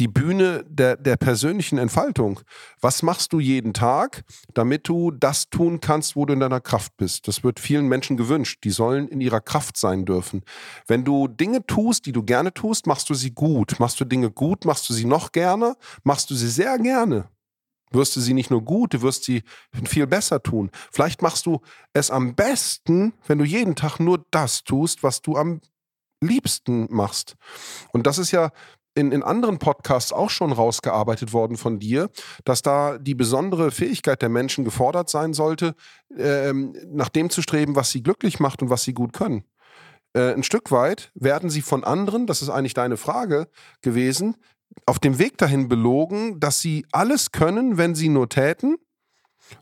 die 0.00 0.08
Bühne 0.08 0.64
der, 0.68 0.96
der 0.96 1.16
persönlichen 1.16 1.78
Entfaltung. 1.78 2.40
Was 2.80 3.02
machst 3.02 3.32
du 3.32 3.40
jeden 3.40 3.74
Tag, 3.74 4.24
damit 4.54 4.88
du 4.88 5.10
das 5.10 5.50
tun 5.50 5.80
kannst, 5.80 6.16
wo 6.16 6.24
du 6.24 6.32
in 6.32 6.40
deiner 6.40 6.60
Kraft 6.60 6.96
bist? 6.96 7.28
Das 7.28 7.44
wird 7.44 7.60
vielen 7.60 7.88
Menschen 7.88 8.16
gewünscht. 8.16 8.64
Die 8.64 8.70
sollen 8.70 9.08
in 9.08 9.20
ihrer 9.20 9.40
Kraft 9.40 9.76
sein 9.76 10.04
dürfen. 10.04 10.42
Wenn 10.86 11.04
du 11.04 11.28
Dinge 11.28 11.66
tust, 11.66 12.06
die 12.06 12.12
du 12.12 12.22
gerne 12.22 12.54
tust, 12.54 12.86
machst 12.86 13.10
du 13.10 13.14
sie 13.14 13.32
gut. 13.32 13.78
Machst 13.78 14.00
du 14.00 14.04
Dinge 14.04 14.30
gut, 14.30 14.64
machst 14.64 14.88
du 14.88 14.94
sie 14.94 15.04
noch 15.04 15.32
gerne, 15.32 15.76
machst 16.04 16.30
du 16.30 16.34
sie 16.34 16.48
sehr 16.48 16.78
gerne. 16.78 17.28
Wirst 17.90 18.16
du 18.16 18.20
sie 18.20 18.32
nicht 18.32 18.50
nur 18.50 18.64
gut, 18.64 18.94
du 18.94 19.02
wirst 19.02 19.24
sie 19.24 19.42
viel 19.84 20.06
besser 20.06 20.42
tun. 20.42 20.70
Vielleicht 20.90 21.20
machst 21.20 21.44
du 21.44 21.60
es 21.92 22.10
am 22.10 22.34
besten, 22.34 23.12
wenn 23.26 23.38
du 23.38 23.44
jeden 23.44 23.76
Tag 23.76 24.00
nur 24.00 24.24
das 24.30 24.64
tust, 24.64 25.02
was 25.02 25.20
du 25.20 25.36
am 25.36 25.60
Liebsten 26.22 26.86
machst. 26.90 27.36
Und 27.92 28.06
das 28.06 28.16
ist 28.18 28.30
ja 28.30 28.50
in, 28.94 29.12
in 29.12 29.22
anderen 29.22 29.58
Podcasts 29.58 30.12
auch 30.12 30.30
schon 30.30 30.52
rausgearbeitet 30.52 31.32
worden 31.32 31.56
von 31.56 31.78
dir, 31.78 32.10
dass 32.44 32.62
da 32.62 32.98
die 32.98 33.14
besondere 33.14 33.70
Fähigkeit 33.70 34.22
der 34.22 34.28
Menschen 34.28 34.64
gefordert 34.64 35.08
sein 35.08 35.32
sollte, 35.32 35.74
ähm, 36.16 36.74
nach 36.92 37.08
dem 37.08 37.30
zu 37.30 37.42
streben, 37.42 37.76
was 37.76 37.90
sie 37.90 38.02
glücklich 38.02 38.40
macht 38.40 38.62
und 38.62 38.70
was 38.70 38.82
sie 38.82 38.94
gut 38.94 39.12
können. 39.12 39.44
Äh, 40.14 40.34
ein 40.34 40.42
Stück 40.42 40.70
weit 40.70 41.10
werden 41.14 41.50
sie 41.50 41.62
von 41.62 41.84
anderen, 41.84 42.26
das 42.26 42.42
ist 42.42 42.50
eigentlich 42.50 42.74
deine 42.74 42.96
Frage 42.96 43.48
gewesen, 43.80 44.36
auf 44.86 44.98
dem 44.98 45.18
Weg 45.18 45.38
dahin 45.38 45.68
belogen, 45.68 46.40
dass 46.40 46.60
sie 46.60 46.86
alles 46.92 47.32
können, 47.32 47.76
wenn 47.78 47.94
sie 47.94 48.08
nur 48.08 48.28
täten. 48.28 48.76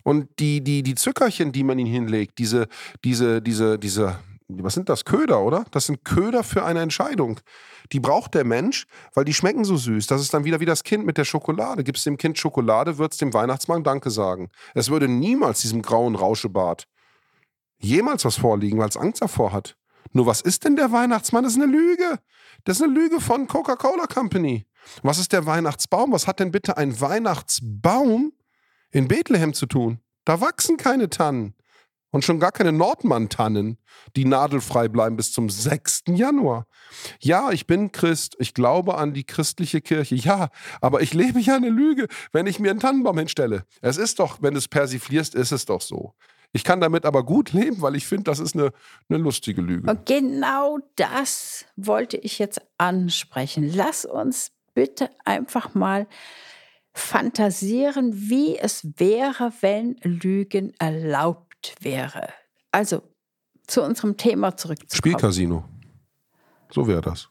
Und 0.05 0.29
die, 0.39 0.63
die, 0.63 0.83
die 0.83 0.95
Zückerchen, 0.95 1.53
die 1.53 1.65
man 1.65 1.79
ihnen 1.79 1.91
hinlegt, 1.91 2.39
diese, 2.39 2.69
diese, 3.05 3.43
diese, 3.43 3.79
diese, 3.79 4.19
was 4.63 4.75
sind 4.75 4.89
das? 4.89 5.05
Köder, 5.05 5.41
oder? 5.41 5.65
Das 5.71 5.87
sind 5.87 6.05
Köder 6.05 6.45
für 6.45 6.65
eine 6.65 6.81
Entscheidung. 6.81 7.41
Die 7.93 8.01
braucht 8.01 8.35
der 8.35 8.45
Mensch, 8.45 8.87
weil 9.15 9.25
die 9.25 9.35
schmecken 9.35 9.65
so 9.65 9.77
süß. 9.77 10.07
Das 10.07 10.21
ist 10.21 10.33
dann 10.33 10.45
wieder 10.45 10.61
wie 10.61 10.67
das 10.67 10.85
Kind 10.85 11.05
mit 11.05 11.19
der 11.19 11.25
Schokolade. 11.25 11.85
Gibst 11.85 12.07
dem 12.07 12.17
Kind 12.17 12.39
Schokolade, 12.39 12.99
wird 12.99 13.13
es 13.13 13.19
dem 13.19 13.35
Weihnachtsmann 13.35 13.83
Danke 13.83 14.11
sagen. 14.11 14.51
Es 14.75 14.91
würde 14.91 15.09
niemals 15.09 15.61
diesem 15.61 15.83
grauen 15.83 16.15
Rauschebart 16.15 16.87
jemals 17.81 18.25
was 18.25 18.37
vorliegen, 18.37 18.79
weil 18.79 18.89
es 18.89 18.97
Angst 18.97 19.23
davor 19.23 19.53
hat. 19.53 19.77
Nur 20.13 20.27
was 20.27 20.41
ist 20.41 20.65
denn 20.65 20.77
der 20.77 20.93
Weihnachtsmann? 20.93 21.45
Das 21.45 21.55
ist 21.55 21.63
eine 21.63 21.71
Lüge. 21.71 22.19
Das 22.65 22.77
ist 22.77 22.83
eine 22.83 22.93
Lüge 22.93 23.21
von 23.21 23.47
Coca-Cola 23.47 24.07
Company. 24.07 24.67
Was 25.03 25.19
ist 25.19 25.33
der 25.33 25.47
Weihnachtsbaum? 25.47 26.13
Was 26.13 26.27
hat 26.27 26.41
denn 26.41 26.51
bitte 26.51 26.77
ein 26.77 27.01
Weihnachtsbaum 27.01 28.33
in 28.91 29.09
Bethlehem 29.09 29.55
zu 29.55 29.67
tun? 29.67 30.01
Da 30.25 30.41
wachsen 30.41 30.77
keine 30.77 31.09
Tannen. 31.11 31.55
Und 32.11 32.25
schon 32.25 32.41
gar 32.41 32.51
keine 32.51 32.73
Nordmann-Tannen, 32.73 33.79
die 34.17 34.25
nadelfrei 34.25 34.89
bleiben 34.89 35.17
bis 35.17 35.33
zum 35.33 35.49
6. 35.49 36.03
Januar. 36.09 36.67
Ja, 37.21 37.51
ich 37.53 37.67
bin 37.67 37.93
Christ, 37.93 38.37
ich 38.41 38.53
glaube 38.53 38.97
an 38.99 39.15
die 39.15 39.25
christliche 39.25 39.81
Kirche, 39.81 40.17
ja, 40.17 40.49
aber 40.81 41.03
ich 41.03 41.15
lebe 41.15 41.39
ja 41.39 41.57
eine 41.57 41.71
Lüge, 41.71 42.09
wenn 42.33 42.47
ich 42.47 42.59
mir 42.59 42.71
einen 42.71 42.81
Tannenbaum 42.81 43.19
hinstelle. 43.19 43.65
Es 43.81 43.97
ist 43.97 44.19
doch, 44.19 44.43
wenn 44.43 44.55
du 44.55 44.59
es 44.59 44.69
persiflierst, 44.69 45.35
ist 45.35 45.53
es 45.53 45.67
doch 45.67 45.81
so. 45.81 46.15
Ich 46.53 46.65
kann 46.65 46.81
damit 46.81 47.05
aber 47.05 47.25
gut 47.25 47.53
leben, 47.53 47.81
weil 47.81 47.95
ich 47.95 48.07
finde, 48.07 48.25
das 48.25 48.41
ist 48.41 48.57
eine, 48.57 48.73
eine 49.09 49.19
lustige 49.19 49.63
Lüge. 49.63 49.89
Und 49.89 50.07
genau 50.07 50.79
das 50.97 51.65
wollte 51.77 52.17
ich 52.17 52.41
jetzt 52.41 52.61
ansprechen. 52.77 53.71
Lass 53.73 54.05
uns 54.05 54.51
bitte 54.75 55.11
einfach 55.25 55.75
mal 55.75 56.09
fantasieren, 56.93 58.13
wie 58.15 58.59
es 58.59 58.85
wäre, 58.97 59.53
wenn 59.61 59.97
Lügen 60.03 60.73
erlaubt 60.79 61.50
erlaubt 61.61 61.85
wäre. 61.85 62.29
Also 62.73 63.03
zu 63.67 63.83
unserem 63.83 64.17
Thema 64.17 64.57
zurückzukommen. 64.57 64.97
Spielcasino. 64.97 65.65
So 66.71 66.87
wäre 66.87 67.01
das. 67.01 67.29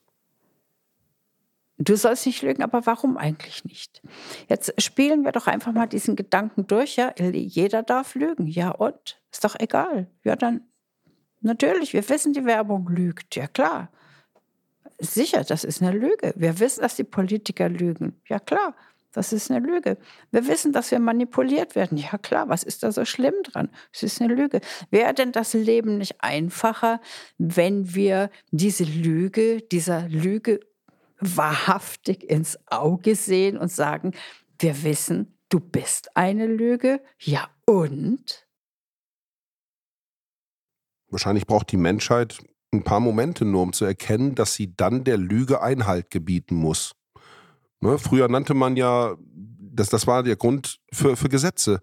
Du 1.81 1.95
sollst 1.95 2.25
nicht 2.25 2.41
lügen, 2.41 2.61
aber 2.61 2.85
warum 2.85 3.15
eigentlich 3.15 3.63
nicht? 3.63 4.01
Jetzt 4.49 4.73
spielen 4.81 5.23
wir 5.23 5.31
doch 5.31 5.47
einfach 5.47 5.71
mal 5.71 5.87
diesen 5.87 6.17
Gedanken 6.17 6.67
durch. 6.67 6.97
Ja, 6.97 7.13
jeder 7.17 7.83
darf 7.83 8.15
lügen. 8.15 8.47
Ja, 8.47 8.71
und? 8.71 9.21
Ist 9.31 9.45
doch 9.45 9.55
egal. 9.57 10.07
Ja, 10.25 10.35
dann 10.35 10.61
natürlich. 11.39 11.93
Wir 11.93 12.07
wissen, 12.09 12.33
die 12.33 12.43
Werbung 12.43 12.89
lügt. 12.89 13.37
Ja, 13.37 13.47
klar. 13.47 13.89
Sicher, 14.99 15.45
das 15.45 15.63
ist 15.63 15.81
eine 15.81 15.97
Lüge. 15.97 16.33
Wir 16.35 16.59
wissen, 16.59 16.81
dass 16.81 16.97
die 16.97 17.05
Politiker 17.05 17.69
lügen. 17.69 18.21
Ja, 18.27 18.39
klar. 18.39 18.75
Das 19.11 19.33
ist 19.33 19.49
eine 19.49 19.65
Lüge. 19.65 19.97
Wir 20.31 20.47
wissen, 20.47 20.71
dass 20.71 20.91
wir 20.91 20.99
manipuliert 20.99 21.75
werden. 21.75 21.97
Ja 21.97 22.17
klar, 22.17 22.47
was 22.47 22.63
ist 22.63 22.83
da 22.83 22.91
so 22.91 23.05
schlimm 23.05 23.33
dran? 23.43 23.69
Es 23.91 24.03
ist 24.03 24.21
eine 24.21 24.33
Lüge. 24.33 24.61
Wäre 24.91 25.13
denn 25.13 25.31
das 25.31 25.53
Leben 25.53 25.97
nicht 25.97 26.17
einfacher, 26.19 27.01
wenn 27.37 27.95
wir 27.95 28.29
diese 28.51 28.83
Lüge, 28.83 29.61
dieser 29.61 30.07
Lüge 30.07 30.59
wahrhaftig 31.19 32.29
ins 32.29 32.59
Auge 32.67 33.15
sehen 33.15 33.57
und 33.57 33.71
sagen, 33.71 34.13
wir 34.59 34.83
wissen, 34.83 35.39
du 35.49 35.59
bist 35.59 36.15
eine 36.15 36.45
Lüge? 36.45 37.01
Ja 37.19 37.49
und? 37.65 38.47
Wahrscheinlich 41.09 41.47
braucht 41.47 41.71
die 41.71 41.77
Menschheit 41.77 42.39
ein 42.71 42.83
paar 42.83 42.99
Momente 42.99 43.45
nur, 43.45 43.63
um 43.63 43.73
zu 43.73 43.85
erkennen, 43.85 44.35
dass 44.35 44.53
sie 44.53 44.75
dann 44.75 45.03
der 45.03 45.17
Lüge 45.17 45.61
Einhalt 45.61 46.11
gebieten 46.11 46.55
muss. 46.55 46.95
Ne? 47.81 47.97
Früher 47.97 48.27
nannte 48.27 48.53
man 48.53 48.75
ja, 48.75 49.15
das, 49.35 49.89
das 49.89 50.07
war 50.07 50.23
der 50.23 50.35
Grund 50.35 50.79
für, 50.91 51.15
für 51.15 51.29
Gesetze. 51.29 51.81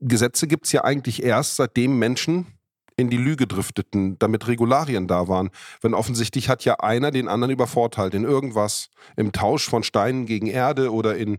Gesetze 0.00 0.46
gibt 0.46 0.66
es 0.66 0.72
ja 0.72 0.84
eigentlich 0.84 1.22
erst, 1.22 1.56
seitdem 1.56 1.98
Menschen 1.98 2.46
in 2.96 3.10
die 3.10 3.16
Lüge 3.16 3.46
drifteten, 3.46 4.18
damit 4.18 4.46
Regularien 4.46 5.08
da 5.08 5.26
waren. 5.26 5.50
Wenn 5.80 5.94
offensichtlich 5.94 6.48
hat 6.48 6.64
ja 6.64 6.74
einer 6.80 7.10
den 7.10 7.28
anderen 7.28 7.52
übervorteilt 7.52 8.14
in 8.14 8.24
irgendwas, 8.24 8.90
im 9.16 9.32
Tausch 9.32 9.68
von 9.68 9.82
Steinen 9.82 10.26
gegen 10.26 10.46
Erde 10.46 10.92
oder 10.92 11.16
in. 11.16 11.38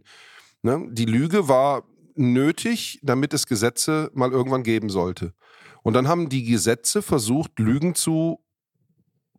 Ne? 0.64 0.88
Die 0.92 1.06
Lüge 1.06 1.48
war 1.48 1.84
nötig, 2.16 3.00
damit 3.04 3.34
es 3.34 3.46
Gesetze 3.46 4.10
mal 4.14 4.32
irgendwann 4.32 4.64
geben 4.64 4.90
sollte. 4.90 5.34
Und 5.84 5.94
dann 5.94 6.08
haben 6.08 6.30
die 6.30 6.44
Gesetze 6.44 7.02
versucht, 7.02 7.58
Lügen 7.60 7.96
zu 7.96 8.40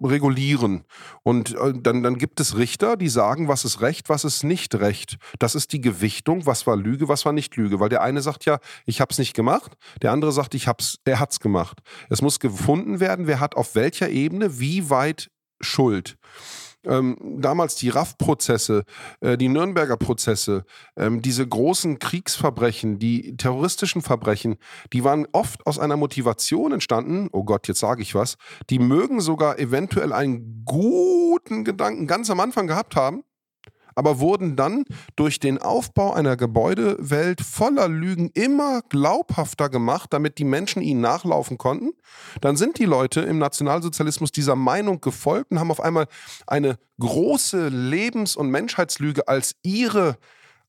regulieren. 0.05 0.85
Und 1.23 1.55
äh, 1.55 1.73
dann, 1.75 2.03
dann 2.03 2.19
gibt 2.19 2.41
es 2.41 2.57
Richter, 2.57 2.97
die 2.97 3.09
sagen, 3.09 3.49
was 3.49 3.65
ist 3.65 3.81
Recht, 3.81 4.09
was 4.09 4.25
ist 4.25 4.45
nicht 4.45 4.75
Recht. 4.75 5.17
Das 5.39 5.55
ist 5.55 5.73
die 5.73 5.81
Gewichtung, 5.81 6.47
was 6.47 6.67
war 6.67 6.77
Lüge, 6.77 7.09
was 7.09 7.25
war 7.25 7.33
nicht 7.33 7.57
Lüge. 7.57 7.81
Weil 7.81 7.89
der 7.89 8.03
eine 8.03 8.23
sagt 8.23 8.45
ja, 8.45 8.59
ich 8.87 9.01
habe 9.01 9.13
es 9.13 9.19
nicht 9.19 9.35
gemacht, 9.35 9.73
der 10.03 10.13
andere 10.13 10.33
sagt, 10.33 10.55
ich 10.55 10.69
hab's, 10.69 10.99
er 11.05 11.21
hat's 11.21 11.41
gemacht. 11.41 11.81
Es 12.11 12.23
muss 12.23 12.41
gefunden 12.41 13.01
werden, 13.01 13.27
wer 13.27 13.41
hat 13.41 13.57
auf 13.57 13.75
welcher 13.75 14.09
Ebene 14.11 14.59
wie 14.59 14.91
weit 14.91 15.31
Schuld 15.61 16.17
ähm, 16.87 17.17
damals 17.41 17.75
die 17.77 17.89
RAF-Prozesse, 17.89 18.85
äh, 19.21 19.37
die 19.37 19.49
Nürnberger 19.49 19.97
Prozesse, 19.97 20.65
ähm, 20.97 21.23
diese 21.23 21.47
großen 21.47 21.99
Kriegsverbrechen, 21.99 22.99
die 22.99 23.37
terroristischen 23.37 24.03
Verbrechen, 24.03 24.57
die 24.93 25.05
waren 25.05 25.27
oft 25.33 25.67
aus 25.67 25.79
einer 25.79 25.97
Motivation 25.97 26.73
entstanden, 26.73 27.29
oh 27.33 27.45
Gott, 27.45 27.69
jetzt 27.69 27.81
sage 27.81 28.03
ich 28.03 28.15
was, 28.15 28.37
die 28.71 28.79
mögen 28.79 29.21
sogar 29.21 29.59
eventuell 29.59 30.13
einen 30.13 30.65
guten 30.65 31.65
Gedanken 31.65 32.07
ganz 32.07 32.31
am 32.31 32.41
Anfang 32.41 32.67
gehabt 32.67 32.97
haben, 32.97 33.25
aber 33.95 34.21
wurden 34.21 34.57
dann 34.57 34.85
durch 35.17 35.41
den 35.41 35.59
Aufbau 35.59 36.13
einer 36.13 36.37
Gebäudewelt 36.37 37.41
voller 37.41 37.89
Lügen 37.89 38.31
immer 38.35 38.83
glaubhafter 38.89 39.69
gemacht, 39.69 40.13
damit 40.13 40.39
die 40.39 40.45
Menschen 40.45 40.83
ihnen 40.83 41.01
nachlaufen 41.01 41.59
konnten. 41.59 41.93
Dann 42.41 42.57
sind 42.57 42.79
die 42.79 42.85
Leute 42.85 43.21
im 43.21 43.39
Nationalsozialismus 43.39 44.33
dieser 44.33 44.57
Meinung 44.57 45.01
gefolgt 45.01 45.51
und 45.51 45.61
haben 45.61 45.71
auf 45.71 45.81
einmal 45.81 46.07
eine 46.47 46.79
große 46.99 47.69
Lebens- 47.69 48.37
und 48.37 48.51
Menschheitslüge 48.51 49.29
als 49.29 49.57
ihre 49.63 50.17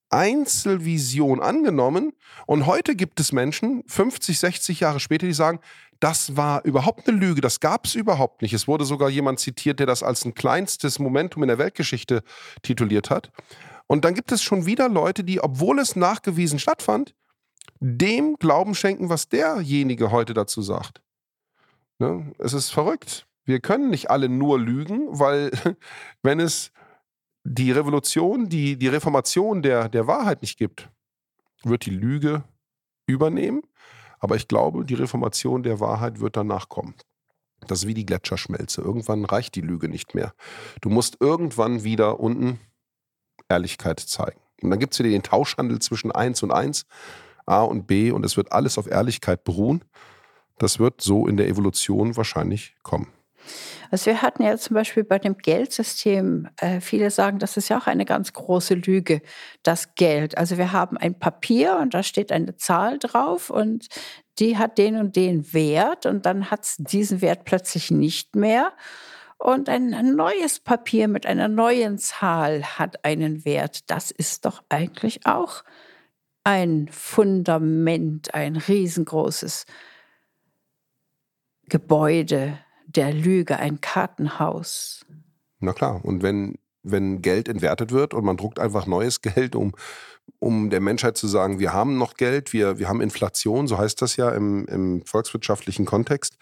Einzelvision 0.09 1.41
angenommen. 1.41 2.13
Und 2.45 2.65
heute 2.67 2.95
gibt 2.95 3.19
es 3.19 3.31
Menschen, 3.31 3.83
50, 3.87 4.39
60 4.39 4.79
Jahre 4.79 4.99
später, 4.99 5.25
die 5.25 5.33
sagen, 5.33 5.59
das 6.03 6.35
war 6.35 6.65
überhaupt 6.65 7.07
eine 7.07 7.17
Lüge, 7.17 7.39
das 7.39 7.61
gab 7.61 7.85
es 7.85 7.95
überhaupt 7.95 8.41
nicht. 8.41 8.53
Es 8.53 8.67
wurde 8.67 8.83
sogar 8.83 9.09
jemand 9.09 9.39
zitiert, 9.39 9.79
der 9.79 9.87
das 9.87 10.03
als 10.03 10.25
ein 10.25 10.33
kleinstes 10.33 10.99
Momentum 10.99 11.43
in 11.43 11.47
der 11.47 11.59
Weltgeschichte 11.59 12.23
tituliert 12.61 13.09
hat. 13.09 13.31
Und 13.87 14.03
dann 14.03 14.13
gibt 14.13 14.33
es 14.33 14.43
schon 14.43 14.65
wieder 14.65 14.89
Leute, 14.89 15.23
die, 15.23 15.41
obwohl 15.41 15.79
es 15.79 15.95
nachgewiesen 15.95 16.59
stattfand, 16.59 17.15
dem 17.79 18.35
Glauben 18.35 18.75
schenken, 18.75 19.07
was 19.07 19.29
derjenige 19.29 20.11
heute 20.11 20.33
dazu 20.33 20.61
sagt. 20.61 21.01
Ne? 21.99 22.33
Es 22.37 22.51
ist 22.51 22.71
verrückt. 22.71 23.25
Wir 23.45 23.61
können 23.61 23.89
nicht 23.89 24.09
alle 24.09 24.27
nur 24.27 24.59
lügen, 24.59 25.07
weil 25.17 25.51
wenn 26.21 26.41
es 26.41 26.73
die 27.45 27.71
Revolution, 27.71 28.49
die, 28.49 28.77
die 28.77 28.89
Reformation 28.89 29.61
der, 29.61 29.87
der 29.87 30.05
Wahrheit 30.05 30.41
nicht 30.41 30.57
gibt, 30.57 30.89
wird 31.63 31.85
die 31.85 31.91
Lüge 31.91 32.43
übernehmen 33.05 33.61
aber 34.23 34.37
ich 34.37 34.47
glaube, 34.47 34.85
die 34.85 34.93
Reformation 34.93 35.63
der 35.63 35.81
Wahrheit 35.81 36.21
wird 36.21 36.37
danach 36.37 36.69
kommen. 36.69 36.95
Das 37.67 37.79
ist 37.79 37.87
wie 37.87 37.93
die 37.93 38.05
Gletscherschmelze. 38.05 38.79
Irgendwann 38.79 39.25
reicht 39.25 39.53
die 39.55 39.61
Lüge 39.61 39.89
nicht 39.89 40.15
mehr. 40.15 40.33
Du 40.79 40.89
musst 40.89 41.17
irgendwann 41.19 41.83
wieder 41.83 42.21
unten 42.21 42.61
Ehrlichkeit 43.49 43.99
zeigen. 43.99 44.39
Und 44.61 44.69
dann 44.69 44.79
gibt 44.79 44.93
es 44.93 44.99
wieder 44.99 45.09
den 45.09 45.23
Tauschhandel 45.23 45.79
zwischen 45.79 46.09
1 46.13 46.41
und 46.41 46.51
1, 46.51 46.85
A 47.45 47.63
und 47.63 47.85
B, 47.85 48.11
und 48.11 48.25
es 48.25 48.37
wird 48.37 48.53
alles 48.53 48.77
auf 48.77 48.87
Ehrlichkeit 48.87 49.43
beruhen. 49.43 49.83
Das 50.57 50.79
wird 50.79 51.01
so 51.01 51.27
in 51.27 51.35
der 51.35 51.49
Evolution 51.49 52.15
wahrscheinlich 52.15 52.77
kommen. 52.81 53.07
Also 53.91 54.07
wir 54.07 54.21
hatten 54.21 54.43
ja 54.43 54.57
zum 54.57 54.73
Beispiel 54.73 55.03
bei 55.03 55.19
dem 55.19 55.37
Geldsystem, 55.37 56.49
äh, 56.57 56.81
viele 56.81 57.11
sagen, 57.11 57.39
das 57.39 57.57
ist 57.57 57.69
ja 57.69 57.77
auch 57.77 57.87
eine 57.87 58.05
ganz 58.05 58.33
große 58.33 58.75
Lüge, 58.75 59.21
das 59.61 59.95
Geld. 59.95 60.37
Also 60.37 60.57
wir 60.57 60.71
haben 60.71 60.97
ein 60.97 61.19
Papier 61.19 61.77
und 61.81 61.93
da 61.93 62.03
steht 62.03 62.31
eine 62.31 62.55
Zahl 62.55 62.97
drauf 62.97 63.49
und 63.49 63.87
die 64.39 64.57
hat 64.57 64.77
den 64.77 64.97
und 64.97 65.15
den 65.15 65.53
Wert 65.53 66.05
und 66.05 66.25
dann 66.25 66.49
hat 66.49 66.63
es 66.63 66.75
diesen 66.77 67.21
Wert 67.21 67.45
plötzlich 67.45 67.91
nicht 67.91 68.35
mehr. 68.35 68.73
Und 69.37 69.67
ein 69.67 70.15
neues 70.15 70.59
Papier 70.59 71.07
mit 71.07 71.25
einer 71.25 71.49
neuen 71.49 71.97
Zahl 71.97 72.63
hat 72.63 73.03
einen 73.03 73.43
Wert. 73.45 73.91
Das 73.91 74.09
ist 74.09 74.45
doch 74.45 74.63
eigentlich 74.69 75.25
auch 75.25 75.63
ein 76.43 76.87
Fundament, 76.89 78.33
ein 78.33 78.55
riesengroßes 78.55 79.65
Gebäude, 81.67 82.57
der 82.95 83.13
Lüge, 83.13 83.57
ein 83.57 83.81
Kartenhaus. 83.81 85.05
Na 85.59 85.73
klar. 85.73 86.03
Und 86.03 86.23
wenn, 86.23 86.57
wenn 86.83 87.21
Geld 87.21 87.47
entwertet 87.47 87.91
wird 87.91 88.13
und 88.13 88.25
man 88.25 88.37
druckt 88.37 88.59
einfach 88.59 88.85
neues 88.85 89.21
Geld, 89.21 89.55
um, 89.55 89.73
um 90.39 90.69
der 90.69 90.81
Menschheit 90.81 91.17
zu 91.17 91.27
sagen, 91.27 91.59
wir 91.59 91.73
haben 91.73 91.97
noch 91.97 92.15
Geld, 92.15 92.53
wir, 92.53 92.79
wir 92.79 92.89
haben 92.89 93.01
Inflation, 93.01 93.67
so 93.67 93.77
heißt 93.77 94.01
das 94.01 94.15
ja 94.15 94.29
im, 94.29 94.65
im 94.67 95.05
volkswirtschaftlichen 95.05 95.85
Kontext, 95.85 96.37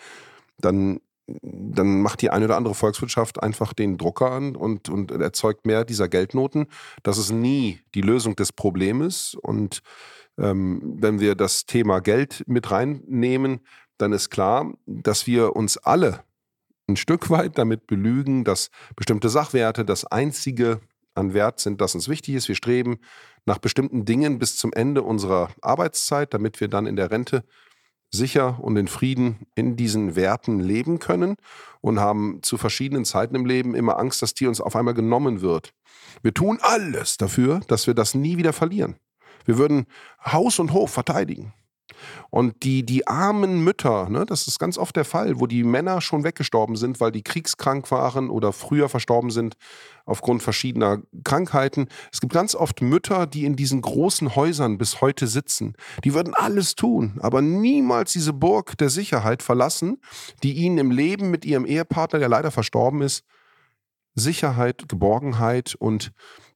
dann 0.59 0.99
dann 1.41 2.01
macht 2.01 2.21
die 2.21 2.29
eine 2.29 2.45
oder 2.45 2.57
andere 2.57 2.75
Volkswirtschaft 2.75 3.41
einfach 3.41 3.73
den 3.73 3.97
Drucker 3.97 4.31
an 4.31 4.55
und, 4.55 4.89
und 4.89 5.11
erzeugt 5.11 5.65
mehr 5.65 5.85
dieser 5.85 6.09
Geldnoten. 6.09 6.67
Das 7.03 7.17
ist 7.17 7.31
nie 7.31 7.79
die 7.93 8.01
Lösung 8.01 8.35
des 8.35 8.51
Problems. 8.51 9.35
Und 9.35 9.81
ähm, 10.37 10.97
wenn 10.99 11.19
wir 11.19 11.35
das 11.35 11.65
Thema 11.65 11.99
Geld 11.99 12.43
mit 12.47 12.71
reinnehmen, 12.71 13.61
dann 13.97 14.13
ist 14.13 14.29
klar, 14.29 14.73
dass 14.85 15.27
wir 15.27 15.55
uns 15.55 15.77
alle 15.77 16.23
ein 16.91 16.97
Stück 16.97 17.29
weit 17.29 17.57
damit 17.57 17.87
belügen, 17.87 18.43
dass 18.43 18.69
bestimmte 18.95 19.29
Sachwerte 19.29 19.85
das 19.85 20.05
einzige 20.05 20.81
an 21.13 21.33
Wert 21.33 21.59
sind, 21.59 21.81
das 21.81 21.95
uns 21.95 22.07
wichtig 22.07 22.35
ist. 22.35 22.47
Wir 22.47 22.55
streben 22.55 22.99
nach 23.45 23.57
bestimmten 23.57 24.05
Dingen 24.05 24.39
bis 24.39 24.57
zum 24.57 24.71
Ende 24.73 25.01
unserer 25.01 25.49
Arbeitszeit, 25.61 26.33
damit 26.33 26.61
wir 26.61 26.67
dann 26.67 26.85
in 26.85 26.95
der 26.95 27.11
Rente 27.11 27.43
sicher 28.13 28.59
und 28.61 28.75
in 28.77 28.87
Frieden 28.87 29.47
in 29.55 29.77
diesen 29.77 30.15
Werten 30.15 30.59
leben 30.59 30.99
können 30.99 31.37
und 31.79 31.99
haben 31.99 32.39
zu 32.41 32.57
verschiedenen 32.57 33.05
Zeiten 33.05 33.35
im 33.35 33.45
Leben 33.45 33.73
immer 33.73 33.97
Angst, 33.97 34.21
dass 34.21 34.33
die 34.33 34.47
uns 34.47 34.59
auf 34.59 34.75
einmal 34.75 34.93
genommen 34.93 35.41
wird. 35.41 35.73
Wir 36.21 36.33
tun 36.33 36.59
alles 36.61 37.17
dafür, 37.17 37.61
dass 37.67 37.87
wir 37.87 37.93
das 37.93 38.13
nie 38.13 38.37
wieder 38.37 38.53
verlieren. 38.53 38.97
Wir 39.45 39.57
würden 39.57 39.85
Haus 40.25 40.59
und 40.59 40.73
Hof 40.73 40.91
verteidigen. 40.91 41.53
Und 42.29 42.63
die, 42.63 42.85
die 42.85 43.07
armen 43.07 43.63
Mütter, 43.63 44.09
ne, 44.09 44.25
das 44.25 44.47
ist 44.47 44.59
ganz 44.59 44.77
oft 44.77 44.95
der 44.95 45.05
Fall, 45.05 45.39
wo 45.39 45.47
die 45.47 45.63
Männer 45.63 46.01
schon 46.01 46.23
weggestorben 46.23 46.75
sind, 46.75 46.99
weil 46.99 47.11
die 47.11 47.23
kriegskrank 47.23 47.89
waren 47.91 48.29
oder 48.29 48.53
früher 48.53 48.89
verstorben 48.89 49.31
sind 49.31 49.55
aufgrund 50.05 50.43
verschiedener 50.43 51.01
Krankheiten. 51.23 51.87
Es 52.11 52.21
gibt 52.21 52.33
ganz 52.33 52.55
oft 52.55 52.81
Mütter, 52.81 53.27
die 53.27 53.45
in 53.45 53.55
diesen 53.55 53.81
großen 53.81 54.35
Häusern 54.35 54.77
bis 54.77 55.01
heute 55.01 55.27
sitzen. 55.27 55.75
Die 56.03 56.13
würden 56.13 56.33
alles 56.33 56.75
tun, 56.75 57.19
aber 57.21 57.41
niemals 57.41 58.13
diese 58.13 58.33
Burg 58.33 58.77
der 58.77 58.89
Sicherheit 58.89 59.43
verlassen, 59.43 60.01
die 60.43 60.53
ihnen 60.53 60.77
im 60.77 60.91
Leben 60.91 61.31
mit 61.31 61.45
ihrem 61.45 61.65
Ehepartner, 61.65 62.19
der 62.19 62.29
leider 62.29 62.51
verstorben 62.51 63.01
ist, 63.01 63.23
Sicherheit, 64.15 64.89
Geborgenheit 64.89 65.75
und 65.75 66.11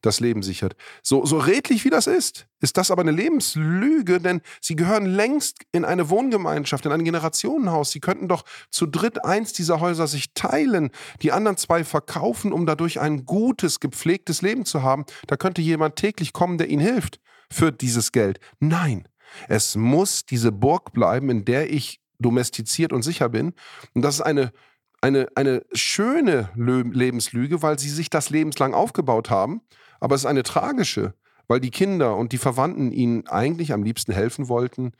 das 0.06 0.20
Leben 0.20 0.42
sichert. 0.42 0.76
So, 1.02 1.24
so 1.26 1.38
redlich 1.38 1.84
wie 1.84 1.90
das 1.90 2.06
ist, 2.06 2.46
ist 2.60 2.76
das 2.76 2.90
aber 2.90 3.02
eine 3.02 3.10
Lebenslüge, 3.10 4.20
denn 4.20 4.40
sie 4.60 4.76
gehören 4.76 5.06
längst 5.06 5.58
in 5.72 5.84
eine 5.84 6.08
Wohngemeinschaft, 6.08 6.86
in 6.86 6.92
ein 6.92 7.04
Generationenhaus. 7.04 7.90
Sie 7.90 8.00
könnten 8.00 8.28
doch 8.28 8.44
zu 8.70 8.86
dritt 8.86 9.24
eins 9.24 9.52
dieser 9.52 9.80
Häuser 9.80 10.06
sich 10.06 10.32
teilen, 10.34 10.90
die 11.22 11.32
anderen 11.32 11.56
zwei 11.56 11.84
verkaufen, 11.84 12.52
um 12.52 12.66
dadurch 12.66 13.00
ein 13.00 13.26
gutes, 13.26 13.80
gepflegtes 13.80 14.42
Leben 14.42 14.64
zu 14.64 14.82
haben. 14.82 15.04
Da 15.26 15.36
könnte 15.36 15.60
jemand 15.60 15.96
täglich 15.96 16.32
kommen, 16.32 16.58
der 16.58 16.68
ihnen 16.68 16.82
hilft 16.82 17.20
für 17.50 17.72
dieses 17.72 18.12
Geld. 18.12 18.40
Nein, 18.60 19.08
es 19.48 19.76
muss 19.76 20.24
diese 20.24 20.52
Burg 20.52 20.92
bleiben, 20.92 21.28
in 21.30 21.44
der 21.44 21.70
ich 21.70 22.00
domestiziert 22.18 22.92
und 22.92 23.02
sicher 23.02 23.28
bin. 23.28 23.52
Und 23.92 24.02
das 24.02 24.16
ist 24.16 24.20
eine 24.22 24.52
eine, 25.00 25.28
eine 25.34 25.62
schöne 25.72 26.50
Lebenslüge, 26.56 27.62
weil 27.62 27.78
sie 27.78 27.90
sich 27.90 28.10
das 28.10 28.30
lebenslang 28.30 28.74
aufgebaut 28.74 29.30
haben. 29.30 29.60
Aber 30.00 30.14
es 30.14 30.22
ist 30.22 30.26
eine 30.26 30.42
tragische, 30.42 31.14
weil 31.48 31.60
die 31.60 31.70
Kinder 31.70 32.16
und 32.16 32.32
die 32.32 32.38
Verwandten 32.38 32.92
ihnen 32.92 33.26
eigentlich 33.26 33.72
am 33.72 33.82
liebsten 33.82 34.12
helfen 34.12 34.48
wollten, 34.48 34.92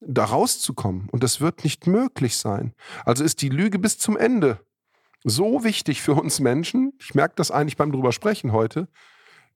da 0.00 0.24
rauszukommen. 0.24 1.08
Und 1.10 1.22
das 1.22 1.40
wird 1.40 1.64
nicht 1.64 1.86
möglich 1.86 2.36
sein. 2.36 2.74
Also 3.04 3.24
ist 3.24 3.42
die 3.42 3.48
Lüge 3.48 3.78
bis 3.78 3.98
zum 3.98 4.16
Ende 4.16 4.58
so 5.24 5.64
wichtig 5.64 6.02
für 6.02 6.14
uns 6.14 6.40
Menschen. 6.40 6.92
Ich 6.98 7.14
merke 7.14 7.34
das 7.36 7.50
eigentlich 7.50 7.76
beim 7.76 7.92
drüber 7.92 8.12
sprechen 8.12 8.52
heute, 8.52 8.88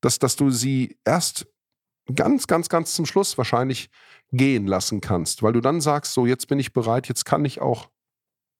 dass, 0.00 0.18
dass 0.18 0.36
du 0.36 0.50
sie 0.50 0.96
erst 1.04 1.46
ganz, 2.14 2.46
ganz, 2.46 2.68
ganz 2.68 2.94
zum 2.94 3.06
Schluss 3.06 3.36
wahrscheinlich 3.36 3.90
gehen 4.32 4.66
lassen 4.66 5.00
kannst, 5.00 5.42
weil 5.42 5.52
du 5.52 5.60
dann 5.60 5.80
sagst, 5.80 6.12
so 6.12 6.26
jetzt 6.26 6.46
bin 6.46 6.58
ich 6.58 6.72
bereit, 6.72 7.08
jetzt 7.08 7.24
kann 7.24 7.44
ich 7.44 7.60
auch, 7.60 7.88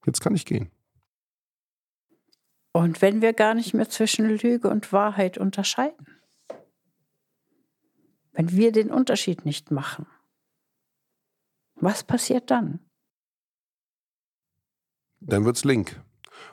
jetzt 0.05 0.21
kann 0.21 0.35
ich 0.35 0.45
gehen. 0.45 0.71
Und 2.73 3.01
wenn 3.01 3.23
wir 3.23 3.33
gar 3.33 3.55
nicht 3.55 3.73
mehr 3.73 3.89
zwischen 3.89 4.29
Lüge 4.29 4.69
und 4.69 4.93
Wahrheit 4.93 5.39
unterscheiden, 5.39 6.07
wenn 8.37 8.53
wir 8.53 8.71
den 8.71 8.91
Unterschied 8.91 9.47
nicht 9.47 9.71
machen, 9.71 10.07
was 11.75 12.05
passiert 12.05 12.51
dann? 12.51 12.81
Dann 15.21 15.45
wird 15.47 15.57
es 15.57 15.65
link. 15.65 16.01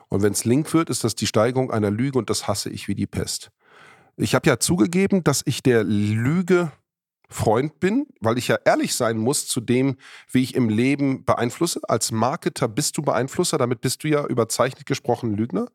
Und 0.08 0.22
wenn 0.22 0.32
es 0.32 0.46
link 0.46 0.72
wird, 0.72 0.88
ist 0.88 1.04
das 1.04 1.14
die 1.14 1.26
Steigerung 1.26 1.70
einer 1.70 1.90
Lüge 1.90 2.18
und 2.18 2.30
das 2.30 2.48
hasse 2.48 2.70
ich 2.70 2.88
wie 2.88 2.94
die 2.94 3.06
Pest. 3.06 3.50
Ich 4.16 4.34
habe 4.34 4.48
ja 4.48 4.58
zugegeben, 4.58 5.24
dass 5.24 5.42
ich 5.44 5.62
der 5.62 5.84
Lüge 5.84 6.72
Freund 7.34 7.80
bin, 7.80 8.06
weil 8.20 8.38
ich 8.38 8.46
ja 8.46 8.58
ehrlich 8.64 8.94
sein 8.94 9.18
muss 9.18 9.48
zu 9.48 9.60
dem, 9.60 9.96
wie 10.30 10.44
ich 10.44 10.54
im 10.54 10.68
Leben 10.68 11.24
beeinflusse. 11.24 11.80
Als 11.88 12.12
Marketer 12.12 12.68
bist 12.68 12.96
du 12.96 13.02
Beeinflusser, 13.02 13.58
damit 13.58 13.80
bist 13.80 14.04
du 14.04 14.08
ja 14.08 14.24
überzeichnet 14.24 14.86
gesprochen 14.86 15.36
Lügner. 15.36 15.66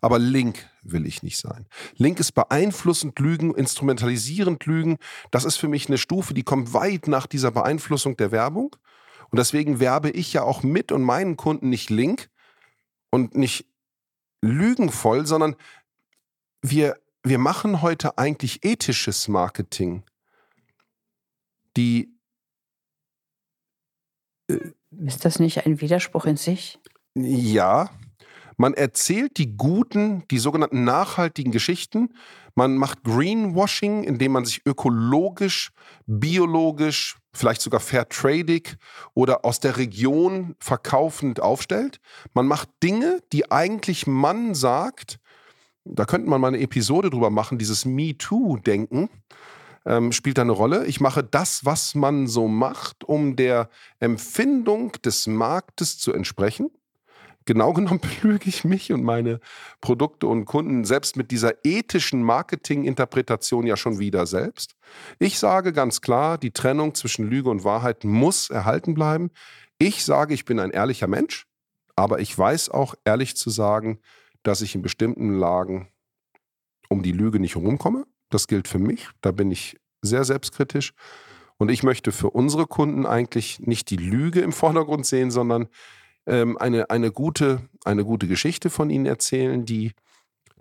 Aber 0.00 0.20
Link 0.20 0.70
will 0.82 1.06
ich 1.06 1.24
nicht 1.24 1.38
sein. 1.38 1.66
Link 1.96 2.20
ist 2.20 2.30
beeinflussend 2.32 3.18
Lügen, 3.18 3.52
instrumentalisierend 3.56 4.64
Lügen. 4.66 4.98
Das 5.32 5.44
ist 5.44 5.56
für 5.56 5.66
mich 5.66 5.88
eine 5.88 5.98
Stufe, 5.98 6.32
die 6.32 6.44
kommt 6.44 6.74
weit 6.74 7.08
nach 7.08 7.26
dieser 7.26 7.50
Beeinflussung 7.50 8.16
der 8.16 8.30
Werbung. 8.30 8.76
Und 9.30 9.38
deswegen 9.38 9.80
werbe 9.80 10.10
ich 10.10 10.32
ja 10.32 10.44
auch 10.44 10.62
mit 10.62 10.92
und 10.92 11.02
meinen 11.02 11.36
Kunden 11.36 11.70
nicht 11.70 11.90
Link 11.90 12.30
und 13.10 13.36
nicht 13.36 13.66
lügenvoll, 14.42 15.26
sondern 15.26 15.56
wir, 16.62 16.96
wir 17.24 17.38
machen 17.38 17.82
heute 17.82 18.16
eigentlich 18.16 18.64
ethisches 18.64 19.26
Marketing 19.26 20.04
die. 21.76 22.16
Äh, 24.50 24.72
Ist 25.06 25.24
das 25.24 25.38
nicht 25.38 25.66
ein 25.66 25.80
Widerspruch 25.80 26.26
in 26.26 26.36
sich? 26.36 26.78
Ja. 27.14 27.90
Man 28.56 28.74
erzählt 28.74 29.38
die 29.38 29.56
guten, 29.56 30.28
die 30.30 30.38
sogenannten 30.38 30.84
nachhaltigen 30.84 31.50
Geschichten. 31.50 32.10
Man 32.54 32.76
macht 32.76 33.04
Greenwashing, 33.04 34.04
indem 34.04 34.32
man 34.32 34.44
sich 34.44 34.60
ökologisch, 34.66 35.70
biologisch, 36.06 37.16
vielleicht 37.32 37.62
sogar 37.62 37.80
fairtradig 37.80 38.76
oder 39.14 39.46
aus 39.46 39.60
der 39.60 39.78
Region 39.78 40.56
verkaufend 40.60 41.40
aufstellt. 41.40 42.00
Man 42.34 42.46
macht 42.46 42.68
Dinge, 42.82 43.20
die 43.32 43.50
eigentlich 43.50 44.06
man 44.06 44.54
sagt, 44.54 45.20
da 45.84 46.04
könnte 46.04 46.28
man 46.28 46.40
mal 46.40 46.48
eine 46.48 46.60
Episode 46.60 47.08
drüber 47.08 47.30
machen, 47.30 47.56
dieses 47.56 47.86
MeToo-Denken 47.86 49.08
ähm, 49.86 50.12
spielt 50.12 50.38
da 50.38 50.42
eine 50.42 50.52
Rolle. 50.52 50.86
Ich 50.86 51.00
mache 51.00 51.24
das, 51.24 51.64
was 51.64 51.94
man 51.94 52.26
so 52.26 52.48
macht, 52.48 53.04
um 53.04 53.36
der 53.36 53.68
Empfindung 53.98 54.92
des 55.04 55.26
Marktes 55.26 55.98
zu 55.98 56.12
entsprechen. 56.12 56.70
Genau 57.46 57.72
genommen 57.74 58.00
belüge 58.00 58.48
ich 58.48 58.64
mich 58.64 58.92
und 58.92 59.02
meine 59.02 59.40
Produkte 59.80 60.26
und 60.26 60.44
Kunden 60.44 60.84
selbst 60.84 61.16
mit 61.16 61.30
dieser 61.30 61.64
ethischen 61.64 62.22
Marketinginterpretation 62.22 63.66
ja 63.66 63.76
schon 63.76 63.98
wieder 63.98 64.26
selbst. 64.26 64.76
Ich 65.18 65.38
sage 65.38 65.72
ganz 65.72 66.00
klar, 66.00 66.38
die 66.38 66.52
Trennung 66.52 66.94
zwischen 66.94 67.28
Lüge 67.28 67.50
und 67.50 67.64
Wahrheit 67.64 68.04
muss 68.04 68.50
erhalten 68.50 68.94
bleiben. 68.94 69.30
Ich 69.78 70.04
sage, 70.04 70.34
ich 70.34 70.44
bin 70.44 70.60
ein 70.60 70.70
ehrlicher 70.70 71.06
Mensch, 71.06 71.46
aber 71.96 72.20
ich 72.20 72.36
weiß 72.36 72.68
auch 72.68 72.94
ehrlich 73.04 73.36
zu 73.36 73.50
sagen, 73.50 74.00
dass 74.42 74.60
ich 74.60 74.74
in 74.74 74.82
bestimmten 74.82 75.34
Lagen 75.38 75.88
um 76.88 77.02
die 77.02 77.12
Lüge 77.12 77.40
nicht 77.40 77.54
herumkomme. 77.54 78.06
Das 78.30 78.46
gilt 78.46 78.68
für 78.68 78.78
mich. 78.78 79.08
Da 79.20 79.32
bin 79.32 79.50
ich 79.50 79.76
sehr 80.02 80.24
selbstkritisch. 80.24 80.92
Und 81.58 81.68
ich 81.68 81.82
möchte 81.82 82.10
für 82.10 82.30
unsere 82.30 82.66
Kunden 82.66 83.04
eigentlich 83.04 83.60
nicht 83.60 83.90
die 83.90 83.96
Lüge 83.96 84.40
im 84.40 84.52
Vordergrund 84.52 85.04
sehen, 85.04 85.30
sondern 85.30 85.68
ähm, 86.26 86.56
eine, 86.56 86.88
eine, 86.88 87.12
gute, 87.12 87.68
eine 87.84 88.04
gute 88.04 88.26
Geschichte 88.28 88.70
von 88.70 88.88
ihnen 88.88 89.04
erzählen, 89.04 89.66
die, 89.66 89.92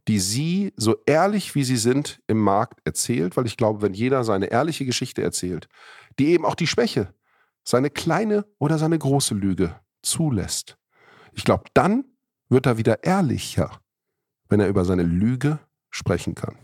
die 0.09 0.19
sie, 0.19 0.73
so 0.75 0.97
ehrlich 1.05 1.55
wie 1.55 1.63
sie 1.63 1.77
sind, 1.77 2.21
im 2.27 2.39
Markt 2.39 2.81
erzählt. 2.83 3.37
Weil 3.37 3.45
ich 3.45 3.55
glaube, 3.55 3.81
wenn 3.81 3.93
jeder 3.93 4.25
seine 4.25 4.47
ehrliche 4.47 4.85
Geschichte 4.85 5.21
erzählt, 5.21 5.69
die 6.17 6.27
eben 6.27 6.45
auch 6.45 6.55
die 6.55 6.67
Schwäche, 6.67 7.13
seine 7.63 7.89
kleine 7.89 8.45
oder 8.57 8.77
seine 8.77 8.99
große 8.99 9.35
Lüge 9.35 9.79
zulässt, 10.01 10.77
ich 11.31 11.45
glaube, 11.45 11.63
dann 11.73 12.03
wird 12.49 12.65
er 12.65 12.77
wieder 12.77 13.03
ehrlicher, 13.03 13.79
wenn 14.49 14.59
er 14.59 14.67
über 14.67 14.83
seine 14.83 15.03
Lüge 15.03 15.59
sprechen 15.91 16.35
kann. 16.35 16.57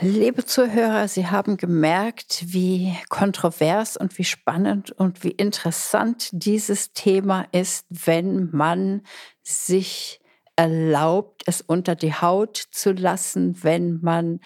Liebe 0.00 0.44
Zuhörer, 0.44 1.08
Sie 1.08 1.26
haben 1.26 1.56
gemerkt, 1.56 2.44
wie 2.46 2.96
kontrovers 3.08 3.96
und 3.96 4.16
wie 4.16 4.24
spannend 4.24 4.92
und 4.92 5.24
wie 5.24 5.32
interessant 5.32 6.28
dieses 6.32 6.92
Thema 6.92 7.46
ist, 7.50 7.86
wenn 7.90 8.48
man 8.52 9.02
sich 9.42 10.20
erlaubt, 10.54 11.42
es 11.46 11.62
unter 11.62 11.96
die 11.96 12.14
Haut 12.14 12.56
zu 12.70 12.92
lassen, 12.92 13.62
wenn 13.64 14.00
man 14.00 14.40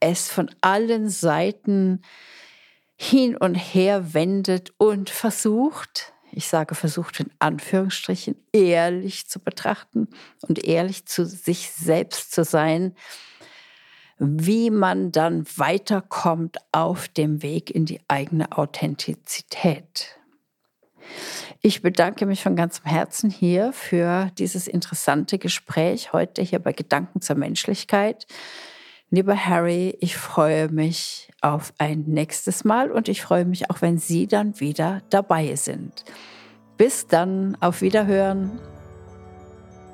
es 0.00 0.28
von 0.28 0.50
allen 0.60 1.08
Seiten 1.08 2.02
hin 2.96 3.36
und 3.36 3.54
her 3.54 4.12
wendet 4.12 4.74
und 4.76 5.08
versucht, 5.08 6.12
ich 6.32 6.46
sage 6.46 6.74
versucht 6.74 7.20
in 7.20 7.30
Anführungsstrichen, 7.38 8.36
ehrlich 8.52 9.28
zu 9.28 9.40
betrachten 9.40 10.08
und 10.42 10.62
ehrlich 10.62 11.06
zu 11.06 11.24
sich 11.24 11.70
selbst 11.70 12.32
zu 12.32 12.44
sein, 12.44 12.94
wie 14.20 14.70
man 14.70 15.12
dann 15.12 15.46
weiterkommt 15.56 16.58
auf 16.72 17.08
dem 17.08 17.42
Weg 17.42 17.70
in 17.74 17.86
die 17.86 18.00
eigene 18.06 18.56
Authentizität. 18.56 20.18
Ich 21.62 21.80
bedanke 21.80 22.26
mich 22.26 22.42
von 22.42 22.54
ganzem 22.54 22.84
Herzen 22.84 23.30
hier 23.30 23.72
für 23.72 24.30
dieses 24.38 24.68
interessante 24.68 25.38
Gespräch 25.38 26.12
heute 26.12 26.42
hier 26.42 26.58
bei 26.58 26.72
Gedanken 26.72 27.22
zur 27.22 27.36
Menschlichkeit. 27.36 28.26
Lieber 29.10 29.34
Harry, 29.34 29.96
ich 30.00 30.16
freue 30.16 30.68
mich 30.68 31.30
auf 31.40 31.72
ein 31.78 32.04
nächstes 32.06 32.62
Mal 32.62 32.92
und 32.92 33.08
ich 33.08 33.22
freue 33.22 33.46
mich 33.46 33.70
auch, 33.70 33.80
wenn 33.80 33.98
Sie 33.98 34.26
dann 34.26 34.60
wieder 34.60 35.02
dabei 35.08 35.56
sind. 35.56 36.04
Bis 36.76 37.06
dann, 37.06 37.56
auf 37.60 37.80
Wiederhören. 37.80 38.60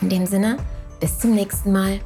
In 0.00 0.08
dem 0.08 0.26
Sinne, 0.26 0.58
bis 1.00 1.18
zum 1.18 1.34
nächsten 1.34 1.72
Mal. 1.72 2.00